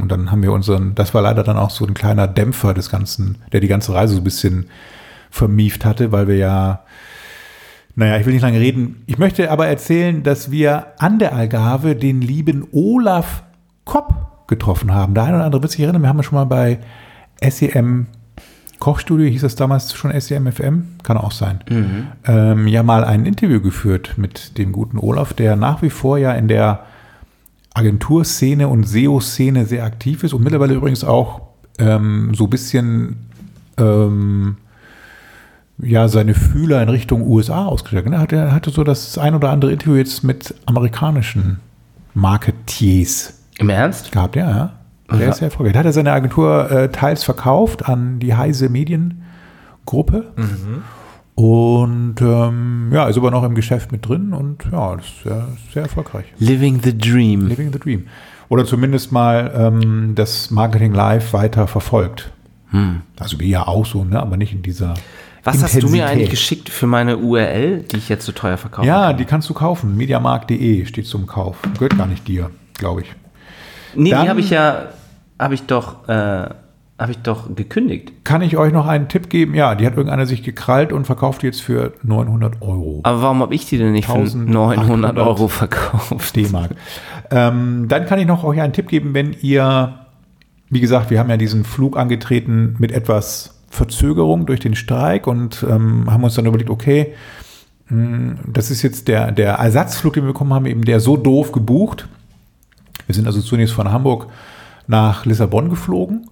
Und 0.00 0.08
dann 0.10 0.30
haben 0.30 0.42
wir 0.42 0.52
unseren, 0.52 0.94
das 0.94 1.12
war 1.12 1.22
leider 1.22 1.42
dann 1.42 1.56
auch 1.56 1.70
so 1.70 1.84
ein 1.84 1.94
kleiner 1.94 2.28
Dämpfer 2.28 2.72
des 2.72 2.90
Ganzen, 2.90 3.38
der 3.52 3.60
die 3.60 3.68
ganze 3.68 3.92
Reise 3.92 4.14
so 4.14 4.20
ein 4.20 4.24
bisschen 4.24 4.66
vermieft 5.30 5.84
hatte, 5.84 6.12
weil 6.12 6.28
wir 6.28 6.36
ja, 6.36 6.84
naja, 7.94 8.18
ich 8.18 8.26
will 8.26 8.32
nicht 8.32 8.42
lange 8.42 8.60
reden. 8.60 9.02
Ich 9.06 9.18
möchte 9.18 9.50
aber 9.50 9.66
erzählen, 9.66 10.22
dass 10.22 10.50
wir 10.50 10.86
an 10.98 11.18
der 11.18 11.34
Algarve 11.34 11.96
den 11.96 12.20
lieben 12.20 12.66
Olaf 12.72 13.42
Kopp 13.84 14.46
getroffen 14.46 14.92
haben. 14.94 15.14
Der 15.14 15.24
eine 15.24 15.36
oder 15.36 15.44
andere 15.44 15.62
wird 15.62 15.72
sich 15.72 15.80
erinnern, 15.80 16.02
wir 16.02 16.08
haben 16.08 16.18
ja 16.18 16.22
schon 16.22 16.36
mal 16.36 16.44
bei 16.44 16.78
SEM 17.42 18.06
Kochstudio, 18.78 19.26
hieß 19.26 19.42
das 19.42 19.56
damals 19.56 19.94
schon 19.94 20.18
SEM 20.20 20.50
FM? 20.50 20.84
Kann 21.02 21.16
auch 21.16 21.32
sein. 21.32 21.60
Ähm, 22.26 22.66
ja, 22.68 22.82
mal 22.82 23.04
ein 23.04 23.26
Interview 23.26 23.60
geführt 23.60 24.14
mit 24.16 24.58
dem 24.58 24.72
guten 24.72 24.98
Olaf, 24.98 25.32
der 25.32 25.56
nach 25.56 25.82
wie 25.82 25.90
vor 25.90 26.18
ja 26.18 26.32
in 26.32 26.48
der 26.48 26.84
Agenturszene 27.74 28.68
und 28.68 28.84
SEO-Szene 28.88 29.66
sehr 29.66 29.84
aktiv 29.84 30.24
ist 30.24 30.32
und 30.32 30.42
mittlerweile 30.42 30.74
übrigens 30.74 31.04
auch 31.04 31.42
ähm, 31.78 32.32
so 32.34 32.44
ein 32.44 32.50
bisschen 32.50 33.16
ähm, 33.78 34.56
ja, 35.78 36.08
seine 36.08 36.34
Fühler 36.34 36.82
in 36.82 36.88
Richtung 36.88 37.26
USA 37.26 37.66
ausgestreckt. 37.66 38.08
Er 38.10 38.18
hatte, 38.18 38.52
hatte 38.52 38.70
so 38.70 38.82
das 38.82 39.18
ein 39.18 39.34
oder 39.34 39.50
andere 39.50 39.72
Interview 39.72 39.96
jetzt 39.96 40.24
mit 40.24 40.54
amerikanischen 40.64 41.60
Marketiers 42.14 43.34
Im 43.58 43.68
Ernst? 43.68 44.10
gehabt, 44.10 44.36
ja, 44.36 44.50
ja. 44.50 44.72
Der 45.10 45.28
ist 45.28 45.38
sehr 45.38 45.46
erfolgreich. 45.48 45.72
Da 45.72 45.78
hat 45.80 45.86
er 45.86 45.92
seine 45.92 46.12
Agentur 46.12 46.70
äh, 46.70 46.88
teils 46.90 47.22
verkauft 47.24 47.88
an 47.88 48.18
die 48.18 48.34
Heise 48.34 48.68
Mediengruppe. 48.68 50.32
Und 51.34 52.14
ähm, 52.20 52.88
ja, 52.92 53.06
ist 53.08 53.18
aber 53.18 53.30
noch 53.30 53.44
im 53.44 53.54
Geschäft 53.54 53.92
mit 53.92 54.08
drin 54.08 54.32
und 54.32 54.64
ja, 54.72 54.94
ist 54.94 55.22
sehr, 55.22 55.48
sehr 55.72 55.82
erfolgreich. 55.82 56.24
Living 56.38 56.80
the 56.82 56.96
Dream. 56.96 57.46
Living 57.46 57.72
the 57.72 57.78
Dream. 57.78 58.06
Oder 58.48 58.64
zumindest 58.64 59.12
mal 59.12 59.52
ähm, 59.54 60.14
das 60.14 60.50
Marketing 60.50 60.92
Live 60.92 61.32
weiter 61.32 61.66
verfolgt. 61.66 62.32
Also 63.18 63.40
wir 63.40 63.46
ja 63.46 63.66
auch 63.66 63.86
so, 63.86 64.04
ne? 64.04 64.20
aber 64.20 64.36
nicht 64.36 64.52
in 64.52 64.60
dieser. 64.62 64.90
Hm. 64.90 65.02
Was 65.44 65.62
hast 65.62 65.74
du 65.74 65.76
mir 65.76 66.02
Intensität. 66.02 66.10
eigentlich 66.10 66.30
geschickt 66.30 66.68
für 66.68 66.86
meine 66.88 67.18
URL, 67.18 67.84
die 67.84 67.96
ich 67.96 68.08
jetzt 68.08 68.26
so 68.26 68.32
teuer 68.32 68.56
verkaufe? 68.56 68.86
Ja, 68.86 69.12
die 69.12 69.24
kannst 69.24 69.48
du 69.48 69.54
kaufen. 69.54 69.96
Mediamarkt.de 69.96 70.84
steht 70.84 71.06
zum 71.06 71.26
Kauf. 71.26 71.58
Gehört 71.74 71.96
gar 71.96 72.06
nicht 72.08 72.26
dir, 72.26 72.50
glaube 72.76 73.02
ich. 73.02 73.14
nee, 73.94 74.10
dann- 74.10 74.24
die 74.24 74.28
habe 74.28 74.40
ich 74.40 74.50
ja, 74.50 74.88
habe 75.38 75.54
ich 75.54 75.62
doch, 75.62 76.08
äh, 76.08 76.48
habe 76.98 77.10
ich 77.10 77.18
doch 77.18 77.54
gekündigt. 77.54 78.12
Kann 78.24 78.40
ich 78.42 78.56
euch 78.56 78.72
noch 78.72 78.86
einen 78.86 79.08
Tipp 79.08 79.28
geben? 79.28 79.54
Ja, 79.54 79.74
die 79.74 79.86
hat 79.86 79.96
irgendeiner 79.96 80.26
sich 80.26 80.42
gekrallt 80.42 80.92
und 80.92 81.04
verkauft 81.04 81.42
jetzt 81.42 81.60
für 81.62 81.92
900 82.02 82.62
Euro. 82.62 83.00
Aber 83.02 83.22
warum 83.22 83.40
habe 83.40 83.54
ich 83.54 83.66
die 83.66 83.76
denn 83.78 83.92
nicht 83.92 84.06
für 84.06 84.14
1800 84.14 84.78
900 84.78 85.18
Euro 85.18 85.48
verkauft? 85.48 86.34
D-Mark. 86.36 86.70
ähm, 87.30 87.86
dann 87.88 88.06
kann 88.06 88.18
ich 88.18 88.26
noch 88.26 88.44
euch 88.44 88.60
einen 88.60 88.72
Tipp 88.72 88.88
geben, 88.88 89.12
wenn 89.14 89.34
ihr, 89.42 89.98
wie 90.70 90.80
gesagt, 90.80 91.10
wir 91.10 91.18
haben 91.18 91.28
ja 91.28 91.36
diesen 91.36 91.64
Flug 91.64 91.98
angetreten 91.98 92.76
mit 92.78 92.92
etwas 92.92 93.52
Verzögerung 93.68 94.46
durch 94.46 94.60
den 94.60 94.74
Streik 94.74 95.26
und 95.26 95.64
ähm, 95.68 96.10
haben 96.10 96.24
uns 96.24 96.34
dann 96.34 96.46
überlegt, 96.46 96.70
okay, 96.70 97.12
mh, 97.90 98.36
das 98.46 98.70
ist 98.70 98.80
jetzt 98.82 99.06
der, 99.08 99.32
der 99.32 99.54
Ersatzflug, 99.54 100.14
den 100.14 100.24
wir 100.24 100.32
bekommen 100.32 100.54
haben, 100.54 100.64
eben 100.64 100.82
der 100.82 101.00
so 101.00 101.18
doof 101.18 101.52
gebucht. 101.52 102.08
Wir 103.06 103.14
sind 103.14 103.26
also 103.26 103.42
zunächst 103.42 103.74
von 103.74 103.92
Hamburg 103.92 104.28
nach 104.86 105.24
Lissabon 105.26 105.68
geflogen 105.70 106.28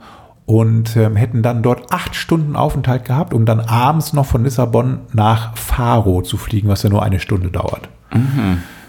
und 0.46 0.96
ähm, 0.96 1.16
hätten 1.16 1.42
dann 1.42 1.62
dort 1.62 1.92
acht 1.92 2.14
Stunden 2.14 2.54
Aufenthalt 2.56 3.04
gehabt, 3.04 3.32
um 3.32 3.46
dann 3.46 3.60
abends 3.60 4.12
noch 4.12 4.26
von 4.26 4.44
Lissabon 4.44 5.00
nach 5.12 5.56
Faro 5.56 6.22
zu 6.22 6.36
fliegen, 6.36 6.68
was 6.68 6.82
ja 6.82 6.90
nur 6.90 7.02
eine 7.02 7.18
Stunde 7.20 7.50
dauert. 7.50 7.88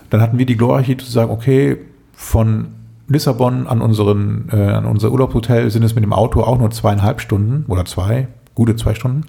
Dann 0.09 0.21
hatten 0.21 0.37
wir 0.37 0.45
die 0.45 0.57
Glorreichkeit 0.57 1.01
zu 1.01 1.11
sagen, 1.11 1.31
okay, 1.31 1.77
von 2.13 2.67
Lissabon 3.07 3.67
an, 3.67 3.81
unseren, 3.81 4.49
äh, 4.51 4.55
an 4.57 4.85
unser 4.85 5.11
Urlaubshotel 5.11 5.69
sind 5.69 5.83
es 5.83 5.95
mit 5.95 6.03
dem 6.03 6.13
Auto 6.13 6.41
auch 6.41 6.57
nur 6.57 6.71
zweieinhalb 6.71 7.21
Stunden 7.21 7.65
oder 7.67 7.85
zwei, 7.85 8.27
gute 8.55 8.75
zwei 8.75 8.95
Stunden. 8.95 9.25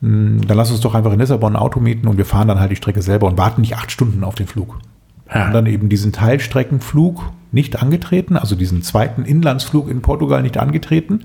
Hm, 0.00 0.46
Dann 0.46 0.56
lass 0.56 0.70
uns 0.70 0.80
doch 0.80 0.94
einfach 0.94 1.12
in 1.12 1.20
Lissabon 1.20 1.54
ein 1.54 1.60
Auto 1.62 1.80
mieten 1.80 2.08
und 2.08 2.18
wir 2.18 2.26
fahren 2.26 2.48
dann 2.48 2.60
halt 2.60 2.70
die 2.70 2.76
Strecke 2.76 3.00
selber 3.02 3.26
und 3.28 3.38
warten 3.38 3.60
nicht 3.60 3.76
acht 3.76 3.90
Stunden 3.90 4.24
auf 4.24 4.34
den 4.34 4.46
Flug. 4.46 4.78
Ja. 5.34 5.46
Und 5.46 5.52
dann 5.52 5.66
eben 5.66 5.88
diesen 5.88 6.12
Teilstreckenflug 6.12 7.22
nicht 7.52 7.82
angetreten, 7.82 8.36
also 8.36 8.54
diesen 8.54 8.82
zweiten 8.82 9.24
Inlandsflug 9.24 9.88
in 9.88 10.02
Portugal 10.02 10.42
nicht 10.42 10.58
angetreten. 10.58 11.24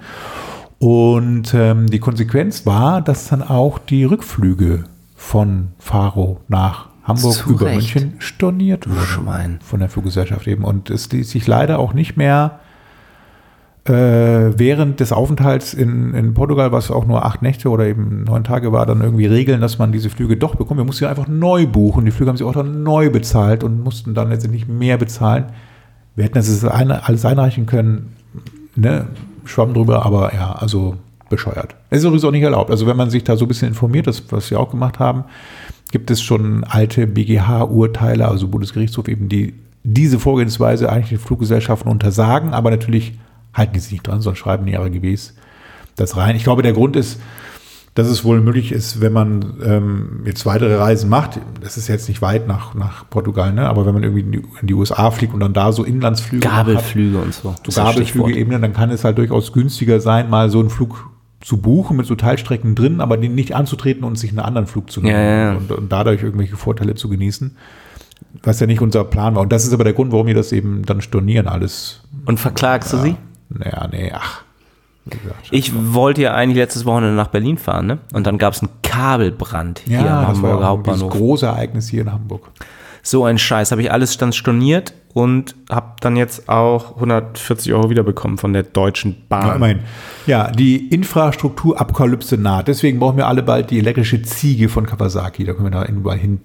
Und 0.80 1.54
ähm, 1.54 1.88
die 1.88 2.00
Konsequenz 2.00 2.66
war, 2.66 3.02
dass 3.02 3.28
dann 3.30 3.42
auch 3.42 3.80
die 3.80 4.04
Rückflüge 4.04 4.84
von 5.16 5.70
Faro 5.80 6.42
nach 6.48 6.90
Hamburg 7.04 7.34
Zu 7.34 7.50
über. 7.52 7.72
München 7.72 8.16
storniert 8.20 8.88
wurden 8.88 9.06
Schwein. 9.06 9.60
von 9.64 9.80
der 9.80 9.90
Fluggesellschaft 9.90 10.46
eben. 10.48 10.64
Und 10.64 10.90
es 10.90 11.10
ließ 11.12 11.30
sich 11.30 11.48
leider 11.48 11.80
auch 11.80 11.94
nicht 11.94 12.18
mehr 12.18 12.60
während 13.90 15.00
des 15.00 15.12
Aufenthalts 15.12 15.74
in, 15.74 16.14
in 16.14 16.34
Portugal, 16.34 16.72
was 16.72 16.92
auch 16.92 17.06
nur 17.06 17.26
acht 17.26 17.42
Nächte 17.42 17.70
oder 17.70 17.86
eben 17.86 18.24
neun 18.24 18.44
Tage 18.44 18.72
war, 18.72 18.86
dann 18.86 19.02
irgendwie 19.02 19.26
regeln, 19.26 19.62
dass 19.62 19.78
man 19.78 19.92
diese 19.92 20.10
Flüge 20.10 20.38
doch 20.38 20.56
bekommt. 20.56 20.80
Wir 20.80 20.86
mussten 20.86 21.06
sie 21.06 21.10
einfach 21.10 21.28
neu 21.28 21.68
buchen. 21.68 22.06
Die 22.06 22.12
Flüge 22.12 22.30
haben 22.30 22.38
sie 22.38 22.44
auch 22.44 22.54
dann 22.54 22.84
neu 22.84 23.10
bezahlt 23.10 23.64
und 23.64 23.84
mussten 23.84 24.14
dann 24.14 24.30
letztendlich 24.30 24.68
mehr 24.68 24.98
bezahlen. 24.98 25.46
Wir 26.16 26.26
hätten 26.26 26.36
das 26.36 26.66
alles 26.66 27.26
einreichen 27.26 27.66
können, 27.66 28.14
ne? 28.76 29.08
Schwamm 29.46 29.74
drüber, 29.74 30.06
aber 30.06 30.34
ja, 30.34 30.52
also 30.54 30.98
bescheuert. 31.30 31.76
Es 31.90 32.00
ist 32.00 32.06
übrigens 32.06 32.26
auch 32.26 32.32
nicht 32.32 32.44
erlaubt. 32.44 32.72
Also 32.72 32.88
wenn 32.88 32.98
man 32.98 33.10
sich 33.10 33.24
da 33.24 33.38
so 33.38 33.46
ein 33.46 33.48
bisschen 33.48 33.70
informiert, 33.70 34.08
das, 34.08 34.24
was 34.32 34.50
wir 34.52 34.60
auch 34.60 34.72
gemacht 34.72 35.00
haben, 35.00 35.24
gibt 35.92 36.12
es 36.12 36.22
schon 36.22 36.64
alte 36.66 37.08
BGH-Urteile, 37.08 38.28
also 38.28 38.48
Bundesgerichtshof 38.48 39.08
eben, 39.08 39.30
die 39.30 39.54
diese 39.84 40.20
Vorgehensweise 40.20 40.92
eigentlich 40.92 41.10
den 41.10 41.20
Fluggesellschaften 41.20 41.90
untersagen, 41.90 42.54
aber 42.54 42.72
natürlich 42.72 43.14
halten 43.54 43.74
die 43.74 43.80
sich 43.80 43.92
nicht 43.92 44.08
dran, 44.08 44.22
sondern 44.22 44.38
schreiben 44.38 44.68
in 44.68 44.74
ihre 44.74 44.90
GBs 44.90 45.34
das 45.96 46.16
rein. 46.16 46.36
Ich 46.36 46.44
glaube, 46.44 46.62
der 46.62 46.74
Grund 46.74 46.96
ist, 46.96 47.20
dass 47.96 48.08
es 48.08 48.24
wohl 48.24 48.42
möglich 48.42 48.72
ist, 48.72 49.02
wenn 49.02 49.12
man 49.12 49.56
ähm, 49.66 50.22
jetzt 50.24 50.46
weitere 50.46 50.76
Reisen 50.76 51.10
macht, 51.10 51.40
das 51.62 51.78
ist 51.78 51.88
jetzt 51.88 52.08
nicht 52.08 52.22
weit 52.22 52.48
nach, 52.48 52.76
nach 52.76 53.10
Portugal, 53.10 53.52
ne? 53.54 53.68
aber 53.68 53.88
wenn 53.88 53.96
man 53.96 54.04
irgendwie 54.04 54.22
in 54.22 54.32
die, 54.32 54.44
in 54.62 54.68
die 54.68 54.76
USA 54.76 55.10
fliegt 55.10 55.34
und 55.34 55.40
dann 55.40 55.54
da 55.54 55.72
so 55.72 55.84
Inlandsflüge 55.84 56.48
noch 56.48 56.54
hat, 56.54 56.68
Gabelflüge 56.68 57.18
und 57.18 57.34
so. 57.34 57.56
so 57.68 57.82
Gabelflüge 57.82 58.36
eben, 58.36 58.52
dann 58.62 58.74
kann 58.74 58.92
es 58.92 59.04
halt 59.04 59.18
durchaus 59.18 59.52
günstiger 59.52 60.00
sein, 60.00 60.30
mal 60.30 60.52
so 60.52 60.60
einen 60.60 60.70
Flug 60.70 61.10
zu 61.42 61.58
buchen 61.58 61.98
mit 61.98 62.06
so 62.06 62.14
Teilstrecken 62.14 62.76
drin, 62.76 63.02
aber 63.02 63.18
den 63.18 63.34
nicht 63.34 63.56
anzutreten 63.56 64.04
und 64.04 64.18
sich 64.18 64.30
einen 64.30 64.40
anderen 64.40 64.68
Flug 64.68 64.92
zu 64.92 65.02
nehmen 65.02 65.16
Ja, 65.16 65.22
ja, 65.22 65.38
ja. 65.38 65.58
Und, 65.58 65.72
und 65.72 65.92
dadurch 65.92 66.22
irgendwelche 66.22 66.56
Vorteile 66.56 66.94
zu 66.94 67.10
genießen. 67.10 67.58
Was 68.44 68.60
ja 68.60 68.68
nicht 68.68 68.82
unser 68.82 69.04
Plan 69.06 69.36
war. 69.36 69.42
Und 69.42 69.52
das 69.52 69.66
ist 69.66 69.74
aber 69.74 69.84
der 69.84 69.94
Grund, 69.94 70.12
warum 70.12 70.28
wir 70.28 70.36
das 70.36 70.52
eben 70.52 70.84
dann 70.86 71.02
stornieren 71.02 71.48
alles. 71.48 72.02
Und 72.26 72.40
verklagst 72.40 72.94
du 72.94 72.98
sie? 72.98 73.16
Naja, 73.50 73.88
nee, 73.92 74.12
ach. 74.14 74.42
Gesagt, 75.10 75.48
Ich 75.52 75.72
wollte 75.94 76.22
ja 76.22 76.34
eigentlich 76.34 76.58
letztes 76.58 76.84
Wochenende 76.86 77.16
nach 77.16 77.28
Berlin 77.30 77.58
fahren, 77.58 77.86
ne? 77.88 77.98
Und 78.14 78.28
dann 78.28 78.38
gab 78.38 78.54
es 78.54 78.62
einen 78.62 78.72
Kabelbrand 78.84 79.80
hier 79.86 80.02
ja, 80.02 80.20
am 80.22 80.28
das 80.34 80.42
war 80.42 80.52
Hamburger 80.52 80.62
ja 80.62 80.70
auch 80.70 80.84
dieses 80.84 80.94
Hauptbahnhof. 81.02 81.14
große 81.14 81.46
Ereignis 81.46 81.88
hier 81.88 82.02
in 82.02 82.12
Hamburg. 82.12 82.50
So 83.04 83.24
ein 83.24 83.38
Scheiß. 83.38 83.72
Habe 83.72 83.82
ich 83.82 83.90
alles 83.90 84.18
dann 84.18 84.34
storniert 84.34 84.94
und 85.14 85.56
habe 85.70 85.94
dann 86.02 86.18
jetzt 86.18 86.50
auch 86.50 86.96
140 86.96 87.72
Euro 87.72 87.90
wiederbekommen 87.90 88.38
von 88.38 88.52
der 88.52 88.64
Deutschen 88.64 89.12
Ja, 89.14 89.18
Bahn. 89.30 89.56
immerhin. 89.56 89.80
Ja, 90.26 90.52
die 90.52 90.90
Infrastrukturapokalypse 90.90 92.38
naht. 92.38 92.68
Deswegen 92.68 93.00
brauchen 93.00 93.16
wir 93.16 93.28
alle 93.28 93.44
bald 93.44 93.72
die 93.72 93.80
elektrische 93.80 94.22
Ziege 94.24 94.68
von 94.68 94.86
Kawasaki. 94.86 95.46
Da 95.46 95.54
können 95.54 95.68
wir 95.68 95.72
da 95.72 95.86
überall 95.86 96.18
hin, 96.18 96.40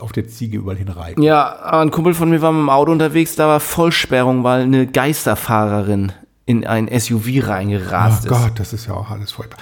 auf 0.00 0.12
der 0.12 0.28
Ziege 0.28 0.58
überall 0.58 0.76
hinreiten. 0.76 1.22
Ja, 1.22 1.50
ein 1.80 1.90
Kumpel 1.90 2.14
von 2.14 2.30
mir 2.30 2.42
war 2.42 2.52
mit 2.52 2.60
dem 2.60 2.70
Auto 2.70 2.92
unterwegs, 2.92 3.36
da 3.36 3.48
war 3.48 3.60
Vollsperrung, 3.60 4.44
weil 4.44 4.62
eine 4.62 4.86
Geisterfahrerin 4.86 6.12
in 6.46 6.66
ein 6.66 6.88
SUV 6.88 7.46
reingerast 7.48 8.24
ist. 8.24 8.30
Gott, 8.30 8.52
das 8.56 8.72
ist 8.72 8.86
ja 8.86 8.94
auch 8.94 9.10
alles 9.10 9.32
furchtbar. 9.32 9.58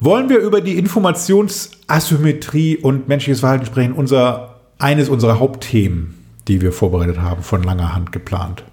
Wollen 0.00 0.28
wir 0.28 0.38
über 0.38 0.60
die 0.60 0.78
Informationsasymmetrie 0.78 2.76
und 2.78 3.08
menschliches 3.08 3.40
Verhalten 3.40 3.66
sprechen? 3.66 3.92
Unser, 3.92 4.60
eines 4.78 5.08
unserer 5.08 5.38
Hauptthemen 5.38 6.20
die 6.50 6.60
wir 6.60 6.72
vorbereitet 6.72 7.20
haben, 7.20 7.42
von 7.42 7.62
langer 7.62 7.94
Hand 7.94 8.10
geplant. 8.10 8.64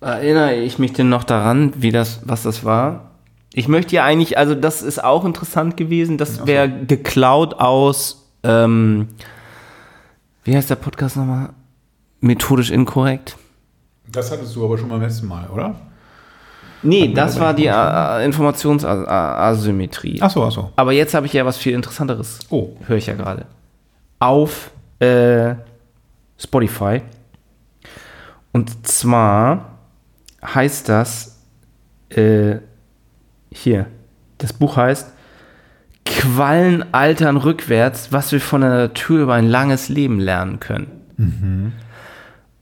Erinnere 0.00 0.54
ich 0.54 0.78
mich 0.78 0.94
denn 0.94 1.10
noch 1.10 1.22
daran, 1.22 1.74
wie 1.76 1.90
das, 1.90 2.22
was 2.24 2.42
das 2.42 2.64
war? 2.64 3.10
Ich 3.52 3.68
möchte 3.68 3.94
ja 3.96 4.04
eigentlich, 4.04 4.38
also 4.38 4.54
das 4.54 4.80
ist 4.80 5.04
auch 5.04 5.24
interessant 5.26 5.76
gewesen. 5.76 6.16
Das 6.16 6.46
wäre 6.46 6.70
geklaut 6.70 7.54
aus, 7.54 8.26
ähm, 8.42 9.08
wie 10.44 10.56
heißt 10.56 10.70
der 10.70 10.76
Podcast 10.76 11.16
nochmal? 11.16 11.50
Methodisch 12.20 12.70
inkorrekt. 12.70 13.36
Das 14.10 14.30
hattest 14.30 14.54
du 14.56 14.64
aber 14.64 14.78
schon 14.78 14.88
beim 14.88 15.00
letzten 15.00 15.26
Mal, 15.26 15.48
oder? 15.48 15.74
Nee, 16.82 17.12
das 17.12 17.38
war 17.38 17.52
die 17.52 17.66
Informationsasymmetrie. 18.24 20.18
Ach 20.22 20.30
so, 20.30 20.44
ach 20.44 20.52
so. 20.52 20.72
Aber 20.76 20.92
jetzt 20.92 21.12
habe 21.14 21.26
ich 21.26 21.34
ja 21.34 21.44
was 21.44 21.58
viel 21.58 21.74
interessanteres. 21.74 22.38
Oh. 22.48 22.70
Höre 22.86 22.96
ich 22.96 23.06
ja 23.06 23.14
gerade. 23.14 23.44
Auf 24.18 24.70
äh, 24.98 25.54
Spotify. 26.38 27.02
Und 28.52 28.86
zwar 28.86 29.78
heißt 30.42 30.88
das 30.88 31.38
äh, 32.08 32.56
hier. 33.52 33.86
Das 34.38 34.52
Buch 34.52 34.76
heißt 34.76 35.12
Quallen 36.20 36.84
altern 36.92 37.36
rückwärts, 37.36 38.08
was 38.12 38.30
wir 38.32 38.40
von 38.40 38.60
der 38.60 38.70
Natur 38.70 39.20
über 39.20 39.34
ein 39.34 39.48
langes 39.48 39.88
Leben 39.88 40.20
lernen 40.20 40.60
können. 40.60 41.72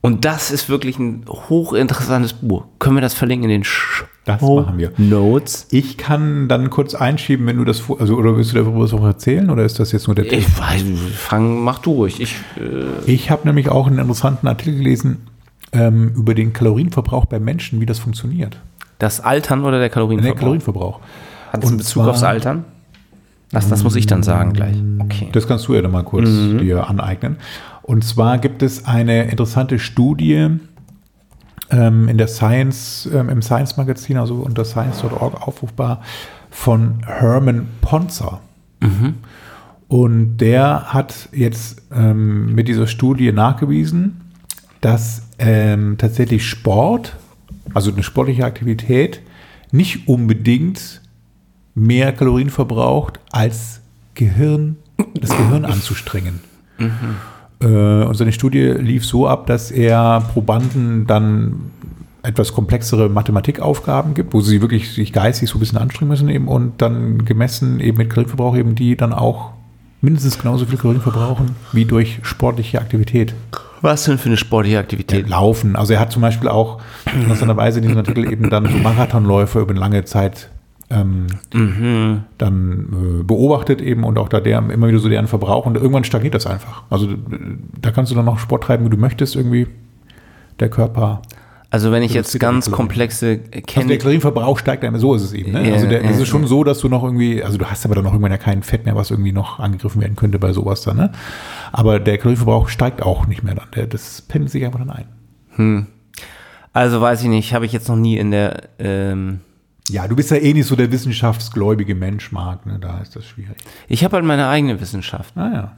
Und 0.01 0.23
das 0.25 0.49
ist 0.51 0.69
wirklich 0.69 0.97
ein 0.97 1.25
hochinteressantes 1.27 2.33
Buch. 2.33 2.63
Können 2.79 2.95
wir 2.95 3.01
das 3.01 3.13
verlinken 3.13 3.49
in 3.49 3.57
den 3.59 3.63
Sh 3.65 4.05
Das 4.25 4.41
machen 4.41 4.77
wir. 4.77 4.93
Notes? 4.97 5.67
Ich 5.71 5.97
kann 5.97 6.47
dann 6.47 6.69
kurz 6.69 6.95
einschieben, 6.95 7.45
wenn 7.47 7.57
du 7.57 7.65
das 7.65 7.79
vor, 7.79 7.99
also 7.99 8.15
oder 8.15 8.37
willst 8.37 8.51
du 8.53 8.55
darüber 8.55 8.79
was 8.79 8.93
auch 8.93 9.03
erzählen 9.03 9.49
oder 9.49 9.65
ist 9.65 9.77
das 9.79 9.91
jetzt 9.91 10.07
nur 10.07 10.15
der 10.15 10.25
Tipp? 10.29 10.39
Ich 10.39 10.57
weiß, 10.59 10.83
fang, 11.15 11.61
mach 11.61 11.79
du 11.79 11.91
ruhig. 11.91 12.21
Ich, 12.21 12.35
äh, 12.57 13.09
Ich 13.11 13.29
habe 13.29 13.45
nämlich 13.47 13.67
auch 13.69 13.87
einen 13.87 13.99
interessanten 13.99 14.47
Artikel 14.47 14.77
gelesen 14.77 15.27
ähm, 15.73 16.13
über 16.15 16.33
den 16.33 16.53
Kalorienverbrauch 16.53 17.25
bei 17.25 17.39
Menschen, 17.39 17.81
wie 17.81 17.85
das 17.85 17.99
funktioniert. 17.99 18.57
das 18.99 19.19
Altern 19.19 19.61
oder 19.61 19.71
der 19.73 19.79
Der 19.81 19.89
Kalorienverbrauch? 19.89 20.39
Kalorienverbrauch. 20.39 20.99
Hat 21.51 21.59
es 21.61 21.65
einen 21.65 21.71
Und 21.73 21.77
Bezug 21.79 22.03
zwar- 22.03 22.09
aufs 22.11 22.23
Altern? 22.23 22.63
Das, 23.51 23.67
das 23.67 23.83
muss 23.83 23.95
ich 23.95 24.05
dann 24.05 24.21
sagen 24.21 24.53
gleich. 24.53 24.77
Okay. 24.99 25.29
Das 25.31 25.47
kannst 25.47 25.67
du 25.67 25.73
ja 25.73 25.81
dann 25.81 25.91
mal 25.91 26.03
kurz 26.03 26.29
dir 26.29 26.87
aneignen. 26.87 27.37
Und 27.81 28.03
zwar 28.03 28.37
gibt 28.37 28.61
es 28.61 28.85
eine 28.85 29.23
interessante 29.31 29.79
Studie 29.79 30.49
ähm, 31.71 32.07
in 32.07 32.17
der 32.17 32.27
Science, 32.27 33.09
ähm, 33.11 33.29
im 33.29 33.41
Science 33.41 33.77
Magazin, 33.77 34.17
also 34.17 34.35
unter 34.35 34.65
science.org 34.65 35.47
aufrufbar, 35.47 36.01
von 36.51 37.01
Herman 37.05 37.67
Ponzer. 37.81 38.41
Und 39.87 40.37
der 40.37 40.93
hat 40.93 41.29
jetzt 41.31 41.81
ähm, 41.91 42.53
mit 42.53 42.67
dieser 42.67 42.85
Studie 42.85 43.31
nachgewiesen, 43.31 44.21
dass 44.81 45.23
ähm, 45.39 45.95
tatsächlich 45.97 46.47
Sport, 46.47 47.17
also 47.73 47.91
eine 47.91 48.03
sportliche 48.03 48.45
Aktivität, 48.45 49.21
nicht 49.71 50.07
unbedingt 50.07 51.01
mehr 51.79 52.11
Kalorien 52.13 52.49
verbraucht, 52.49 53.19
als 53.31 53.81
Gehirn, 54.15 54.77
das 55.19 55.29
Gehirn 55.29 55.65
anzustrengen. 55.65 56.41
Äh, 57.61 57.65
und 57.65 58.15
seine 58.15 58.31
Studie 58.31 58.63
lief 58.63 59.05
so 59.05 59.27
ab, 59.27 59.47
dass 59.47 59.71
er 59.71 60.21
Probanden 60.33 61.07
dann 61.07 61.71
etwas 62.21 62.53
komplexere 62.53 63.09
Mathematikaufgaben 63.09 64.13
gibt, 64.13 64.33
wo 64.33 64.41
sie 64.41 64.61
wirklich 64.61 64.91
sich 64.91 65.13
geistig 65.13 65.49
so 65.49 65.57
ein 65.57 65.61
bisschen 65.61 65.77
anstrengen 65.77 66.09
müssen 66.09 66.29
eben 66.29 66.47
und 66.47 66.81
dann 66.81 67.23
gemessen 67.25 67.79
eben 67.79 67.97
mit 67.97 68.09
Kalorienverbrauch 68.09 68.57
eben 68.57 68.75
die 68.75 68.97
dann 68.97 69.13
auch 69.13 69.51
mindestens 70.01 70.37
genauso 70.37 70.65
viel 70.65 70.77
Kalorien 70.77 71.01
verbrauchen 71.01 71.55
wie 71.71 71.85
durch 71.85 72.19
sportliche 72.23 72.79
Aktivität. 72.79 73.33
Was 73.81 74.03
denn 74.03 74.17
für 74.17 74.27
eine 74.27 74.37
sportliche 74.37 74.79
Aktivität? 74.79 75.29
Laufen. 75.29 75.77
Also 75.77 75.93
er 75.93 76.01
hat 76.01 76.11
zum 76.11 76.21
Beispiel 76.21 76.49
auch 76.49 76.81
interessanterweise 77.13 77.79
in 77.79 77.83
diesem 77.83 77.97
Artikel 77.97 78.29
eben 78.31 78.49
dann 78.49 78.65
so 78.65 78.77
Marathonläufe 78.77 79.59
über 79.59 79.71
eine 79.71 79.79
lange 79.79 80.03
Zeit 80.03 80.49
ähm, 80.89 81.27
dann 82.37 83.19
äh, 83.19 83.23
beobachtet 83.23 83.81
eben 83.81 84.03
und 84.03 84.17
auch 84.17 84.29
da 84.29 84.39
der 84.39 84.57
immer 84.57 84.87
wieder 84.87 84.99
so 84.99 85.09
deren 85.09 85.27
Verbrauch 85.27 85.65
und 85.65 85.75
irgendwann 85.75 86.03
stagniert 86.03 86.33
das 86.33 86.47
einfach. 86.47 86.83
Also 86.89 87.09
da 87.79 87.91
kannst 87.91 88.11
du 88.11 88.15
dann 88.15 88.25
noch 88.25 88.39
Sport 88.39 88.63
treiben, 88.63 88.85
wie 88.85 88.89
du 88.89 88.97
möchtest 88.97 89.35
irgendwie. 89.35 89.67
Der 90.59 90.69
Körper. 90.69 91.21
Also 91.71 91.91
wenn 91.91 92.01
ich 92.01 92.13
jetzt 92.13 92.37
ganz 92.39 92.71
komplexe 92.71 93.27
Also 93.27 93.51
der 93.51 93.61
kenne, 93.61 93.97
Kalorienverbrauch 93.97 94.57
steigt 94.57 94.83
einmal, 94.83 94.99
so 94.99 95.13
ist 95.13 95.21
es 95.21 95.33
eben. 95.33 95.51
Ne? 95.51 95.67
Ja, 95.67 95.75
Also 95.75 95.87
der, 95.87 96.03
ja, 96.03 96.09
es 96.09 96.15
ist 96.15 96.21
ja. 96.21 96.25
schon 96.25 96.47
so, 96.47 96.63
dass 96.63 96.79
du 96.79 96.89
noch 96.89 97.03
irgendwie, 97.03 97.43
also 97.43 97.59
du 97.59 97.65
hast 97.65 97.85
aber 97.85 97.93
dann 97.95 98.03
noch 98.03 98.11
irgendwann 98.11 98.31
ja 98.31 98.39
kein 98.39 98.63
Fett 98.63 98.85
mehr, 98.85 98.95
was 98.95 99.11
irgendwie 99.11 99.31
noch 99.31 99.59
angegriffen 99.59 100.01
werden 100.01 100.15
könnte 100.15 100.39
bei 100.39 100.51
sowas 100.51 100.81
dann. 100.81 100.97
Ne? 100.97 101.11
Aber 101.71 101.99
der 101.99 102.17
Kalorienverbrauch 102.17 102.69
steigt 102.69 103.03
auch 103.03 103.27
nicht 103.27 103.43
mehr 103.43 103.53
dann. 103.53 103.67
Der, 103.75 103.85
das 103.85 104.21
pendelt 104.23 104.51
sich 104.51 104.65
einfach 104.65 104.79
dann 104.79 104.89
ein. 104.89 105.87
also 106.73 107.01
weiß 107.01 107.21
ich 107.21 107.29
nicht, 107.29 107.53
habe 107.53 107.65
ich 107.65 107.71
jetzt 107.71 107.87
noch 107.87 107.97
nie 107.97 108.17
in 108.17 108.31
der, 108.31 108.63
ähm, 108.79 109.41
Ja, 109.89 110.07
du 110.07 110.15
bist 110.15 110.31
ja 110.31 110.37
eh 110.37 110.53
nicht 110.53 110.67
so 110.67 110.75
der 110.75 110.91
wissenschaftsgläubige 110.91 111.95
Mensch, 111.95 112.31
Marc. 112.31 112.65
Ne? 112.65 112.77
Da 112.79 112.99
ist 112.99 113.15
das 113.15 113.25
schwierig. 113.25 113.57
ich 113.87 114.03
habe 114.03 114.15
halt 114.15 114.25
meine 114.25 114.47
eigene 114.47 114.79
Wissenschaft. 114.79 115.35
Ah 115.35 115.49
ja. 115.53 115.71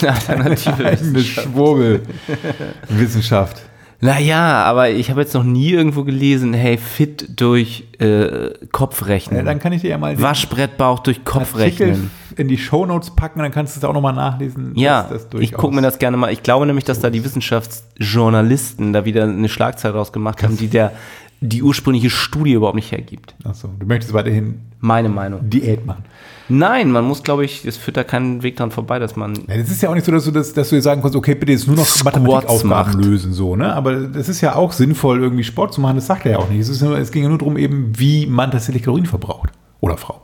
Eine 0.00 0.12
alternative 0.12 0.76
Eine 0.86 1.00
Wissenschaft. 1.00 1.48
Schwurbel-Wissenschaft. 1.48 3.62
Naja, 4.00 4.62
aber 4.64 4.90
ich 4.90 5.08
habe 5.10 5.22
jetzt 5.22 5.32
noch 5.32 5.42
nie 5.42 5.70
irgendwo 5.70 6.04
gelesen, 6.04 6.52
hey, 6.52 6.76
fit 6.76 7.40
durch 7.40 7.84
äh, 7.98 8.50
Kopfrechnen. 8.70 9.38
Ja, 9.38 9.44
dann 9.44 9.58
kann 9.58 9.72
ich 9.72 9.80
dir 9.80 9.88
ja 9.90 9.98
mal 9.98 10.20
Waschbrettbauch 10.20 10.98
durch 10.98 11.20
Artikel 11.24 11.40
Kopfrechnen. 11.40 12.10
in 12.36 12.48
die 12.48 12.58
Shownotes 12.58 13.16
packen, 13.16 13.38
dann 13.38 13.52
kannst 13.52 13.74
du 13.74 13.80
es 13.80 13.84
auch 13.84 13.94
nochmal 13.94 14.12
nachlesen. 14.12 14.72
Ja, 14.76 15.08
ich 15.38 15.54
gucke 15.54 15.74
mir 15.74 15.80
das 15.80 15.98
gerne 15.98 16.18
mal. 16.18 16.30
Ich 16.30 16.42
glaube 16.42 16.66
nämlich, 16.66 16.84
dass 16.84 17.00
da 17.00 17.08
die 17.08 17.24
Wissenschaftsjournalisten 17.24 18.92
da 18.92 19.06
wieder 19.06 19.22
eine 19.24 19.48
Schlagzeile 19.48 19.94
draus 19.94 20.12
gemacht 20.12 20.42
haben, 20.42 20.58
die 20.58 20.68
der 20.68 20.92
die 21.40 21.62
ursprüngliche 21.62 22.10
Studie 22.10 22.52
überhaupt 22.52 22.76
nicht 22.76 22.92
hergibt. 22.92 23.34
Achso, 23.44 23.68
du 23.78 23.86
möchtest 23.86 24.12
weiterhin 24.12 24.60
Meine 24.80 25.08
Meinung. 25.08 25.48
Diät 25.48 25.84
machen. 25.84 26.04
Nein, 26.48 26.92
man 26.92 27.04
muss, 27.04 27.22
glaube 27.24 27.44
ich, 27.44 27.64
es 27.64 27.76
führt 27.76 27.96
da 27.96 28.04
keinen 28.04 28.42
Weg 28.42 28.56
dran 28.56 28.70
vorbei, 28.70 28.98
dass 28.98 29.16
man. 29.16 29.34
Ja, 29.48 29.56
das 29.56 29.70
ist 29.70 29.82
ja 29.82 29.90
auch 29.90 29.94
nicht 29.94 30.04
so, 30.04 30.12
dass 30.12 30.24
du, 30.24 30.30
das, 30.30 30.52
dass 30.52 30.68
du 30.68 30.76
dir 30.76 30.82
sagen 30.82 31.02
kannst, 31.02 31.16
okay, 31.16 31.34
bitte 31.34 31.52
jetzt 31.52 31.66
nur 31.66 31.76
noch 31.76 32.04
Mathematikaufgaben 32.04 33.00
lösen, 33.02 33.32
so, 33.32 33.56
ne? 33.56 33.72
Aber 33.72 33.94
das 33.94 34.28
ist 34.28 34.40
ja 34.40 34.54
auch 34.54 34.72
sinnvoll, 34.72 35.20
irgendwie 35.20 35.44
Sport 35.44 35.74
zu 35.74 35.80
machen, 35.80 35.96
das 35.96 36.06
sagt 36.06 36.24
er 36.24 36.32
ja 36.32 36.38
auch 36.38 36.48
nicht. 36.48 36.60
Es, 36.60 36.68
ist 36.68 36.82
nur, 36.82 36.96
es 36.98 37.10
ging 37.10 37.24
ja 37.24 37.28
nur 37.28 37.38
darum, 37.38 37.56
eben, 37.56 37.98
wie 37.98 38.26
man 38.26 38.50
tatsächlich 38.50 38.84
Kalorien 38.84 39.06
verbraucht. 39.06 39.50
Oder 39.80 39.96
Frau. 39.96 40.22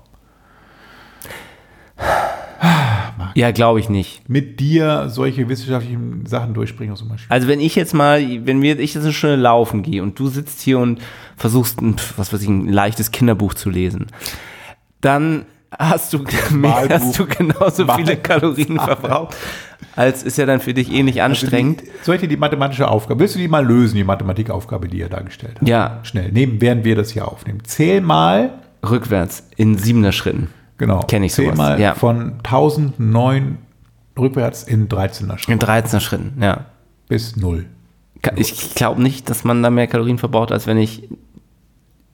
Ja, 3.35 3.51
glaube 3.51 3.81
ich 3.81 3.89
nicht. 3.89 4.29
Mit 4.29 4.61
dir 4.61 5.09
solche 5.09 5.49
wissenschaftlichen 5.49 6.27
Sachen 6.27 6.55
durchbringen, 6.55 6.97
zum 6.97 7.09
Beispiel. 7.09 7.33
Also 7.33 7.49
wenn 7.49 7.61
ich 7.61 7.75
jetzt 7.75 7.95
mal, 7.95 8.21
wenn 8.47 8.63
wir, 8.63 8.79
ich 8.79 8.95
jetzt 8.95 9.05
eine 9.05 9.13
Stunde 9.13 9.37
laufen 9.37 9.83
gehe 9.83 10.03
und 10.03 10.19
du 10.19 10.29
sitzt 10.29 10.61
hier 10.61 10.79
und 10.79 11.01
versuchst, 11.37 11.81
ein, 11.81 11.97
was 12.17 12.33
weiß 12.33 12.43
ich, 12.43 12.49
ein 12.49 12.69
leichtes 12.69 13.11
Kinderbuch 13.11 13.55
zu 13.55 13.71
lesen, 13.71 14.07
dann 15.01 15.45
hast 15.79 16.13
du, 16.13 16.19
Malbuch. 16.51 16.95
hast 16.95 17.19
du 17.19 17.27
genauso 17.27 17.85
Mal- 17.85 17.97
viele 17.97 18.17
Kalorien 18.17 18.79
verbraucht, 18.79 19.37
als 19.97 20.23
ist 20.23 20.39
ja 20.39 20.47
dann 20.47 20.61
für 20.61 20.75
dich 20.75 20.93
eh 20.93 21.03
nicht 21.03 21.23
anstrengend. 21.23 21.83
Die, 21.83 21.87
soll 22.03 22.15
ich 22.17 22.21
dir 22.21 22.29
die 22.29 22.37
mathematische 22.37 22.89
Aufgabe, 22.89 23.21
willst 23.21 23.35
du 23.35 23.39
die 23.39 23.49
mal 23.49 23.65
lösen, 23.67 23.97
die 23.97 24.05
Mathematikaufgabe, 24.05 24.89
die 24.89 25.01
er 25.01 25.09
dargestellt 25.09 25.61
hat? 25.61 25.69
Ja, 25.69 26.01
Schnell, 26.03 26.31
nehmen, 26.33 26.61
während 26.61 26.85
wir 26.85 26.95
das 26.97 27.11
hier 27.11 27.27
aufnehmen. 27.29 27.65
Zähl 27.65 28.01
mal, 28.01 28.51
rückwärts 28.89 29.47
in 29.57 29.77
siebener 29.79 30.13
Schritten. 30.13 30.49
Genau, 30.79 31.01
Kenn 31.01 31.23
ich 31.23 31.35
sowas, 31.35 31.57
mal 31.57 31.81
ja. 31.81 31.95
von 31.95 32.35
1009 32.43 33.59
rückwärts 34.19 34.63
in 34.65 34.89
13er 34.89 35.39
Schritt 35.39 35.49
In 35.49 35.59
13er 35.59 36.01
Schritten, 36.01 36.39
ja. 36.43 36.67
bis 37.09 37.37
0. 37.37 37.67
Ka- 38.23 38.33
Ich 38.37 38.75
glaube 38.75 39.03
nicht, 39.03 39.29
dass 39.31 39.45
man 39.45 39.63
da 39.63 39.71
mehr 39.71 39.87
Kalorien 39.87 40.19
verbraucht, 40.19 40.53
als 40.53 40.67
wenn 40.67 40.77
ich 40.79 41.09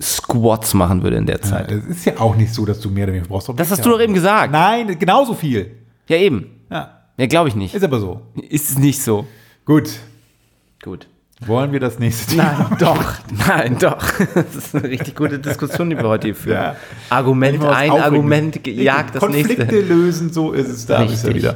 Squats 0.00 0.74
machen 0.74 1.02
würde 1.02 1.16
in 1.16 1.26
der 1.26 1.42
Zeit. 1.42 1.72
Es 1.72 1.84
ist 1.86 2.04
ja 2.04 2.20
auch 2.20 2.36
nicht 2.36 2.54
so, 2.54 2.64
dass 2.64 2.78
du 2.80 2.88
mehr 2.88 3.04
oder 3.04 3.14
weniger 3.14 3.28
brauchst. 3.28 3.48
Das 3.56 3.70
hast 3.72 3.84
du 3.84 3.90
doch 3.90 4.00
eben 4.00 4.14
gesagt. 4.14 4.52
Nein, 4.52 4.96
genauso 4.98 5.34
viel. 5.34 5.72
Ja, 6.06 6.16
eben. 6.16 6.46
Ja, 6.70 6.98
Ja, 7.16 7.26
glaube 7.26 7.48
ich 7.48 7.56
nicht. 7.56 7.74
ist 7.74 7.82
aber 7.82 7.98
so. 7.98 8.22
Ist 8.48 8.70
es 8.70 8.78
nicht 8.78 9.02
so. 9.02 9.26
Gut, 9.64 9.90
Gut. 10.82 11.08
Wollen 11.46 11.72
wir 11.72 11.80
das 11.80 11.98
nächste 11.98 12.32
Thema? 12.36 12.70
doch. 12.78 13.14
Nein, 13.46 13.78
doch. 13.78 14.02
Das 14.34 14.54
ist 14.56 14.74
eine 14.74 14.84
richtig 14.88 15.14
gute 15.14 15.38
Diskussion, 15.38 15.90
die 15.90 15.96
wir 15.96 16.08
heute 16.08 16.28
hier 16.28 16.34
führen. 16.34 16.56
Ja. 16.56 16.76
Argument, 17.10 17.62
ein 17.62 17.68
Aufregendes. 17.90 18.04
Argument 18.04 18.66
jagt 18.66 19.14
das 19.14 19.20
Konflikte 19.20 19.56
nächste. 19.66 19.80
lösen, 19.80 20.32
so 20.32 20.52
ist 20.52 20.68
es. 20.68 20.86
Da 20.86 20.98
du 21.04 21.10
Richtig. 21.10 21.34
wieder. 21.34 21.54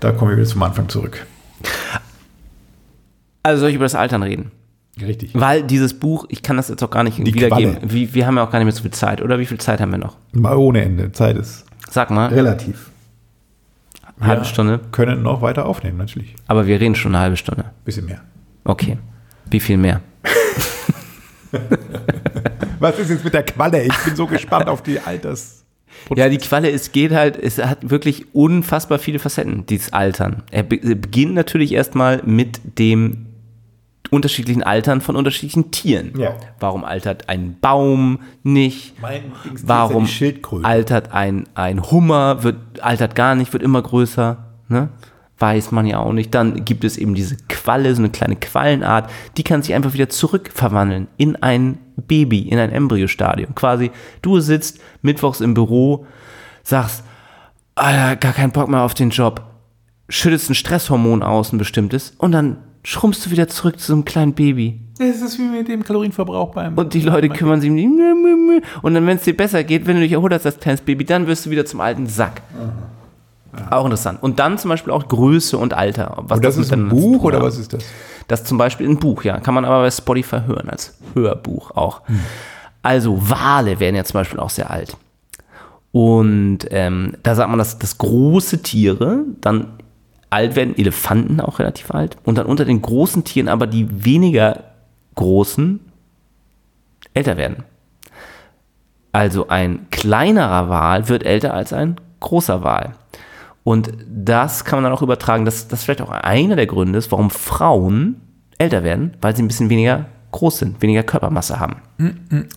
Da 0.00 0.12
kommen 0.12 0.30
wir 0.32 0.36
wieder 0.38 0.46
zum 0.46 0.62
Anfang 0.62 0.88
zurück. 0.88 1.26
Also 3.42 3.60
soll 3.60 3.70
ich 3.70 3.76
über 3.76 3.84
das 3.84 3.94
Altern 3.94 4.22
reden? 4.22 4.50
Richtig. 5.00 5.30
Weil 5.34 5.62
dieses 5.62 5.98
Buch, 5.98 6.26
ich 6.30 6.42
kann 6.42 6.56
das 6.56 6.68
jetzt 6.68 6.82
auch 6.82 6.90
gar 6.90 7.04
nicht 7.04 7.18
Die 7.18 7.34
wiedergeben. 7.34 7.76
Wie, 7.82 8.14
wir 8.14 8.26
haben 8.26 8.36
ja 8.36 8.44
auch 8.44 8.50
gar 8.50 8.58
nicht 8.58 8.66
mehr 8.66 8.72
so 8.74 8.82
viel 8.82 8.90
Zeit, 8.92 9.20
oder? 9.20 9.38
Wie 9.38 9.46
viel 9.46 9.58
Zeit 9.58 9.80
haben 9.80 9.90
wir 9.90 9.98
noch? 9.98 10.16
Mal 10.32 10.56
ohne 10.56 10.82
Ende. 10.82 11.12
Zeit 11.12 11.36
ist 11.36 11.64
Sag 11.90 12.10
mal, 12.10 12.28
relativ. 12.28 12.90
halbe 14.20 14.42
Wir 14.42 14.44
Stunde. 14.46 14.80
Können 14.92 15.22
noch 15.22 15.42
weiter 15.42 15.66
aufnehmen, 15.66 15.98
natürlich. 15.98 16.34
Aber 16.46 16.66
wir 16.66 16.80
reden 16.80 16.94
schon 16.94 17.14
eine 17.14 17.22
halbe 17.22 17.36
Stunde. 17.36 17.66
Bisschen 17.84 18.06
mehr. 18.06 18.22
Okay. 18.66 18.98
Wie 19.48 19.60
viel 19.60 19.76
mehr? 19.76 20.00
Was 22.80 22.98
ist 22.98 23.10
jetzt 23.10 23.24
mit 23.24 23.32
der 23.32 23.44
Qualle? 23.44 23.82
Ich 23.84 23.96
bin 24.04 24.16
so 24.16 24.26
gespannt 24.26 24.68
auf 24.68 24.82
die 24.82 25.00
Alters. 25.00 25.64
Ja, 26.14 26.28
die 26.28 26.38
Qualle, 26.38 26.70
es 26.70 26.92
geht 26.92 27.12
halt, 27.12 27.36
es 27.36 27.58
hat 27.58 27.88
wirklich 27.88 28.34
unfassbar 28.34 28.98
viele 28.98 29.18
Facetten, 29.18 29.64
dieses 29.66 29.92
Altern. 29.92 30.42
Er 30.50 30.62
be 30.62 30.76
beginnt 30.76 31.34
natürlich 31.34 31.72
erstmal 31.72 32.22
mit 32.24 32.60
dem 32.78 33.26
unterschiedlichen 34.10 34.62
Altern 34.62 35.00
von 35.00 35.16
unterschiedlichen 35.16 35.70
Tieren. 35.70 36.12
Ja. 36.18 36.36
Warum 36.60 36.84
altert 36.84 37.28
ein 37.28 37.56
Baum 37.60 38.20
nicht? 38.42 39.00
Mein 39.00 39.32
Warum 39.62 40.06
ja 40.06 40.32
altert 40.62 41.12
ein, 41.12 41.48
ein 41.54 41.90
Hummer, 41.90 42.42
wird, 42.42 42.56
altert 42.80 43.14
gar 43.14 43.34
nicht, 43.34 43.52
wird 43.52 43.62
immer 43.62 43.82
größer? 43.82 44.44
Ne? 44.68 44.90
Weiß 45.38 45.70
man 45.70 45.86
ja 45.86 45.98
auch 45.98 46.12
nicht. 46.12 46.34
Dann 46.34 46.64
gibt 46.64 46.84
es 46.84 46.96
eben 46.96 47.14
diese 47.14 47.36
Qualle, 47.48 47.94
so 47.94 48.00
eine 48.00 48.10
kleine 48.10 48.36
Quallenart, 48.36 49.10
die 49.36 49.42
kann 49.42 49.62
sich 49.62 49.74
einfach 49.74 49.92
wieder 49.92 50.08
zurückverwandeln 50.08 51.08
in 51.18 51.36
ein 51.36 51.78
Baby, 51.96 52.40
in 52.40 52.58
ein 52.58 52.70
Embryostadium. 52.70 53.54
Quasi, 53.54 53.90
du 54.22 54.40
sitzt 54.40 54.80
mittwochs 55.02 55.40
im 55.40 55.54
Büro, 55.54 56.06
sagst, 56.62 57.04
Alter, 57.74 58.16
gar 58.16 58.32
keinen 58.32 58.52
Bock 58.52 58.68
mehr 58.68 58.82
auf 58.82 58.94
den 58.94 59.10
Job, 59.10 59.42
schüttest 60.08 60.48
ein 60.48 60.54
Stresshormon 60.54 61.22
aus, 61.22 61.52
ein 61.52 61.58
bestimmtes, 61.58 62.14
und 62.16 62.32
dann 62.32 62.58
schrumpfst 62.82 63.26
du 63.26 63.30
wieder 63.30 63.48
zurück 63.48 63.78
zu 63.78 63.88
so 63.88 63.92
einem 63.92 64.04
kleinen 64.04 64.32
Baby. 64.32 64.80
Das 64.98 65.20
ist 65.20 65.38
wie 65.38 65.42
mit 65.42 65.68
dem 65.68 65.82
Kalorienverbrauch 65.84 66.52
beim. 66.52 66.78
Und 66.78 66.94
die 66.94 67.00
Leute 67.00 67.28
kümmern 67.28 67.60
sich 67.60 67.68
um 67.68 67.76
die. 67.76 67.86
Und 68.80 68.94
dann, 68.94 69.06
wenn 69.06 69.18
es 69.18 69.24
dir 69.24 69.36
besser 69.36 69.62
geht, 69.64 69.86
wenn 69.86 69.96
du 69.96 70.02
dich 70.02 70.12
erholt 70.12 70.32
hast 70.32 70.46
als 70.46 70.58
kleines 70.58 70.80
Baby, 70.80 71.04
dann 71.04 71.26
wirst 71.26 71.44
du 71.44 71.50
wieder 71.50 71.66
zum 71.66 71.80
alten 71.80 72.06
Sack. 72.06 72.40
Auch 73.70 73.84
interessant. 73.84 74.22
Und 74.22 74.38
dann 74.38 74.58
zum 74.58 74.68
Beispiel 74.68 74.92
auch 74.92 75.08
Größe 75.08 75.58
und 75.58 75.74
Alter. 75.74 76.16
Was 76.22 76.38
Und 76.38 76.44
das 76.44 76.56
ist 76.56 76.72
ein 76.72 76.88
Buch 76.88 77.24
oder 77.24 77.42
was 77.42 77.58
ist 77.58 77.72
das? 77.72 77.84
Das 78.28 78.40
ist 78.40 78.48
zum 78.48 78.58
Beispiel 78.58 78.88
ein 78.88 78.98
Buch, 78.98 79.24
ja. 79.24 79.38
Kann 79.40 79.54
man 79.54 79.64
aber 79.64 79.82
bei 79.82 79.90
Spotify 79.90 80.40
hören, 80.46 80.68
als 80.68 80.98
Hörbuch 81.14 81.70
auch. 81.72 82.02
Also 82.82 83.30
Wale 83.30 83.80
werden 83.80 83.96
ja 83.96 84.04
zum 84.04 84.14
Beispiel 84.14 84.40
auch 84.40 84.50
sehr 84.50 84.70
alt. 84.70 84.96
Und 85.92 86.58
ähm, 86.70 87.14
da 87.22 87.34
sagt 87.34 87.48
man, 87.48 87.58
dass, 87.58 87.78
dass 87.78 87.98
große 87.98 88.62
Tiere 88.62 89.24
dann 89.40 89.68
alt 90.30 90.56
werden, 90.56 90.76
Elefanten 90.76 91.40
auch 91.40 91.58
relativ 91.58 91.90
alt. 91.90 92.16
Und 92.24 92.36
dann 92.38 92.46
unter 92.46 92.64
den 92.64 92.82
großen 92.82 93.24
Tieren 93.24 93.48
aber 93.48 93.66
die 93.66 94.04
weniger 94.04 94.64
großen 95.14 95.80
älter 97.14 97.36
werden. 97.36 97.64
Also 99.12 99.48
ein 99.48 99.86
kleinerer 99.90 100.68
Wal 100.68 101.08
wird 101.08 101.24
älter 101.24 101.54
als 101.54 101.72
ein 101.72 101.96
großer 102.20 102.62
Wal. 102.62 102.94
Und 103.66 103.90
das 104.08 104.64
kann 104.64 104.76
man 104.76 104.84
dann 104.84 104.92
auch 104.92 105.02
übertragen, 105.02 105.44
dass 105.44 105.66
das 105.66 105.82
vielleicht 105.82 106.00
auch 106.00 106.12
einer 106.12 106.54
der 106.54 106.68
Gründe 106.68 107.00
ist, 107.00 107.10
warum 107.10 107.30
Frauen 107.30 108.20
älter 108.58 108.84
werden, 108.84 109.16
weil 109.20 109.34
sie 109.34 109.42
ein 109.42 109.48
bisschen 109.48 109.70
weniger 109.70 110.06
groß 110.30 110.60
sind, 110.60 110.82
weniger 110.82 111.02
Körpermasse 111.02 111.58
haben. 111.58 111.82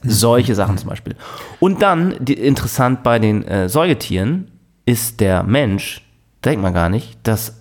Solche 0.04 0.54
Sachen 0.54 0.78
zum 0.78 0.88
Beispiel. 0.88 1.16
Und 1.60 1.82
dann, 1.82 2.14
die, 2.20 2.34
interessant 2.34 3.02
bei 3.02 3.18
den 3.18 3.44
äh, 3.44 3.70
Säugetieren, 3.70 4.52
ist 4.86 5.20
der 5.20 5.42
Mensch, 5.42 6.08
denkt 6.46 6.62
man 6.62 6.76
gar 6.76 6.90
nicht, 6.90 7.18
das 7.24 7.60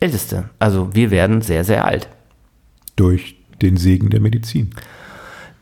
Älteste. 0.00 0.50
Also 0.58 0.92
wir 0.92 1.12
werden 1.12 1.40
sehr, 1.40 1.62
sehr 1.62 1.84
alt. 1.84 2.08
Durch 2.96 3.36
den 3.62 3.76
Segen 3.76 4.10
der 4.10 4.20
Medizin. 4.20 4.70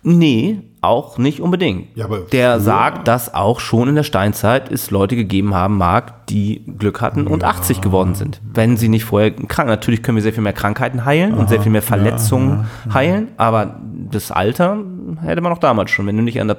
Nee, 0.02 0.62
auch 0.86 1.18
nicht 1.18 1.40
unbedingt. 1.40 1.88
Ja, 1.96 2.06
der 2.32 2.52
früher- 2.54 2.60
sagt, 2.60 3.08
dass 3.08 3.34
auch 3.34 3.60
schon 3.60 3.88
in 3.88 3.94
der 3.96 4.02
Steinzeit 4.02 4.70
es 4.70 4.90
Leute 4.90 5.16
gegeben 5.16 5.54
haben 5.54 5.76
mag, 5.76 6.26
die 6.28 6.62
Glück 6.78 7.00
hatten 7.00 7.26
und 7.26 7.44
80 7.44 7.80
geworden 7.80 8.14
sind. 8.14 8.40
Wenn 8.54 8.76
sie 8.76 8.88
nicht 8.88 9.04
vorher 9.04 9.30
krank. 9.30 9.68
Natürlich 9.68 10.02
können 10.02 10.16
wir 10.16 10.22
sehr 10.22 10.32
viel 10.32 10.42
mehr 10.42 10.52
Krankheiten 10.52 11.04
heilen 11.04 11.34
und 11.34 11.48
sehr 11.48 11.60
viel 11.60 11.70
mehr 11.72 11.82
Verletzungen 11.82 12.66
heilen, 12.92 13.28
aber 13.36 13.76
das 14.10 14.30
Alter 14.30 14.78
hätte 15.22 15.40
man 15.40 15.52
auch 15.52 15.58
damals 15.58 15.90
schon. 15.90 16.06
Wenn 16.06 16.16
du 16.16 16.22
nicht 16.22 16.40
an 16.40 16.48
der 16.48 16.58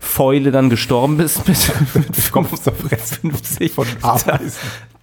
Zahnfäule 0.00 0.50
dann 0.52 0.70
gestorben 0.70 1.16
bist 1.16 1.46
mit, 1.48 1.72
mit 1.94 2.32
Kopf 2.32 2.54
zerfressen 2.60 3.30
50, 3.30 3.72
von 3.72 3.86
Ameisen. 4.02 4.52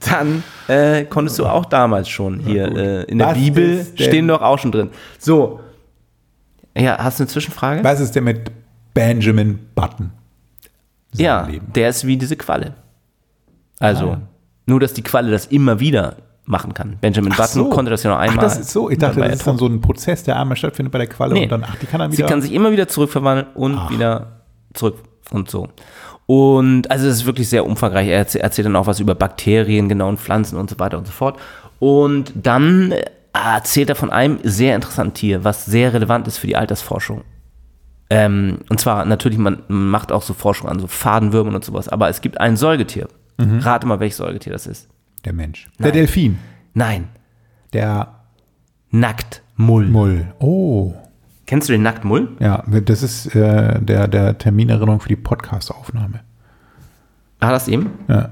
dann 0.09 0.43
äh, 0.67 1.03
konntest 1.05 1.39
du 1.39 1.45
auch 1.45 1.65
damals 1.65 2.09
schon 2.09 2.39
hier 2.39 2.65
äh, 2.75 3.03
in 3.03 3.17
der 3.19 3.27
Was 3.29 3.37
Bibel 3.37 3.85
stehen 3.95 4.27
doch 4.27 4.41
auch 4.41 4.59
schon 4.59 4.71
drin. 4.71 4.89
So. 5.19 5.59
Ja, 6.77 6.97
hast 6.97 7.19
du 7.19 7.23
eine 7.23 7.29
Zwischenfrage? 7.29 7.83
Was 7.83 7.99
ist 7.99 8.15
denn 8.15 8.23
mit 8.23 8.51
Benjamin 8.93 9.59
Button? 9.75 10.11
Ja, 11.15 11.45
Leben. 11.45 11.71
der 11.73 11.89
ist 11.89 12.05
wie 12.07 12.17
diese 12.17 12.35
Qualle. 12.35 12.73
Also, 13.79 14.11
Ah. 14.11 14.21
nur 14.65 14.79
dass 14.79 14.93
die 14.93 15.03
Qualle 15.03 15.29
das 15.31 15.45
immer 15.47 15.79
wieder 15.79 16.17
machen 16.45 16.73
kann. 16.73 16.97
Benjamin 16.99 17.31
Ach 17.33 17.37
Button 17.37 17.53
so. 17.65 17.69
konnte 17.69 17.91
das 17.91 18.03
ja 18.03 18.09
noch 18.11 18.17
Ach, 18.17 18.21
einmal. 18.23 18.43
das 18.43 18.57
ist 18.57 18.71
so. 18.71 18.89
Ich 18.89 18.97
dachte, 18.97 19.19
das 19.19 19.33
ist 19.35 19.47
dann 19.47 19.57
so 19.57 19.67
ein 19.67 19.79
Prozess, 19.81 20.23
der 20.23 20.39
einmal 20.39 20.57
stattfindet 20.57 20.91
bei 20.91 20.97
der 20.99 21.07
Qualle 21.07 21.33
Nee. 21.35 21.43
und 21.43 21.51
dann, 21.51 21.63
ach, 21.63 21.75
die 21.77 21.85
kann 21.85 21.99
dann 21.99 22.11
Sie 22.11 22.17
wieder. 22.17 22.27
kann 22.27 22.41
sich 22.41 22.51
immer 22.51 22.71
wieder 22.71 22.87
zurückverwandeln 22.87 23.47
und 23.55 23.89
wieder 23.89 24.41
zurück 24.73 24.97
und 25.31 25.49
so. 25.49 25.69
Und 26.25 26.89
also 26.89 27.07
es 27.07 27.17
ist 27.17 27.25
wirklich 27.25 27.47
sehr 27.49 27.65
umfangreich. 27.65 28.07
Er 28.07 28.17
erzählt, 28.17 28.43
erzählt 28.43 28.65
dann 28.65 28.75
auch 28.75 28.87
was 28.87 28.99
über 28.99 29.13
Bakterien, 29.15 29.87
genau, 29.89 30.09
und 30.09 30.19
Pflanzen 30.19 30.57
und 30.57 30.69
so 30.69 30.79
weiter 30.79 30.97
und 30.97 31.05
so 31.05 31.11
fort. 31.13 31.37
Und 31.79 32.31
dann 32.35 32.91
äh, 32.93 33.05
erzählt 33.33 33.89
er 33.89 33.95
von 33.95 34.11
einem 34.11 34.39
sehr 34.43 34.75
interessanten 34.75 35.13
Tier, 35.15 35.43
was 35.43 35.65
sehr 35.65 35.93
relevant 35.93 36.27
ist 36.27 36.37
für 36.37 36.47
die 36.47 36.55
Altersforschung. 36.55 37.23
Ähm, 38.09 38.59
und 38.69 38.79
zwar 38.79 39.05
natürlich, 39.05 39.39
man 39.39 39.63
macht 39.67 40.11
auch 40.11 40.21
so 40.21 40.33
Forschung 40.33 40.69
an 40.69 40.79
so 40.79 40.87
Fadenwürmern 40.87 41.55
und 41.55 41.65
sowas, 41.65 41.89
aber 41.89 42.09
es 42.09 42.21
gibt 42.21 42.39
ein 42.39 42.57
Säugetier. 42.57 43.07
Mhm. 43.37 43.59
Rate 43.59 43.87
mal, 43.87 43.99
welches 43.99 44.17
Säugetier 44.17 44.53
das 44.53 44.67
ist. 44.67 44.87
der 45.25 45.33
Mensch. 45.33 45.67
Der 45.79 45.91
Delfin. 45.91 46.37
Nein, 46.73 47.07
Der 47.73 48.19
Nacktmull. 48.91 49.87
Mull. 49.87 50.27
Oh. 50.39 50.93
Kennst 51.47 51.67
du 51.69 51.73
den 51.73 51.81
Nacktmull? 51.81 52.29
Ja, 52.39 52.63
das 52.67 53.01
ist 53.03 53.35
äh, 53.35 53.79
der, 53.81 54.07
der 54.07 54.37
Terminerinnerung 54.37 54.99
für 54.99 55.09
die 55.09 55.15
Podcast-Aufnahme. 55.15 56.19
War 57.39 57.51
das 57.51 57.67
eben? 57.67 57.91
Ja. 58.07 58.29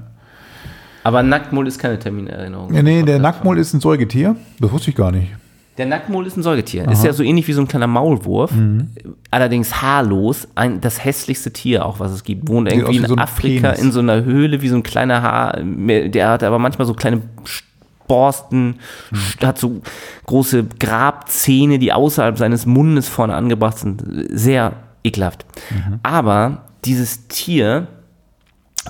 Aber 1.04 1.22
Nacktmull 1.22 1.66
ist 1.66 1.78
keine 1.78 1.98
Terminerinnerung. 1.98 2.72
Ja, 2.74 2.82
nee, 2.82 3.02
der 3.02 3.18
Nacktmull 3.18 3.58
ist 3.58 3.74
ein 3.74 3.80
Säugetier. 3.80 4.36
Das 4.60 4.70
wusste 4.70 4.90
ich 4.90 4.96
gar 4.96 5.10
nicht. 5.10 5.28
Der 5.78 5.86
Nacktmull 5.86 6.26
ist 6.26 6.36
ein 6.36 6.42
Säugetier. 6.42 6.86
Ist 6.90 7.02
ja 7.02 7.12
so 7.14 7.22
ähnlich 7.22 7.48
wie 7.48 7.54
so 7.54 7.62
ein 7.62 7.66
kleiner 7.66 7.86
Maulwurf. 7.86 8.52
Mhm. 8.52 8.88
Allerdings 9.30 9.80
haarlos. 9.80 10.46
Ein, 10.54 10.80
das 10.82 11.02
hässlichste 11.02 11.50
Tier 11.50 11.86
auch, 11.86 11.98
was 11.98 12.12
es 12.12 12.24
gibt. 12.24 12.46
Wohnt 12.48 12.70
irgendwie 12.70 12.96
in 12.98 13.06
so 13.06 13.16
Afrika 13.16 13.68
Penis. 13.70 13.82
in 13.82 13.90
so 13.90 14.00
einer 14.00 14.22
Höhle 14.22 14.60
wie 14.60 14.68
so 14.68 14.76
ein 14.76 14.82
kleiner 14.82 15.22
Haar. 15.22 15.58
Der 15.62 16.28
hat 16.28 16.42
aber 16.42 16.58
manchmal 16.58 16.86
so 16.86 16.92
kleine 16.92 17.22
Borsten, 18.06 18.76
Mhm. 19.10 19.46
hat 19.46 19.58
so 19.58 19.80
große 20.26 20.64
Grabzähne, 20.78 21.78
die 21.78 21.92
außerhalb 21.92 22.36
seines 22.36 22.66
Mundes 22.66 23.08
vorne 23.08 23.34
angebracht 23.34 23.78
sind. 23.78 24.04
Sehr 24.30 24.74
ekelhaft. 25.02 25.46
Mhm. 25.70 26.00
Aber 26.02 26.64
dieses 26.84 27.28
Tier 27.28 27.86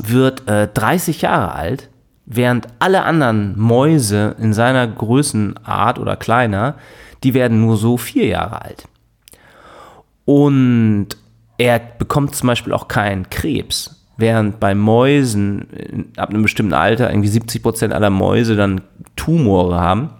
wird 0.01 0.49
äh, 0.49 0.67
30 0.73 1.23
Jahre 1.23 1.53
alt, 1.53 1.89
während 2.33 2.67
alle 2.79 3.05
anderen 3.05 3.59
Mäuse 3.59 4.37
in 4.39 4.53
seiner 4.53 4.87
Größenart 4.87 5.99
oder 5.99 6.17
kleiner, 6.17 6.77
die 7.23 7.35
werden 7.35 7.61
nur 7.61 7.77
so 7.77 7.97
vier 7.97 8.27
Jahre 8.27 8.63
alt. 8.63 8.89
Und 10.25 11.09
er 11.59 11.79
bekommt 11.79 12.35
zum 12.35 12.49
Beispiel 12.49 12.73
auch 12.73 12.89
keinen 12.89 13.31
Krebs, 13.31 14.05
während 14.17 14.61
bei 14.61 14.75
Mäusen 14.75 15.69
äh, 15.73 16.21
ab 16.21 16.31
einem 16.31 16.43
bestimmten 16.43 16.75
Alter 16.75 17.11
irgendwie 17.11 17.29
70 17.29 17.63
Prozent 17.63 17.93
aller 17.93 18.11
Mäuse 18.11 18.57
dann 18.57 18.81
Tumore 19.17 19.81
haben. 19.81 20.11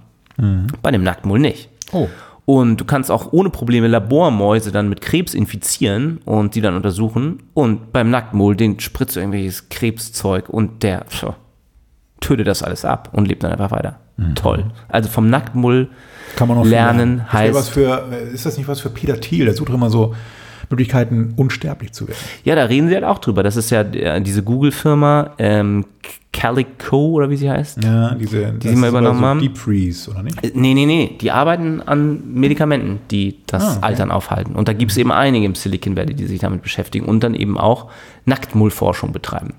Bei 0.83 0.91
dem 0.91 1.03
Nacktmull 1.03 1.39
nicht. 1.39 1.69
Oh. 1.93 2.09
Und 2.45 2.81
du 2.81 2.85
kannst 2.85 3.11
auch 3.11 3.33
ohne 3.33 3.51
Probleme 3.51 3.87
Labormäuse 3.87 4.73
dann 4.73 4.89
mit 4.89 5.01
Krebs 5.01 5.33
infizieren 5.33 6.19
und 6.25 6.55
die 6.55 6.61
dann 6.61 6.75
untersuchen. 6.75 7.39
Und 7.55 7.93
beim 7.93 8.11
Nacktmull, 8.11 8.57
den 8.57 8.81
spritzt 8.81 9.17
du 9.17 9.21
irgendwelches 9.21 9.69
Krebszeug 9.69 10.49
und 10.49 10.83
der 10.83 11.05
pf, 11.05 11.35
tötet 12.23 12.47
das 12.47 12.63
alles 12.63 12.85
ab 12.87 13.11
und 13.13 13.29
lebt 13.29 13.43
dann 13.45 13.53
einfach 13.53 13.71
weiter. 13.71 13.99
Toll. 14.35 14.65
Also 14.89 15.09
vom 15.11 15.29
Nacktmull 15.29 15.89
lernen 16.65 17.19
wäre 17.19 17.33
heißt. 17.33 17.55
was 17.55 17.69
für, 17.69 18.09
äh, 18.11 18.33
ist 18.33 18.47
das 18.47 18.57
nicht 18.57 18.69
was 18.69 18.81
für 18.81 18.89
Peter 18.91 19.21
Thiel? 19.21 19.45
Der 19.47 19.55
sucht 19.55 19.69
doch 19.69 19.75
immer 19.75 19.91
so 19.91 20.15
Möglichkeiten, 20.71 21.35
unsterblich 21.37 21.93
zu 21.93 22.09
werden. 22.09 22.19
Ja, 22.45 22.55
da 22.55 22.65
reden 22.65 22.89
sie 22.89 22.95
halt 22.95 23.05
auch 23.05 23.19
drüber. 23.19 23.43
Das 23.43 23.57
ist 23.57 23.71
ja 23.71 23.83
äh, 23.83 24.23
diese 24.23 24.43
Google-Firma 24.43 25.33
ähm, 25.39 25.85
Calico 26.33 27.11
oder 27.11 27.29
wie 27.29 27.37
sie 27.37 27.51
heißt. 27.51 27.85
Ja, 27.85 28.15
diese, 28.15 28.53
die 28.53 28.69
sie 28.69 28.77
mal 28.77 28.89
übernommen 28.89 29.23
haben? 29.23 29.41
Deep 29.41 29.59
Freeze, 29.59 30.11
oder 30.11 30.23
nicht? 30.23 30.43
Äh, 30.43 30.53
Nee, 30.55 30.73
nee, 30.73 30.87
nee. 30.87 31.19
Die 31.21 31.31
arbeiten 31.31 31.83
an 31.83 32.23
Medikamenten, 32.33 33.01
die 33.11 33.39
das 33.47 33.63
Ah, 33.63 33.71
okay. 33.73 33.79
Altern 33.83 34.11
aufhalten. 34.11 34.55
Und 34.55 34.69
da 34.69 34.73
gibt 34.73 34.93
es 34.93 34.97
eben 34.97 35.13
einige 35.13 35.45
im 35.45 35.55
Silicon 35.55 35.95
Valley, 35.97 36.15
die 36.15 36.27
sich 36.27 36.41
damit 36.41 36.63
beschäftigen 36.63 37.05
und 37.07 37.23
dann 37.23 37.35
eben 37.35 37.59
auch 37.59 37.91
Nacktmullforschung 38.25 39.13
betreiben. 39.13 39.55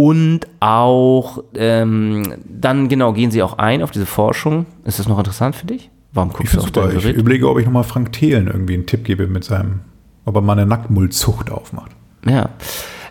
Und 0.00 0.40
auch, 0.60 1.44
ähm, 1.54 2.22
dann 2.48 2.88
genau, 2.88 3.12
gehen 3.12 3.30
sie 3.30 3.42
auch 3.42 3.58
ein 3.58 3.82
auf 3.82 3.90
diese 3.90 4.06
Forschung. 4.06 4.64
Ist 4.86 4.98
das 4.98 5.06
noch 5.06 5.18
interessant 5.18 5.54
für 5.54 5.66
dich? 5.66 5.90
Warum 6.14 6.30
Ich 6.30 6.36
guckst 6.36 6.54
du 6.54 6.60
finde 6.62 6.80
auf 6.80 6.92
super. 6.94 7.10
Ich 7.10 7.16
überlege, 7.16 7.46
ob 7.50 7.58
ich 7.58 7.66
nochmal 7.66 7.84
Frank 7.84 8.10
Thelen 8.12 8.46
irgendwie 8.46 8.72
einen 8.72 8.86
Tipp 8.86 9.04
gebe 9.04 9.26
mit 9.26 9.44
seinem, 9.44 9.80
ob 10.24 10.36
er 10.36 10.40
mal 10.40 10.54
eine 10.54 10.64
Nacktmullzucht 10.64 11.50
aufmacht. 11.50 11.90
Ja. 12.26 12.48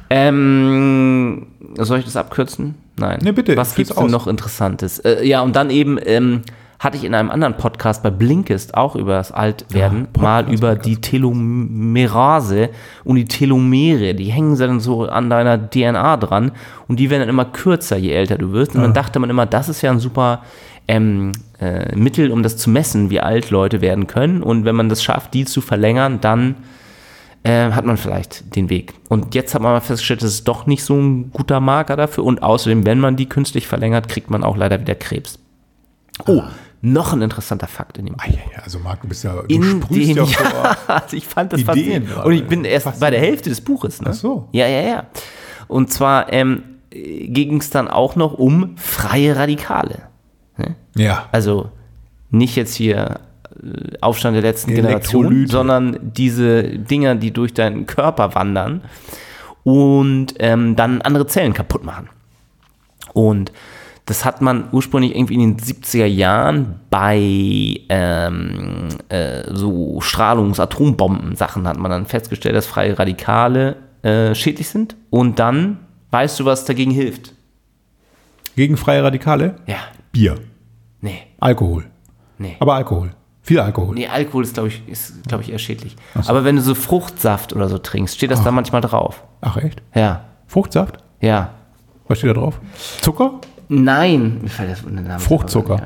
Ähm, 0.10 1.46
soll 1.78 2.00
ich 2.00 2.06
das 2.06 2.16
abkürzen? 2.16 2.74
Nein. 2.98 3.20
Nee, 3.22 3.34
bitte, 3.34 3.56
Was 3.56 3.76
gibt 3.76 3.92
es 3.92 3.96
denn 3.96 4.08
noch 4.08 4.26
Interessantes? 4.26 4.98
Äh, 4.98 5.28
ja, 5.28 5.42
und 5.42 5.56
dann 5.56 5.70
eben 5.70 6.00
ähm, 6.04 6.42
hatte 6.80 6.96
ich 6.98 7.04
in 7.04 7.14
einem 7.14 7.30
anderen 7.30 7.58
Podcast 7.58 8.04
bei 8.04 8.10
Blinkist 8.10 8.76
auch 8.76 8.96
über 8.96 9.14
das 9.16 9.32
Altwerden, 9.34 10.08
Ah, 10.18 10.22
mal 10.22 10.44
über 10.52 10.70
Podcast. 10.76 10.86
die 10.86 10.96
Telomerase 11.02 12.70
und 13.04 13.16
die 13.18 13.26
Telomere, 13.26 14.16
die 14.16 14.26
hängen 14.32 14.58
dann 14.58 14.80
so 14.80 15.04
an 15.06 15.30
deiner 15.30 15.70
DNA 15.70 16.18
dran 16.18 16.52
und 16.88 17.00
die 17.00 17.10
werden 17.10 17.22
dann 17.22 17.30
immer 17.30 17.46
kürzer, 17.46 17.98
je 17.98 18.12
älter 18.12 18.38
du 18.38 18.52
wirst. 18.54 18.76
Und 18.76 18.82
dann 18.82 18.94
dachte 18.94 19.20
man 19.20 19.30
immer, 19.30 19.46
das 19.46 19.70
ist 19.70 19.82
ja 19.82 19.92
ein 19.92 20.00
super 20.00 20.44
ähm, 20.88 21.34
äh, 21.60 21.96
Mittel, 21.96 22.32
um 22.32 22.44
das 22.44 22.58
zu 22.58 22.70
messen, 22.70 23.10
wie 23.10 23.20
alt 23.20 23.50
Leute 23.50 23.82
werden 23.82 24.08
können. 24.08 24.42
Und 24.42 24.66
wenn 24.66 24.76
man 24.76 24.90
das 24.90 25.04
schafft, 25.04 25.34
die 25.34 25.46
zu 25.46 25.62
verlängern, 25.62 26.20
dann 26.22 26.56
äh, 27.44 27.72
hat 27.72 27.86
man 27.86 27.98
vielleicht 27.98 28.56
den 28.56 28.70
Weg. 28.70 28.94
Und 29.10 29.36
jetzt 29.36 29.54
hat 29.54 29.62
man 29.62 29.74
mal 29.74 29.82
festgestellt, 29.82 30.24
das 30.24 30.32
ist 30.32 30.48
doch 30.48 30.66
nicht 30.66 30.84
so 30.84 30.96
ein 30.96 31.32
guter 31.32 31.60
Marker 31.60 31.96
dafür. 31.96 32.24
Und 32.24 32.42
außerdem, 32.42 32.86
wenn 32.86 33.00
man 33.00 33.18
die 33.18 33.28
künstlich 33.28 33.68
verlängert, 33.68 34.08
kriegt 34.08 34.30
man 34.30 34.44
auch 34.44 34.58
leider 34.58 34.80
wieder 34.80 34.96
Krebs. 34.96 35.40
Oh, 36.26 36.44
noch 36.82 37.14
ein 37.14 37.22
interessanter 37.22 37.68
Fakt 37.68 37.98
in 37.98 38.06
dem 38.06 38.16
Buch. 38.16 38.24
Ah, 38.26 38.32
ja, 38.32 38.40
ja, 38.56 38.64
also 38.64 38.80
Marc, 38.80 39.02
du 39.02 39.08
bist 39.08 39.24
ja, 39.24 39.34
du 39.34 39.42
In 39.48 39.82
sprühst 39.82 40.10
den, 40.10 40.18
ja 40.18 40.24
ja, 40.54 40.78
also 40.88 41.18
ich 41.18 41.28
fand 41.28 41.54
das 41.54 41.62
Ideen 41.62 42.06
faszinierend. 42.06 42.26
Und 42.26 42.34
ich 42.34 42.48
bin 42.48 42.64
erst 42.64 43.00
bei 43.00 43.10
der 43.10 43.20
Hälfte 43.20 43.50
des 43.50 43.62
Buches. 43.62 44.02
Ne? 44.02 44.08
Ach 44.12 44.14
so. 44.14 44.48
Ja, 44.52 44.68
ja, 44.68 44.82
ja. 44.82 45.04
Und 45.68 45.92
zwar 45.92 46.32
ähm, 46.32 46.64
ging 46.90 47.58
es 47.58 47.70
dann 47.70 47.88
auch 47.88 48.16
noch 48.16 48.34
um 48.34 48.76
freie 48.78 49.36
Radikale. 49.36 50.10
Ja, 50.96 51.30
Also 51.32 51.70
nicht 52.30 52.56
jetzt 52.56 52.76
hier 52.76 53.20
äh, 53.64 53.98
Aufstand 54.02 54.36
der 54.36 54.42
letzten 54.42 54.74
Generation, 54.76 55.48
sondern 55.48 55.98
diese 56.02 56.64
Dinger, 56.64 57.16
die 57.16 57.32
durch 57.32 57.54
deinen 57.54 57.86
Körper 57.86 58.36
wandern 58.36 58.82
und 59.64 60.34
ähm, 60.40 60.76
dann 60.76 61.02
andere 61.02 61.28
Zellen 61.28 61.54
kaputt 61.54 61.84
machen. 61.84 62.10
Und 63.14 63.52
das 64.10 64.26
hat 64.26 64.41
man 64.41 64.70
ursprünglich 64.72 65.16
irgendwie 65.16 65.36
in 65.36 65.55
den 65.55 65.57
70er 65.60 66.05
Jahren 66.07 66.80
bei 66.89 67.20
ähm, 67.89 68.88
äh, 69.10 69.43
so 69.53 70.01
Strahlungs-Atombomben-Sachen 70.01 71.68
hat 71.68 71.78
man 71.78 71.91
dann 71.91 72.05
festgestellt, 72.07 72.55
dass 72.55 72.66
freie 72.66 72.97
Radikale 72.97 73.76
äh, 74.01 74.34
schädlich 74.34 74.68
sind. 74.68 74.95
Und 75.12 75.38
dann 75.38 75.78
weißt 76.10 76.39
du, 76.39 76.45
was 76.45 76.66
dagegen 76.66 76.89
hilft. 76.89 77.34
gegen 78.55 78.78
freie 78.78 79.03
Radikale? 79.03 79.57
Ja, 79.68 79.78
Bier, 80.12 80.38
nee, 81.01 81.20
Alkohol. 81.39 81.86
nee. 82.39 82.57
Aber 82.60 82.74
Alkohol. 82.74 83.12
Viel 83.43 83.60
Alkohol. 83.60 83.93
Nee, 83.93 84.07
Alkohol 84.07 84.43
ist, 84.43 84.55
glaube 84.55 84.70
ich, 84.70 84.82
ist, 84.88 85.24
glaub 85.28 85.41
ich, 85.41 85.51
eher 85.51 85.60
schädlich. 85.60 85.95
Aber 86.26 86.43
wenn 86.43 86.55
du 86.55 86.64
so 86.64 86.74
Fruchtsaft 86.74 87.53
oder 87.53 87.70
so 87.70 87.78
trinkst, 87.78 88.16
steht 88.16 88.32
das 88.32 88.43
da 88.43 88.51
manchmal 88.51 88.82
drauf. 88.82 89.24
Ach 89.41 89.57
echt? 89.57 89.84
Ja, 89.93 90.26
Fruchtsaft? 90.47 90.97
ja. 91.22 91.51
Was 92.07 92.18
steht 92.18 92.32
da 92.32 92.34
drauf? 92.34 92.60
Zucker? 93.01 93.39
Nein, 93.70 94.40
mir 94.42 94.50
fällt 94.50 94.72
das 94.72 94.84
Name 94.84 95.20
Fruchtzucker. 95.20 95.80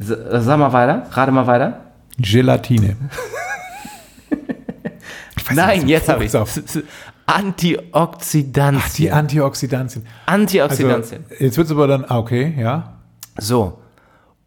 S- 0.00 0.44
Sag 0.44 0.58
mal 0.58 0.72
weiter, 0.72 1.06
rate 1.10 1.32
mal 1.32 1.46
weiter. 1.46 1.80
Gelatine. 2.18 2.96
Nein, 5.54 5.80
nicht, 5.80 5.88
jetzt 5.88 6.08
habe 6.08 6.24
ich. 6.24 6.32
Antioxidantien. 7.26 8.82
Ach, 8.84 8.92
die 8.94 9.10
Antioxidantien. 9.10 10.04
Also, 10.26 10.40
Antioxidantien. 10.42 11.24
jetzt 11.38 11.56
wird 11.56 11.66
es 11.66 11.70
aber 11.72 11.86
dann, 11.86 12.04
ah, 12.06 12.18
okay, 12.18 12.54
ja. 12.58 12.98
So. 13.38 13.78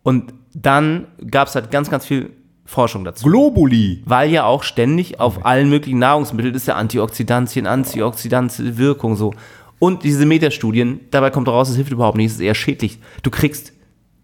Und 0.04 0.34
dann 0.54 1.08
gab 1.30 1.48
es 1.48 1.56
halt 1.56 1.72
ganz, 1.72 1.90
ganz 1.90 2.06
viel 2.06 2.32
Forschung 2.66 3.04
dazu. 3.04 3.26
Globuli. 3.28 4.04
Weil 4.06 4.30
ja 4.32 4.44
auch 4.46 4.64
ständig 4.64 5.20
auf 5.20 5.46
allen 5.46 5.70
möglichen 5.70 6.00
Nahrungsmitteln 6.00 6.54
ist 6.56 6.68
ja 6.68 6.76
Antioxidantien, 6.76 7.68
Antioxidantien 7.68 8.78
Wirkung 8.78 9.16
so. 9.16 9.34
Und 9.82 10.04
diese 10.04 10.28
Metastudien, 10.28 11.00
dabei 11.10 11.32
kommt 11.32 11.48
raus, 11.48 11.68
es 11.70 11.76
hilft 11.76 11.92
überhaupt 11.92 12.16
nicht, 12.16 12.28
es 12.28 12.34
ist 12.34 12.42
eher 12.42 12.54
schädlich. 12.54 13.00
Du 13.24 13.32
kriegst 13.32 13.74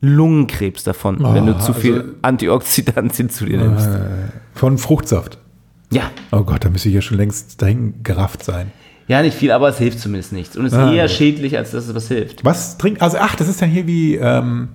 Lungenkrebs 0.02 0.84
davon, 0.84 1.18
wenn 1.34 1.48
du 1.48 1.58
zu 1.58 1.74
viel 1.74 1.96
also- 1.96 2.10
Antioxidantien 2.22 3.30
zu 3.32 3.46
dir 3.46 3.58
nimmst. 3.58 3.90
Von 4.54 4.78
Fruchtsaft. 4.78 5.40
Ja. 5.92 6.12
Oh 6.32 6.44
Gott, 6.44 6.64
da 6.64 6.70
müsste 6.70 6.90
ich 6.90 6.96
ja 6.96 7.02
schon 7.02 7.18
längst 7.18 7.60
dahin 7.60 7.96
gerafft 8.04 8.44
sein. 8.44 8.72
Ja, 9.08 9.24
nicht 9.24 9.36
viel, 9.36 9.52
aber 9.52 9.70
es 9.70 9.80
hilft 9.80 10.00
zumindest 10.00 10.32
nichts. 10.32 10.56
Und 10.56 10.66
es 10.68 10.74
ist 10.74 10.78
Ah, 10.78 10.94
eher 10.94 11.08
gut. 11.08 11.12
schädlich, 11.16 11.58
als 11.58 11.72
dass 11.72 11.88
es 11.88 11.96
was 11.96 12.08
hilft. 12.10 12.46
Was 12.46 12.78
trinkt, 12.78 13.02
also 13.02 13.18
ach, 13.20 13.36
das 13.36 13.48
ist 13.48 13.60
dann 13.60 13.72
hier 13.72 13.88
wie, 13.88 14.14
ähm, 14.16 14.68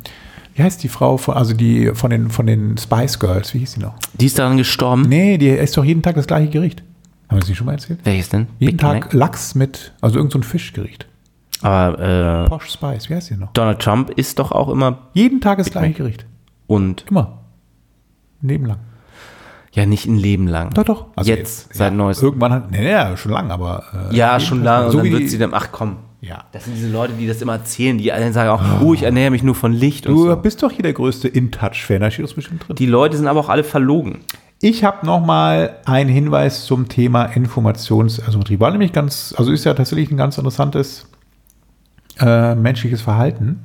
wie 0.57 0.65
heißt 0.65 0.83
die 0.83 0.89
Frau 0.89 1.17
von, 1.17 1.35
also 1.37 1.55
die 1.55 1.93
von 1.95 2.11
den, 2.11 2.29
von 2.29 2.49
den 2.49 2.77
Spice 2.77 3.21
Girls, 3.21 3.55
wie 3.55 3.59
hieß 3.59 3.75
die 3.75 3.81
noch? 3.81 3.95
Die 4.15 4.27
ist 4.27 4.37
daran 4.39 4.57
gestorben. 4.57 5.03
Nee, 5.03 5.39
die 5.39 5.49
isst 5.51 5.77
doch 5.77 5.85
jeden 5.85 6.03
Tag 6.03 6.17
das 6.17 6.27
gleiche 6.27 6.51
Gericht. 6.51 6.83
Haben 7.33 7.37
wir 7.37 7.41
das 7.41 7.49
nicht 7.49 7.59
schon 7.59 7.67
mal 7.67 7.73
erzählt? 7.73 8.01
Welches 8.05 8.29
denn? 8.29 8.47
Jeden 8.59 8.73
Big 8.77 8.81
Tag 8.81 8.95
Mac? 9.07 9.13
Lachs 9.13 9.55
mit, 9.55 9.93
also 10.01 10.17
irgendein 10.17 10.43
so 10.43 10.47
ein 10.47 10.51
Fischgericht. 10.51 11.07
Aber 11.63 12.45
äh, 12.45 12.49
Posh 12.49 12.71
Spice, 12.73 13.09
wie 13.09 13.15
heißt 13.15 13.31
die 13.31 13.37
noch? 13.37 13.53
Donald 13.53 13.79
Trump 13.81 14.11
isst 14.11 14.39
doch 14.39 14.51
auch 14.53 14.69
immer 14.69 15.09
Jeden 15.15 15.41
Tag 15.41 15.59
das 15.59 15.71
gleiche 15.71 15.95
Gericht. 15.95 16.27
und 16.67 17.05
Immer. 17.09 17.39
Ein 18.43 18.49
Leben 18.49 18.67
lang. 18.67 18.79
ja 19.73 19.87
nicht 19.87 20.07
ein 20.07 20.17
Leben 20.17 20.49
lang. 20.49 20.71
Doch, 20.75 20.83
doch. 20.85 21.07
Also 21.15 21.31
jetzt, 21.31 21.73
seit 21.73 21.93
neuestem. 21.95 22.27
Irgendwann 22.29 22.53
hat, 22.53 22.71
nee, 22.73 22.83
nee, 22.83 23.17
schon 23.17 23.31
lang, 23.33 23.51
aber. 23.53 23.85
äh, 24.11 24.17
Ja, 24.17 24.41
schon 24.41 24.59
Tag. 24.59 24.65
lange. 24.65 24.87
Und 24.87 24.93
So 24.93 24.99
dann 24.99 25.11
wird 25.13 25.31
sie 25.31 25.39
dann, 25.39 25.55
ach 25.55 25.69
komm. 25.71 25.99
Ja. 26.21 26.45
Das 26.53 26.65
sind 26.65 26.75
diese 26.77 26.89
Leute, 26.91 27.15
die 27.15 27.27
das 27.27 27.41
immer 27.43 27.55
erzählen, 27.55 27.99
die 27.99 28.13
alle 28.13 28.33
sagen 28.33 28.51
auch, 28.51 28.81
oh, 28.81 28.95
ich 28.95 29.03
ernähre 29.03 29.31
mich 29.33 29.43
nur 29.43 29.55
von 29.57 29.73
Licht 29.73 30.07
und 30.07 30.15
Du 30.15 30.29
so. 30.29 30.37
bist 30.37 30.63
doch 30.63 30.71
hier 30.71 30.83
der 30.85 30.93
größte 30.93 31.27
In-Touch-Fan, 31.29 32.01
da 32.01 32.11
steht 32.13 32.25
das 32.25 32.35
bestimmt 32.35 32.67
drin. 32.67 32.77
Die 32.77 32.87
Leute 32.87 33.17
sind 33.17 33.27
aber 33.27 33.41
auch 33.41 33.49
alle 33.49 33.65
verlogen. 33.65 34.21
Ich 34.65 34.85
habe 34.85 35.05
nochmal 35.05 35.79
einen 35.87 36.09
Hinweis 36.09 36.67
zum 36.67 36.89
Thema 36.89 37.25
Informationsasymmetrie. 37.25 38.61
War 38.61 38.71
nämlich 38.71 38.93
ganz, 38.93 39.35
also 39.37 39.51
ist 39.51 39.65
ja 39.65 39.75
tatsächlich 39.75 40.13
ein 40.13 40.17
ganz 40.17 40.39
interessantes 40.39 41.09
äh, 42.21 42.55
menschliches 42.55 43.03
Verhalten, 43.03 43.59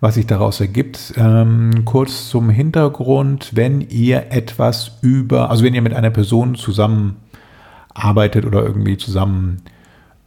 was 0.00 0.16
sich 0.16 0.26
daraus 0.26 0.60
ergibt. 0.60 1.14
Ähm, 1.16 1.84
kurz 1.84 2.28
zum 2.28 2.50
Hintergrund, 2.50 3.52
wenn 3.54 3.82
ihr 3.82 4.32
etwas 4.32 4.98
über, 5.00 5.48
also 5.50 5.62
wenn 5.62 5.74
ihr 5.74 5.82
mit 5.82 5.94
einer 5.94 6.10
Person 6.10 6.56
zusammenarbeitet 6.56 8.46
oder 8.46 8.64
irgendwie 8.64 8.96
zusammen 8.96 9.62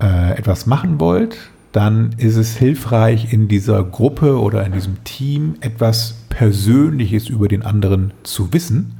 äh, 0.01 0.37
etwas 0.37 0.65
machen 0.65 1.01
wollt, 1.01 1.37
dann 1.73 2.15
ist 2.17 2.37
es 2.37 2.55
hilfreich, 2.55 3.33
in 3.33 3.49
dieser 3.49 3.83
Gruppe 3.83 4.39
oder 4.39 4.65
in 4.65 4.71
diesem 4.71 5.03
Team 5.03 5.55
etwas 5.59 6.15
Persönliches 6.29 7.27
über 7.27 7.49
den 7.49 7.63
anderen 7.63 8.13
zu 8.23 8.53
wissen, 8.53 8.93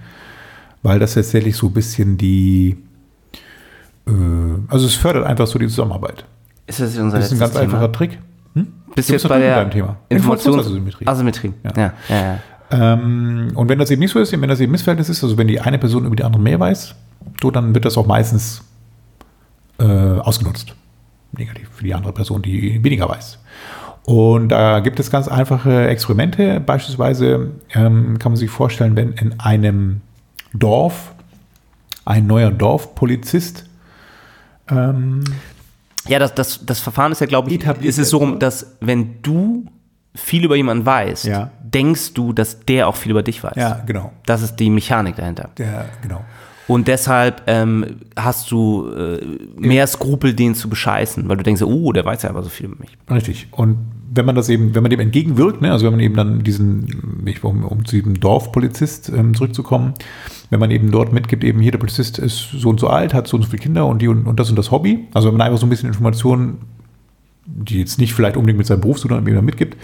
weil 0.87 0.99
das 0.99 1.15
tatsächlich 1.15 1.57
so 1.57 1.67
ein 1.67 1.73
bisschen 1.73 2.17
die, 2.17 2.77
äh, 4.07 4.11
also 4.69 4.87
es 4.87 4.95
fördert 4.95 5.25
einfach 5.25 5.45
so 5.45 5.59
die 5.59 5.67
Zusammenarbeit. 5.67 6.23
Ist 6.65 6.79
das 6.79 6.97
unser 6.97 7.17
Das 7.17 7.25
ist 7.25 7.33
ein 7.33 7.39
ganz 7.39 7.51
Thema? 7.51 7.63
einfacher 7.63 7.91
Trick. 7.91 8.19
Hm? 8.53 8.67
Du 8.95 9.01
jetzt 9.01 9.27
bei 9.27 9.37
der 9.39 9.69
Thema. 9.69 9.97
Informationsasymmetrie? 10.07 11.03
Informationsasymmetrie. 11.03 11.53
Ja. 11.65 11.71
Ja, 11.75 11.93
ja, 12.07 12.39
ja. 12.71 12.93
Ähm, 12.93 13.51
und 13.53 13.67
wenn 13.67 13.79
das 13.79 13.91
eben 13.91 13.99
nicht 13.99 14.11
so 14.11 14.19
ist, 14.19 14.31
wenn 14.31 14.47
das 14.47 14.61
eben 14.61 14.71
Missverhältnis 14.71 15.09
ist, 15.09 15.23
also 15.25 15.37
wenn 15.37 15.49
die 15.49 15.59
eine 15.59 15.77
Person 15.77 16.05
über 16.05 16.15
die 16.15 16.23
andere 16.23 16.41
mehr 16.41 16.59
weiß, 16.59 16.95
so, 17.41 17.51
dann 17.51 17.73
wird 17.75 17.83
das 17.83 17.97
auch 17.97 18.07
meistens 18.07 18.63
äh, 19.79 19.83
ausgenutzt. 19.83 20.73
Negativ 21.33 21.67
für 21.73 21.83
die 21.83 21.93
andere 21.93 22.13
Person, 22.13 22.41
die 22.41 22.81
weniger 22.81 23.09
weiß. 23.09 23.39
Und 24.05 24.49
da 24.49 24.79
gibt 24.79 25.01
es 25.01 25.11
ganz 25.11 25.27
einfache 25.27 25.89
Experimente. 25.89 26.61
Beispielsweise 26.61 27.51
ähm, 27.73 28.17
kann 28.19 28.31
man 28.31 28.37
sich 28.37 28.49
vorstellen, 28.49 28.95
wenn 28.95 29.11
in 29.13 29.37
einem 29.41 29.99
Dorf 30.59 31.13
ein 32.05 32.25
neuer 32.27 32.51
Dorfpolizist 32.51 33.65
ähm, 34.69 35.23
Ja, 36.07 36.19
das, 36.19 36.33
das, 36.35 36.65
das 36.65 36.79
Verfahren 36.79 37.11
ist 37.11 37.21
ja, 37.21 37.27
glaube 37.27 37.49
ich, 37.51 37.65
ist 37.83 37.97
es 37.99 38.09
so 38.09 38.17
rum, 38.17 38.39
dass 38.39 38.75
wenn 38.79 39.21
du 39.21 39.65
viel 40.15 40.45
über 40.45 40.55
jemanden 40.55 40.85
weißt, 40.85 41.25
Ja. 41.25 41.51
denkst 41.61 42.13
du, 42.13 42.33
dass 42.33 42.59
der 42.61 42.87
auch 42.87 42.95
viel 42.95 43.11
über 43.11 43.23
dich 43.23 43.43
weiß. 43.43 43.55
ja, 43.55 43.83
genau. 43.85 44.11
Das 44.25 44.41
ist 44.41 44.55
die 44.55 44.69
Mechanik 44.69 45.15
dahinter. 45.17 45.49
Der, 45.57 45.85
genau. 46.01 46.23
Und 46.67 46.87
deshalb 46.87 47.43
ähm, 47.47 47.85
hast 48.15 48.51
du 48.51 48.89
äh, 48.89 49.19
mehr 49.57 49.87
Skrupel, 49.87 50.33
den 50.33 50.53
zu 50.53 50.69
bescheißen, 50.69 51.27
weil 51.29 51.37
du 51.37 51.43
denkst, 51.43 51.61
oh, 51.61 51.93
der 51.93 52.03
weiß 52.03 52.23
ja 52.23 52.29
aber 52.29 52.43
so 52.43 52.49
viel 52.49 52.65
über 52.67 52.75
mich. 52.79 52.89
Richtig. 53.09 53.47
Und 53.51 53.77
wenn 54.13 54.25
man 54.25 54.35
das 54.35 54.49
eben, 54.49 54.73
wenn 54.75 54.83
man 54.83 54.89
dem 54.89 54.99
entgegenwirkt, 54.99 55.61
ne, 55.61 55.71
also 55.71 55.85
wenn 55.85 55.93
man 55.93 55.99
eben 56.01 56.15
dann 56.15 56.43
diesen, 56.43 57.23
ich- 57.25 57.43
um, 57.43 57.63
um 57.63 57.85
zu 57.85 57.95
diesem 57.95 58.19
Dorfpolizist 58.19 59.09
ähm, 59.09 59.33
zurückzukommen, 59.33 59.93
wenn 60.49 60.59
man 60.59 60.71
eben 60.71 60.91
dort 60.91 61.13
mitgibt, 61.13 61.43
eben 61.43 61.59
hier 61.61 61.71
der 61.71 61.77
Polizist 61.79 62.19
ist 62.19 62.49
so 62.51 62.69
und 62.69 62.79
so 62.79 62.87
alt, 62.87 63.13
hat 63.13 63.27
so 63.27 63.37
und 63.37 63.43
so 63.43 63.49
viele 63.49 63.61
Kinder 63.61 63.85
und 63.85 64.01
die 64.01 64.07
und, 64.07 64.25
und 64.25 64.39
das 64.39 64.49
und 64.49 64.55
das 64.57 64.71
Hobby, 64.71 65.05
also 65.13 65.27
wenn 65.29 65.37
man 65.37 65.47
einfach 65.47 65.59
so 65.59 65.65
ein 65.65 65.69
bisschen 65.69 65.87
Informationen, 65.87 66.57
die 67.45 67.79
jetzt 67.79 67.97
nicht 67.99 68.13
vielleicht 68.13 68.35
unbedingt 68.35 68.57
mit 68.57 68.67
seinem 68.67 68.81
Beruf 68.81 68.99
zu 68.99 69.07
tun 69.07 69.17
haben, 69.17 69.27
eben 69.27 69.45
mitgibt, 69.45 69.77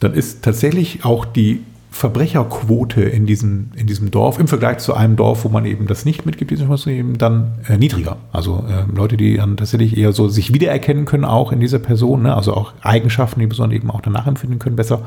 dann 0.00 0.12
ist 0.14 0.42
tatsächlich 0.44 1.04
auch 1.04 1.24
die 1.24 1.60
Verbrecherquote 1.92 3.02
in 3.02 3.26
diesem, 3.26 3.70
in 3.76 3.86
diesem 3.86 4.10
Dorf 4.10 4.38
im 4.40 4.48
Vergleich 4.48 4.78
zu 4.78 4.94
einem 4.94 5.14
Dorf, 5.14 5.44
wo 5.44 5.50
man 5.50 5.66
eben 5.66 5.86
das 5.86 6.06
nicht 6.06 6.24
mitgibt, 6.24 6.50
diese 6.50 6.62
Information 6.62 6.94
eben 6.94 7.18
dann 7.18 7.58
äh, 7.68 7.76
niedriger. 7.76 8.16
Also 8.32 8.64
äh, 8.66 8.90
Leute, 8.90 9.18
die 9.18 9.36
dann 9.36 9.58
tatsächlich 9.58 9.98
eher 9.98 10.12
so 10.12 10.26
sich 10.28 10.54
wiedererkennen 10.54 11.04
können, 11.04 11.26
auch 11.26 11.52
in 11.52 11.60
dieser 11.60 11.78
Person, 11.78 12.22
ne? 12.22 12.34
also 12.34 12.54
auch 12.54 12.72
Eigenschaften, 12.80 13.40
die 13.40 13.46
Personen 13.46 13.72
eben 13.72 13.90
auch 13.90 14.00
danach 14.00 14.26
empfinden 14.26 14.58
können, 14.58 14.74
besser, 14.74 15.02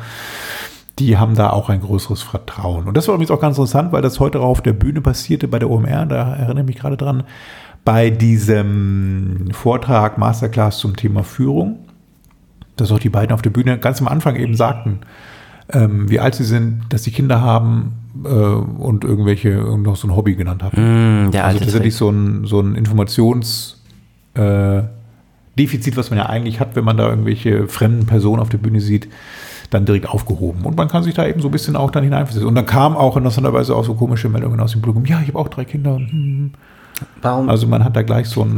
die 1.00 1.18
haben 1.18 1.34
da 1.34 1.50
auch 1.50 1.70
ein 1.70 1.82
größeres 1.82 2.22
Vertrauen. 2.22 2.88
Und 2.88 2.96
das 2.96 3.08
war 3.08 3.16
übrigens 3.16 3.32
auch 3.32 3.42
ganz 3.42 3.58
interessant, 3.58 3.92
weil 3.92 4.04
das 4.04 4.20
heute 4.20 4.40
auf 4.40 4.62
der 4.62 4.74
Bühne 4.74 5.02
passierte 5.02 5.48
bei 5.48 5.58
der 5.58 5.72
OMR, 5.72 6.06
da 6.06 6.36
erinnere 6.36 6.62
ich 6.62 6.68
mich 6.68 6.78
gerade 6.78 6.98
dran, 6.98 7.24
bei 7.84 8.12
diesem 8.12 9.50
Vortrag 9.54 10.20
Masterclass 10.20 10.78
zum 10.78 10.96
Thema 10.96 11.24
Führung, 11.24 11.80
dass 12.76 12.92
auch 12.92 13.00
die 13.00 13.10
beiden 13.10 13.34
auf 13.34 13.42
der 13.42 13.50
Bühne 13.50 13.80
ganz 13.80 14.02
am 14.02 14.08
Anfang 14.08 14.36
eben 14.36 14.56
sagten, 14.56 15.00
ähm, 15.70 16.10
wie 16.10 16.20
alt 16.20 16.36
sie 16.36 16.44
sind, 16.44 16.84
dass 16.90 17.04
sie 17.04 17.12
Kinder 17.12 17.42
haben 17.42 17.94
äh, 18.24 18.28
und 18.28 19.04
irgendwelche 19.04 19.50
noch 19.50 19.96
so 19.96 20.08
ein 20.08 20.16
Hobby 20.16 20.36
genannt 20.36 20.64
haben. 20.64 21.28
Mm, 21.28 21.32
der 21.32 21.46
also 21.46 21.60
tatsächlich 21.60 21.96
so 21.96 22.10
ein, 22.10 22.46
so 22.46 22.60
ein 22.60 22.76
Informations 22.76 23.82
äh, 24.36 24.84
Defizit, 25.58 25.96
was 25.98 26.10
man 26.10 26.20
ja 26.20 26.26
eigentlich 26.26 26.60
hat, 26.60 26.76
wenn 26.76 26.84
man 26.84 26.98
da 26.98 27.10
irgendwelche 27.10 27.68
fremden 27.68 28.06
Personen 28.06 28.42
auf 28.42 28.50
der 28.50 28.58
Bühne 28.58 28.82
sieht, 28.82 29.08
dann 29.70 29.86
direkt 29.86 30.08
aufgehoben. 30.08 30.66
Und 30.66 30.78
man 30.78 30.88
kann 30.88 31.04
sich 31.04 31.14
da 31.14 31.26
eben 31.26 31.42
so 31.42 31.48
ein 31.48 31.52
bisschen 31.52 31.76
auch 31.76 31.92
dann 31.92 32.04
hineinversetzen. 32.04 32.48
Und 32.48 32.56
dann 32.56 32.66
kam 32.66 32.96
auch 32.96 33.18
interessanterweise 33.18 33.76
auch 33.76 33.86
so 33.86 33.96
komische 33.96 34.30
Meldungen 34.30 34.60
aus 34.60 34.74
dem 34.74 34.82
Publikum. 34.82 35.06
Ja, 35.06 35.22
ich 35.22 35.30
habe 35.30 35.40
auch 35.40 35.48
drei 35.48 35.66
Kinder. 35.66 35.96
Hm. 35.96 36.52
Warum? 37.22 37.50
Also 37.50 37.68
man 37.68 37.84
hat 37.84 37.96
da 37.96 38.02
gleich 38.02 38.28
so 38.28 38.42
einen, 38.42 38.56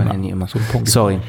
so 0.48 0.58
einen 0.58 0.68
Punkt. 0.72 0.90
Sorry. 0.90 1.20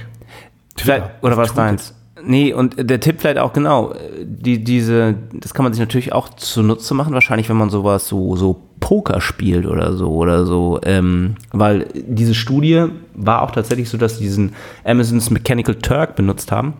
Vielleicht, 0.77 1.05
oder 1.23 1.37
was 1.37 1.55
deins? 1.55 1.95
Nee, 2.25 2.53
und 2.53 2.91
der 2.91 3.01
Tipp 3.01 3.17
vielleicht 3.21 3.39
auch 3.39 3.53
genau, 3.53 3.95
die, 4.23 4.63
diese, 4.63 5.15
das 5.33 5.55
kann 5.55 5.65
man 5.65 5.73
sich 5.73 5.81
natürlich 5.81 6.13
auch 6.13 6.29
zunutze 6.31 6.95
machen, 6.95 7.15
wahrscheinlich, 7.15 7.49
wenn 7.49 7.57
man 7.57 7.71
sowas 7.71 8.09
so, 8.09 8.37
so 8.37 8.61
Poker 8.81 9.21
spielt 9.21 9.67
oder 9.67 9.93
so 9.95 10.11
oder 10.11 10.47
so, 10.47 10.81
ähm, 10.85 11.35
weil 11.53 11.89
diese 11.95 12.35
Studie 12.35 12.87
war 13.15 13.43
auch 13.43 13.51
tatsächlich 13.51 13.89
so, 13.89 13.99
dass 13.99 14.19
sie 14.19 14.25
diesen 14.25 14.53
Amazons 14.85 15.31
Mechanical 15.31 15.77
Turk 15.77 16.17
benutzt 16.17 16.53
haben, 16.53 16.75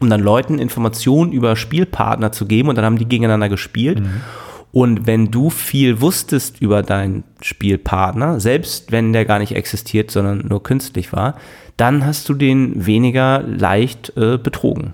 um 0.00 0.08
dann 0.10 0.20
Leuten 0.20 0.58
Informationen 0.58 1.32
über 1.32 1.56
Spielpartner 1.56 2.32
zu 2.32 2.46
geben 2.46 2.68
und 2.68 2.76
dann 2.76 2.84
haben 2.84 2.98
die 2.98 3.08
gegeneinander 3.08 3.48
gespielt. 3.48 4.02
Und 4.72 5.06
wenn 5.06 5.30
du 5.30 5.50
viel 5.50 6.00
wusstest 6.00 6.62
über 6.62 6.82
deinen 6.82 7.24
Spielpartner, 7.42 8.40
selbst 8.40 8.90
wenn 8.90 9.12
der 9.12 9.26
gar 9.26 9.38
nicht 9.38 9.54
existiert, 9.54 10.10
sondern 10.10 10.46
nur 10.48 10.62
künstlich 10.62 11.12
war, 11.12 11.34
dann 11.76 12.04
hast 12.04 12.28
du 12.28 12.34
den 12.34 12.86
weniger 12.86 13.42
leicht 13.42 14.12
äh, 14.16 14.38
betrogen. 14.38 14.92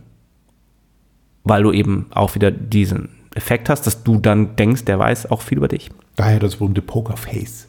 Weil 1.44 1.62
du 1.62 1.72
eben 1.72 2.06
auch 2.10 2.34
wieder 2.34 2.50
diesen 2.50 3.10
Effekt 3.34 3.68
hast, 3.68 3.86
dass 3.86 4.02
du 4.04 4.18
dann 4.18 4.56
denkst, 4.56 4.84
der 4.84 4.98
weiß 4.98 5.30
auch 5.30 5.42
viel 5.42 5.58
über 5.58 5.68
dich. 5.68 5.90
Daher 6.16 6.40
das 6.40 6.56
berühmte 6.56 6.82
Pokerface. 6.82 7.68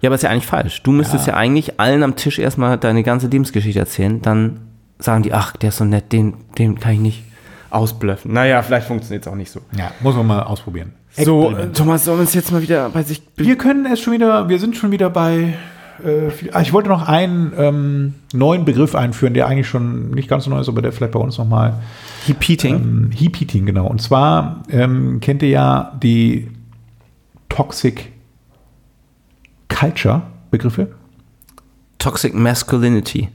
Ja, 0.00 0.08
aber 0.08 0.14
ist 0.14 0.22
ja 0.22 0.30
eigentlich 0.30 0.46
falsch. 0.46 0.82
Du 0.82 0.92
müsstest 0.92 1.26
ja, 1.26 1.34
eigentlich 1.34 1.78
allen 1.78 2.02
am 2.02 2.16
Tisch 2.16 2.38
erstmal 2.38 2.78
deine 2.78 3.02
ganze 3.02 3.26
Lebensgeschichte 3.26 3.78
erzählen. 3.78 4.22
Dann 4.22 4.60
sagen 4.98 5.22
die, 5.22 5.32
ach, 5.32 5.56
der 5.56 5.68
ist 5.68 5.76
so 5.76 5.84
nett, 5.84 6.12
den, 6.12 6.34
den 6.56 6.80
kann 6.80 6.94
ich 6.94 7.00
nicht 7.00 7.24
ausblöffen. 7.68 8.32
Naja, 8.32 8.62
vielleicht 8.62 8.86
funktioniert 8.86 9.26
es 9.26 9.32
auch 9.32 9.36
nicht 9.36 9.50
so. 9.50 9.60
Ja, 9.76 9.92
muss 10.00 10.16
man 10.16 10.26
mal 10.26 10.42
ausprobieren. 10.42 10.94
So, 11.12 11.52
Thomas, 11.74 12.04
sollen 12.04 12.18
wir 12.18 12.22
uns 12.22 12.34
jetzt 12.34 12.52
mal 12.52 12.62
wieder 12.62 12.88
bei 12.90 13.02
sich 13.02 13.22
Wir 13.36 13.56
können 13.56 13.84
es 13.86 14.00
schon 14.00 14.12
wieder, 14.12 14.48
wir 14.48 14.58
sind 14.58 14.76
schon 14.76 14.90
wieder 14.90 15.10
bei. 15.10 15.54
Äh, 16.04 16.30
viel- 16.30 16.50
ah, 16.52 16.60
ich 16.60 16.72
wollte 16.72 16.88
noch 16.88 17.06
einen 17.06 17.52
ähm, 17.56 18.14
neuen 18.32 18.64
Begriff 18.64 18.94
einführen, 18.94 19.34
der 19.34 19.46
eigentlich 19.46 19.68
schon 19.68 20.10
nicht 20.10 20.28
ganz 20.28 20.44
so 20.44 20.50
neu 20.50 20.60
ist, 20.60 20.68
aber 20.68 20.82
der 20.82 20.92
vielleicht 20.92 21.12
bei 21.12 21.20
uns 21.20 21.38
nochmal. 21.38 21.74
Repeating? 22.28 22.74
Ähm, 22.74 23.10
Heap 23.12 23.40
Eating, 23.40 23.66
genau. 23.66 23.86
Und 23.86 24.00
zwar 24.00 24.62
ähm, 24.70 25.20
kennt 25.20 25.42
ihr 25.42 25.50
ja 25.50 25.98
die 26.02 26.48
Toxic 27.48 28.12
Culture 29.68 30.22
Begriffe. 30.50 30.88
Toxic 31.98 32.34
Masculinity 32.34 33.28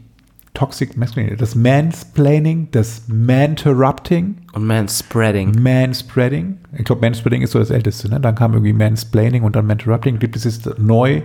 Toxic 0.56 0.96
Masculinity, 0.98 1.36
das 1.36 1.54
Mansplaining, 1.54 2.70
das 2.72 3.04
Manterrupting, 3.08 4.38
und 4.54 4.66
Manspreading. 4.66 5.62
Manspreading. 5.62 6.58
Ich 6.78 6.86
glaube, 6.86 7.02
Manspreading 7.02 7.42
ist 7.42 7.52
so 7.52 7.60
das 7.60 7.70
Älteste. 7.70 8.10
Ne? 8.10 8.22
Dann 8.22 8.36
kam 8.36 8.54
irgendwie 8.54 8.74
Mansplaining 8.74 9.44
und 9.44 9.56
dann 9.56 9.68
Manterrupting. 9.68 10.18
Gibt 10.18 10.36
es 10.38 10.46
jetzt 10.46 10.80
neu 10.80 11.22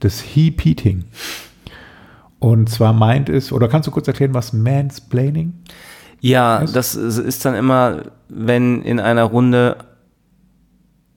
das 0.00 0.20
Heap-Eating. 0.20 1.04
Und 2.38 2.68
zwar 2.68 2.92
meint 2.92 3.28
es, 3.28 3.52
oder 3.52 3.68
kannst 3.68 3.86
du 3.86 3.90
kurz 3.90 4.06
erklären, 4.06 4.34
was 4.34 4.52
Mansplaining? 4.52 5.54
Ja, 6.20 6.62
Was? 6.62 6.72
das 6.72 6.94
ist 6.94 7.44
dann 7.44 7.54
immer, 7.54 8.02
wenn 8.28 8.82
in 8.82 9.00
einer 9.00 9.24
Runde 9.24 9.76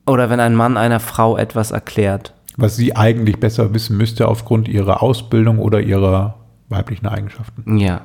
oder 0.06 0.30
wenn 0.30 0.40
ein 0.40 0.54
Mann 0.54 0.76
einer 0.76 1.00
Frau 1.00 1.36
etwas 1.36 1.70
erklärt. 1.70 2.34
Was 2.56 2.76
sie 2.76 2.96
eigentlich 2.96 3.38
besser 3.38 3.72
wissen 3.72 3.96
müsste 3.96 4.28
aufgrund 4.28 4.68
ihrer 4.68 5.02
Ausbildung 5.02 5.58
oder 5.58 5.80
ihrer 5.80 6.36
weiblichen 6.68 7.06
Eigenschaften. 7.06 7.78
Ja. 7.78 8.02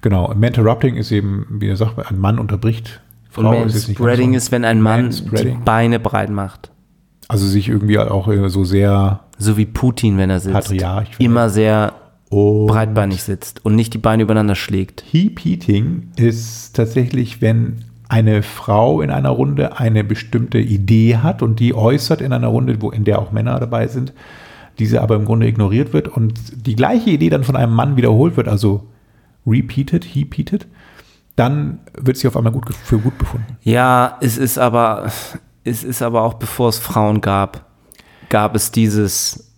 Genau. 0.00 0.32
Manterrupting 0.34 0.96
ist 0.96 1.12
eben, 1.12 1.46
wie 1.50 1.68
er 1.68 1.76
sagt, 1.76 1.98
ein 2.10 2.18
Mann 2.18 2.38
unterbricht. 2.38 3.00
Und 3.36 3.46
ist 3.46 3.74
jetzt 3.74 3.88
nicht 3.88 3.98
ganz 3.98 3.98
Manspreading 3.98 4.32
so. 4.32 4.36
ist, 4.36 4.52
wenn 4.52 4.64
ein 4.64 4.80
Mann 4.80 5.10
die. 5.10 5.56
Beine 5.64 5.98
breit 5.98 6.30
macht. 6.30 6.70
Also 7.28 7.46
sich 7.46 7.68
irgendwie 7.68 7.98
auch 7.98 8.28
äh, 8.28 8.48
so 8.48 8.64
sehr 8.64 9.20
So 9.38 9.56
wie 9.56 9.66
Putin, 9.66 10.18
wenn 10.18 10.30
er 10.30 10.40
sitzt. 10.40 10.54
Patriarch. 10.54 11.08
Immer 11.18 11.50
sehr 11.50 11.94
Und 12.30 12.66
breitbeinig 12.66 13.22
sitzt 13.22 13.64
und 13.64 13.74
nicht 13.76 13.94
die 13.94 13.98
Beine 13.98 14.24
übereinander 14.24 14.54
schlägt. 14.54 15.04
Heap 15.10 15.44
Eating 15.44 16.10
ist 16.16 16.74
tatsächlich, 16.74 17.40
wenn 17.40 17.84
eine 18.08 18.42
Frau 18.42 19.00
in 19.00 19.10
einer 19.10 19.30
Runde 19.30 19.78
eine 19.78 20.04
bestimmte 20.04 20.58
Idee 20.58 21.16
hat 21.16 21.42
und 21.42 21.58
die 21.58 21.74
äußert 21.74 22.20
in 22.20 22.32
einer 22.32 22.48
Runde, 22.48 22.80
wo, 22.80 22.90
in 22.90 23.04
der 23.04 23.18
auch 23.18 23.32
Männer 23.32 23.58
dabei 23.58 23.88
sind, 23.88 24.12
diese 24.78 25.00
aber 25.00 25.16
im 25.16 25.24
Grunde 25.24 25.46
ignoriert 25.46 25.92
wird 25.92 26.08
und 26.08 26.66
die 26.66 26.76
gleiche 26.76 27.10
Idee 27.10 27.30
dann 27.30 27.44
von 27.44 27.56
einem 27.56 27.72
Mann 27.72 27.96
wiederholt 27.96 28.36
wird, 28.36 28.48
also 28.48 28.86
repeated, 29.46 30.04
heaped, 30.04 30.66
dann 31.36 31.80
wird 31.96 32.16
sie 32.16 32.28
auf 32.28 32.36
einmal 32.36 32.52
gut, 32.52 32.72
für 32.74 32.98
gut 32.98 33.18
befunden. 33.18 33.56
Ja, 33.62 34.18
es 34.20 34.38
ist 34.38 34.58
aber, 34.58 35.10
es 35.64 35.82
ist 35.84 36.02
aber 36.02 36.22
auch 36.22 36.34
bevor 36.34 36.68
es 36.68 36.78
Frauen 36.78 37.20
gab, 37.20 37.64
gab 38.28 38.54
es 38.54 38.70
dieses 38.70 39.50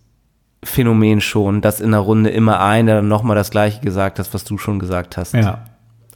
Phänomen 0.64 1.20
schon, 1.20 1.60
dass 1.60 1.80
in 1.80 1.90
der 1.92 2.00
Runde 2.00 2.30
immer 2.30 2.60
einer 2.60 2.96
dann 2.96 3.08
nochmal 3.08 3.36
das 3.36 3.50
Gleiche 3.50 3.80
gesagt 3.80 4.18
hat, 4.18 4.32
was 4.34 4.44
du 4.44 4.58
schon 4.58 4.78
gesagt 4.78 5.16
hast. 5.16 5.34
Ja. 5.34 5.64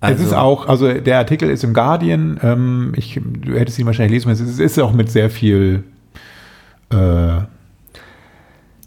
Also- 0.00 0.22
es 0.22 0.28
ist 0.30 0.34
auch, 0.34 0.66
also 0.66 0.92
der 0.94 1.18
Artikel 1.18 1.50
ist 1.50 1.62
im 1.62 1.74
Guardian, 1.74 2.40
ähm, 2.42 2.92
ich, 2.96 3.20
du 3.22 3.52
hättest 3.58 3.78
ihn 3.78 3.86
wahrscheinlich 3.86 4.12
lesen 4.12 4.28
müssen, 4.30 4.48
es 4.48 4.58
ist, 4.58 4.78
auch 4.78 4.92
mit 4.92 5.10
sehr 5.10 5.28
viel 5.28 5.84
äh, 6.90 7.42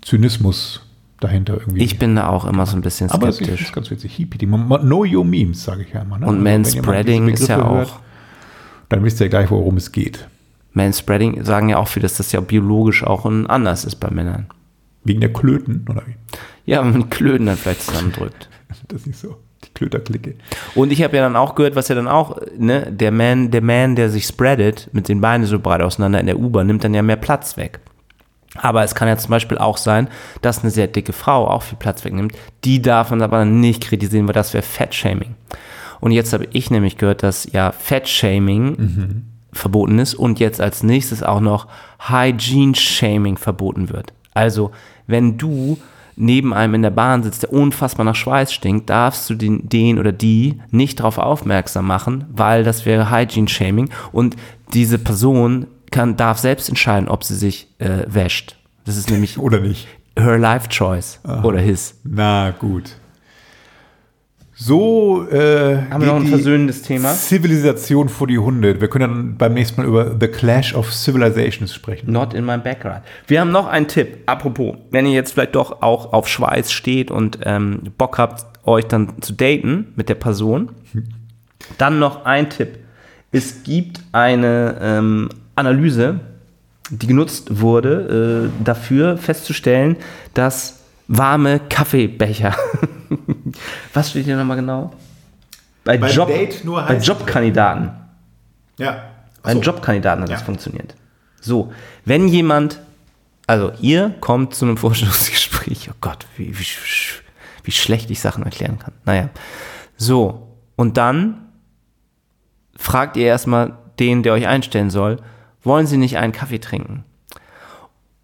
Zynismus 0.01 0.81
dahinter 1.19 1.53
irgendwie. 1.59 1.83
Ich 1.83 1.97
bin 1.99 2.15
da 2.15 2.27
auch 2.27 2.45
immer 2.45 2.65
so 2.65 2.75
ein 2.75 2.81
bisschen 2.81 3.09
Aber 3.11 3.29
es 3.29 3.39
ist, 3.39 3.45
skeptisch. 3.45 3.67
ist 3.67 3.73
ganz 3.73 3.91
witzig. 3.91 4.27
Man- 4.47 4.67
Know 4.81 5.05
your 5.05 5.23
memes, 5.23 5.63
sage 5.63 5.83
ich 5.83 5.93
ja 5.93 6.01
immer. 6.01 6.17
Ne? 6.19 6.25
Und 6.25 6.35
Also, 6.35 6.43
Manspreading 6.43 7.27
ist 7.29 7.47
ja 7.47 7.63
auch. 7.63 7.75
hört, 7.75 7.93
dann 8.89 9.03
wisst 9.03 9.21
ihr 9.21 9.29
gleich, 9.29 9.49
worum 9.51 9.77
es 9.77 9.91
geht. 9.91 10.27
Manspreading 10.73 11.43
sagen 11.43 11.69
ja 11.69 11.77
auch 11.77 11.87
viele, 11.87 12.03
dass 12.03 12.17
das 12.17 12.31
ja 12.31 12.41
biologisch 12.41 13.03
auch 13.03 13.25
ein 13.25 13.47
anders 13.47 13.85
ist 13.85 13.95
bei 13.95 14.09
Männern. 14.09 14.47
Wegen 15.03 15.21
der 15.21 15.33
Klöten, 15.33 15.85
oder 15.89 16.03
wie? 16.07 16.15
Ja, 16.65 16.83
wenn 16.83 16.91
man 16.91 17.01
die 17.03 17.09
Klöten 17.09 17.45
dann 17.45 17.57
vielleicht 17.57 17.83
zusammendrückt. 17.83 18.49
Das 18.87 19.01
ist 19.01 19.07
nicht 19.07 19.19
so. 19.19 19.37
Die 19.63 19.73
Klöterklicke. 19.75 20.35
Und 20.73 20.91
ich 20.91 21.03
habe 21.03 21.15
ja 21.15 21.21
dann 21.21 21.35
auch 21.35 21.53
gehört, 21.53 21.75
was 21.75 21.89
ja 21.89 21.95
dann 21.95 22.07
auch, 22.07 22.39
ne, 22.57 22.91
der 22.91 23.11
Man, 23.11 23.51
der 23.51 23.61
Man, 23.61 23.95
der 23.95 24.09
sich 24.09 24.25
spreadet, 24.25 24.89
mit 24.93 25.07
den 25.07 25.21
Beinen 25.21 25.45
so 25.45 25.59
breit 25.59 25.81
auseinander 25.81 26.19
in 26.19 26.25
der 26.25 26.39
U-Bahn, 26.39 26.65
nimmt 26.67 26.83
dann 26.83 26.93
ja 26.93 27.03
mehr 27.03 27.15
Platz 27.15 27.55
weg. 27.55 27.79
Aber 28.55 28.83
es 28.83 28.95
kann 28.95 29.07
ja 29.07 29.17
zum 29.17 29.29
Beispiel 29.29 29.57
auch 29.57 29.77
sein, 29.77 30.09
dass 30.41 30.63
eine 30.63 30.71
sehr 30.71 30.87
dicke 30.87 31.13
Frau 31.13 31.47
auch 31.47 31.63
viel 31.63 31.77
Platz 31.77 32.03
wegnimmt. 32.03 32.33
Die 32.63 32.81
darf 32.81 33.11
man 33.11 33.21
aber 33.21 33.45
nicht 33.45 33.83
kritisieren, 33.83 34.27
weil 34.27 34.33
das 34.33 34.53
wäre 34.53 34.63
Fat-Shaming. 34.63 35.35
Und 35.99 36.11
jetzt 36.11 36.33
habe 36.33 36.47
ich 36.51 36.69
nämlich 36.69 36.97
gehört, 36.97 37.23
dass 37.23 37.51
ja 37.51 37.71
Fat-Shaming 37.71 39.23
verboten 39.53 39.99
ist 39.99 40.15
und 40.15 40.39
jetzt 40.39 40.59
als 40.61 40.83
nächstes 40.83 41.23
auch 41.23 41.39
noch 41.39 41.67
Hygiene-Shaming 41.99 43.37
verboten 43.37 43.89
wird. 43.89 44.13
Also, 44.33 44.71
wenn 45.07 45.37
du 45.37 45.77
neben 46.15 46.53
einem 46.53 46.75
in 46.75 46.81
der 46.83 46.91
Bahn 46.91 47.23
sitzt, 47.23 47.43
der 47.43 47.53
unfassbar 47.53 48.05
nach 48.05 48.15
Schweiß 48.15 48.53
stinkt, 48.53 48.89
darfst 48.89 49.29
du 49.29 49.35
den, 49.35 49.67
den 49.67 49.97
oder 49.99 50.11
die 50.11 50.59
nicht 50.71 50.99
darauf 50.99 51.17
aufmerksam 51.17 51.87
machen, 51.87 52.25
weil 52.31 52.63
das 52.63 52.85
wäre 52.85 53.09
Hygiene-Shaming 53.09 53.89
und 54.11 54.35
diese 54.73 54.99
Person 54.99 55.67
kann, 55.91 56.17
darf 56.17 56.39
selbst 56.39 56.69
entscheiden, 56.69 57.07
ob 57.07 57.23
sie 57.23 57.35
sich 57.35 57.67
äh, 57.79 58.03
wäscht. 58.07 58.57
Das 58.85 58.97
ist 58.97 59.09
nämlich 59.09 59.37
Oder 59.39 59.59
nicht? 59.59 59.87
her 60.17 60.37
life 60.37 60.69
choice 60.69 61.19
oder 61.43 61.59
his. 61.59 61.99
Na 62.03 62.51
gut. 62.51 62.95
So 64.65 65.27
äh, 65.29 65.75
Haben 65.89 66.01
wir 66.01 66.07
noch 66.07 66.15
ein 66.21 66.27
versöhnendes 66.27 66.83
Thema? 66.83 67.13
Zivilisation 67.13 68.07
vor 68.07 68.27
die 68.27 68.37
Hunde. 68.37 68.79
Wir 68.79 68.87
können 68.87 69.09
dann 69.09 69.37
beim 69.37 69.53
nächsten 69.55 69.81
Mal 69.81 69.87
über 69.87 70.15
The 70.17 70.27
Clash 70.27 70.73
of 70.73 70.93
Civilizations 70.93 71.73
sprechen. 71.73 72.09
Not 72.09 72.33
in 72.33 72.45
my 72.45 72.57
backyard. 72.57 73.03
Wir 73.27 73.41
haben 73.41 73.51
noch 73.51 73.67
einen 73.67 73.89
Tipp. 73.89 74.19
Apropos, 74.25 74.77
wenn 74.89 75.05
ihr 75.05 75.11
jetzt 75.11 75.33
vielleicht 75.33 75.55
doch 75.55 75.81
auch 75.81 76.13
auf 76.13 76.29
Schweiß 76.29 76.71
steht 76.71 77.11
und 77.11 77.39
ähm, 77.43 77.81
Bock 77.97 78.17
habt, 78.17 78.45
euch 78.65 78.85
dann 78.85 79.21
zu 79.21 79.33
daten 79.33 79.91
mit 79.97 80.07
der 80.07 80.15
Person, 80.15 80.71
dann 81.77 81.99
noch 81.99 82.23
ein 82.23 82.49
Tipp. 82.49 82.79
Es 83.33 83.63
gibt 83.63 83.99
eine 84.13 84.77
ähm, 84.81 85.29
Analyse, 85.55 86.21
die 86.89 87.07
genutzt 87.07 87.59
wurde, 87.59 88.49
äh, 88.61 88.63
dafür 88.63 89.17
festzustellen, 89.17 89.97
dass 90.33 90.85
warme 91.09 91.59
Kaffeebecher. 91.67 92.55
Was 93.93 94.09
steht 94.09 94.25
hier 94.25 94.37
nochmal 94.37 94.57
genau? 94.57 94.93
Bei, 95.83 95.97
Beim 95.97 96.11
Job, 96.11 96.29
bei 96.29 96.97
Jobkandidaten. 96.97 97.91
Ja. 98.77 99.03
Ein 99.43 99.61
Jobkandidaten 99.61 100.23
hat 100.23 100.29
das 100.31 100.39
Ja. 100.39 100.45
funktioniert. 100.45 100.95
So, 101.41 101.73
wenn 102.05 102.27
jemand, 102.29 102.79
also 103.47 103.71
ihr 103.81 104.11
kommt 104.21 104.55
zu 104.55 104.65
einem 104.65 104.77
Vorstellungsgespräch, 104.77 105.89
oh 105.91 105.95
Gott, 105.99 106.25
wie, 106.37 106.57
wie, 106.57 106.65
wie 107.63 107.71
schlecht 107.71 108.09
ich 108.11 108.21
Sachen 108.21 108.43
erklären 108.43 108.79
kann. 108.79 108.93
Naja, 109.05 109.29
so, 109.97 110.47
und 110.77 110.95
dann 110.97 111.49
fragt 112.77 113.17
ihr 113.17 113.25
erstmal 113.27 113.77
den, 113.99 114.23
der 114.23 114.33
euch 114.33 114.47
einstellen 114.47 114.89
soll, 114.89 115.17
wollen 115.63 115.85
Sie 115.87 115.97
nicht 115.97 116.17
einen 116.17 116.33
Kaffee 116.33 116.59
trinken? 116.59 117.03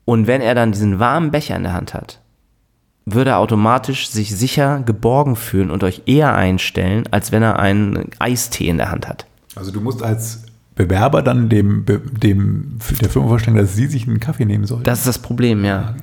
Und 0.05 0.25
wenn 0.27 0.41
er 0.41 0.55
dann 0.55 0.71
diesen 0.71 0.99
warmen 0.99 1.29
Becher 1.31 1.55
in 1.55 1.63
der 1.63 1.73
Hand 1.73 1.93
hat, 1.93 2.19
würde 3.13 3.31
er 3.31 3.39
automatisch 3.39 4.09
sich 4.09 4.35
sicher 4.35 4.81
geborgen 4.85 5.35
fühlen 5.35 5.71
und 5.71 5.83
euch 5.83 6.03
eher 6.05 6.35
einstellen, 6.35 7.03
als 7.11 7.31
wenn 7.31 7.43
er 7.43 7.59
einen 7.59 8.09
Eistee 8.19 8.67
in 8.67 8.77
der 8.77 8.91
Hand 8.91 9.07
hat. 9.07 9.25
Also 9.55 9.71
du 9.71 9.81
musst 9.81 10.03
als 10.03 10.43
Bewerber 10.75 11.21
dann 11.21 11.49
dem, 11.49 11.85
dem 11.85 12.79
der 13.01 13.09
Firma 13.09 13.27
vorstellen, 13.27 13.57
dass 13.57 13.75
sie 13.75 13.87
sich 13.87 14.07
einen 14.07 14.19
Kaffee 14.19 14.45
nehmen 14.45 14.65
soll. 14.65 14.81
Das 14.83 14.99
ist 14.99 15.07
das 15.07 15.19
Problem, 15.19 15.65
ja. 15.65 15.95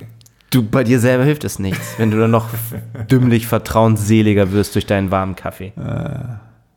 Du, 0.49 0.63
bei 0.63 0.83
dir 0.83 0.99
selber 0.99 1.23
hilft 1.23 1.43
es 1.43 1.59
nichts, 1.59 1.95
wenn 1.97 2.11
du 2.11 2.19
dann 2.19 2.31
noch 2.31 2.49
dümmlich 3.11 3.47
vertrauensseliger 3.47 4.51
wirst 4.51 4.75
durch 4.75 4.85
deinen 4.85 5.11
warmen 5.11 5.35
Kaffee. 5.35 5.73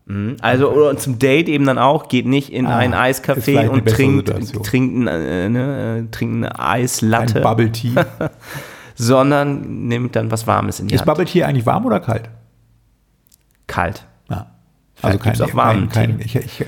Mhm. 0.07 0.37
Also 0.41 0.71
oder 0.73 0.97
zum 0.97 1.19
Date 1.19 1.49
eben 1.49 1.67
dann 1.67 1.79
auch, 1.79 2.09
geht 2.09 2.27
nicht 2.27 2.53
in 2.53 2.67
Ah, 2.67 2.79
ein 2.79 2.95
Eiscafé 2.95 3.69
und 3.69 3.87
trinkt, 3.87 4.33
trinkt, 4.65 4.97
ein, 4.97 5.07
äh, 5.07 5.49
ne, 5.49 5.99
äh, 5.99 6.11
trinkt 6.11 6.37
eine 6.37 6.59
Ein 6.59 6.81
Eislatte, 6.83 7.41
Bubble 7.41 7.71
Tea. 7.71 7.95
sondern 9.01 9.87
nimmt 9.89 10.15
dann 10.17 10.31
was 10.31 10.47
Warmes 10.47 10.81
in 10.81 10.89
die 10.89 10.95
Ist 10.95 11.01
Hand. 11.01 11.07
Bubble 11.07 11.25
Tea 11.25 11.45
eigentlich 11.45 11.67
warm 11.67 11.87
oder 11.87 12.01
kalt? 12.01 12.29
Kalt. 13.67 14.05
Ja. 14.29 14.47
Vielleicht 14.95 15.23
gibt's 15.23 15.41
auch 15.41 15.55
warmen 15.55 15.89
kein, 15.89 16.19
Tee. 16.19 16.25
ich, 16.25 16.37
ich, 16.37 16.65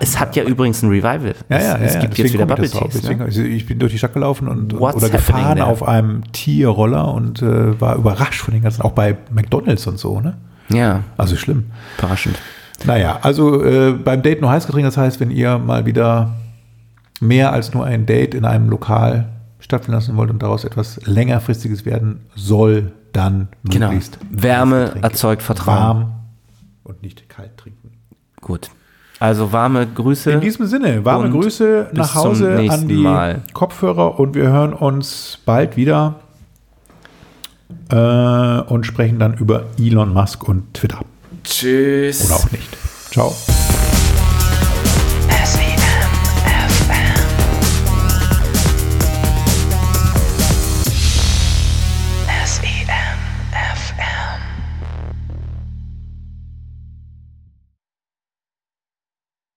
Es 0.00 0.18
hat 0.18 0.36
ja 0.36 0.44
übrigens 0.44 0.82
ein 0.82 0.88
Revival. 0.88 1.34
ja, 1.50 1.58
ja, 1.58 1.58
es, 1.58 1.64
ja, 1.64 1.76
es 1.78 1.94
ja, 1.94 2.00
gibt 2.00 2.18
jetzt 2.18 2.32
wieder 2.32 2.46
Bubble. 2.46 2.68
Teas. 2.70 3.02
Ne? 3.02 3.20
also 3.20 3.42
ich 3.42 3.66
bin 3.66 3.78
durch 3.78 3.92
die 3.92 3.98
Stadt 3.98 4.14
gelaufen 4.14 4.48
und, 4.48 4.72
und 4.72 4.80
oder 4.80 5.10
gefahren 5.10 5.56
there? 5.56 5.66
auf 5.66 5.82
einem 5.86 6.22
Tierroller 6.32 7.12
und 7.12 7.42
äh, 7.42 7.78
war 7.80 7.96
überrascht 7.96 8.40
von 8.40 8.54
den 8.54 8.62
ganzen, 8.62 8.82
auch 8.82 8.92
bei 8.92 9.16
McDonalds 9.30 9.86
und 9.86 9.98
so, 9.98 10.20
ne? 10.20 10.36
Ja, 10.70 11.02
Also 11.18 11.36
schlimm. 11.36 11.66
überraschend. 11.98 12.38
Naja, 12.86 13.18
also 13.20 13.62
äh, 13.62 13.92
beim 13.92 14.22
Date 14.22 14.40
nur 14.40 14.50
Heißgetränk, 14.50 14.86
das 14.86 14.96
heißt, 14.96 15.20
wenn 15.20 15.30
ihr 15.30 15.58
mal 15.58 15.84
wieder 15.86 16.30
mehr 17.20 17.52
als 17.52 17.74
nur 17.74 17.84
ein 17.84 18.06
Date 18.06 18.34
in 18.34 18.44
einem 18.46 18.70
Lokal 18.70 19.28
stattfinden 19.64 19.94
lassen 19.96 20.16
wollt 20.16 20.30
und 20.30 20.42
daraus 20.42 20.64
etwas 20.64 21.00
längerfristiges 21.06 21.84
werden 21.84 22.20
soll, 22.36 22.92
dann 23.12 23.48
Genau. 23.64 23.86
möglichst 23.88 24.18
Wärme 24.30 24.76
Heißgetränke. 24.82 25.06
erzeugt 25.08 25.42
Vertrauen. 25.42 25.76
warm 25.78 26.12
und 26.84 27.02
nicht 27.02 27.28
kalt 27.28 27.56
trinken. 27.56 27.92
Gut. 28.40 28.70
Also 29.20 29.52
warme 29.52 29.86
Grüße. 29.86 30.32
In 30.32 30.40
diesem 30.40 30.66
Sinne, 30.66 31.04
warme 31.04 31.30
Grüße 31.30 31.90
nach 31.92 32.14
Hause 32.14 32.50
an 32.50 32.56
nächsten 32.56 32.88
die 32.88 32.94
Mal. 32.96 33.42
Kopfhörer 33.54 34.18
und 34.18 34.34
wir 34.34 34.48
hören 34.48 34.72
uns 34.74 35.38
bald 35.46 35.76
wieder 35.76 36.16
äh, 37.90 38.60
und 38.60 38.84
sprechen 38.84 39.18
dann 39.18 39.34
über 39.34 39.64
Elon 39.78 40.12
Musk 40.12 40.46
und 40.48 40.74
Twitter. 40.74 41.00
Tschüss. 41.44 42.26
Oder 42.26 42.36
auch 42.36 42.50
nicht. 42.52 42.76
Ciao. 43.10 43.32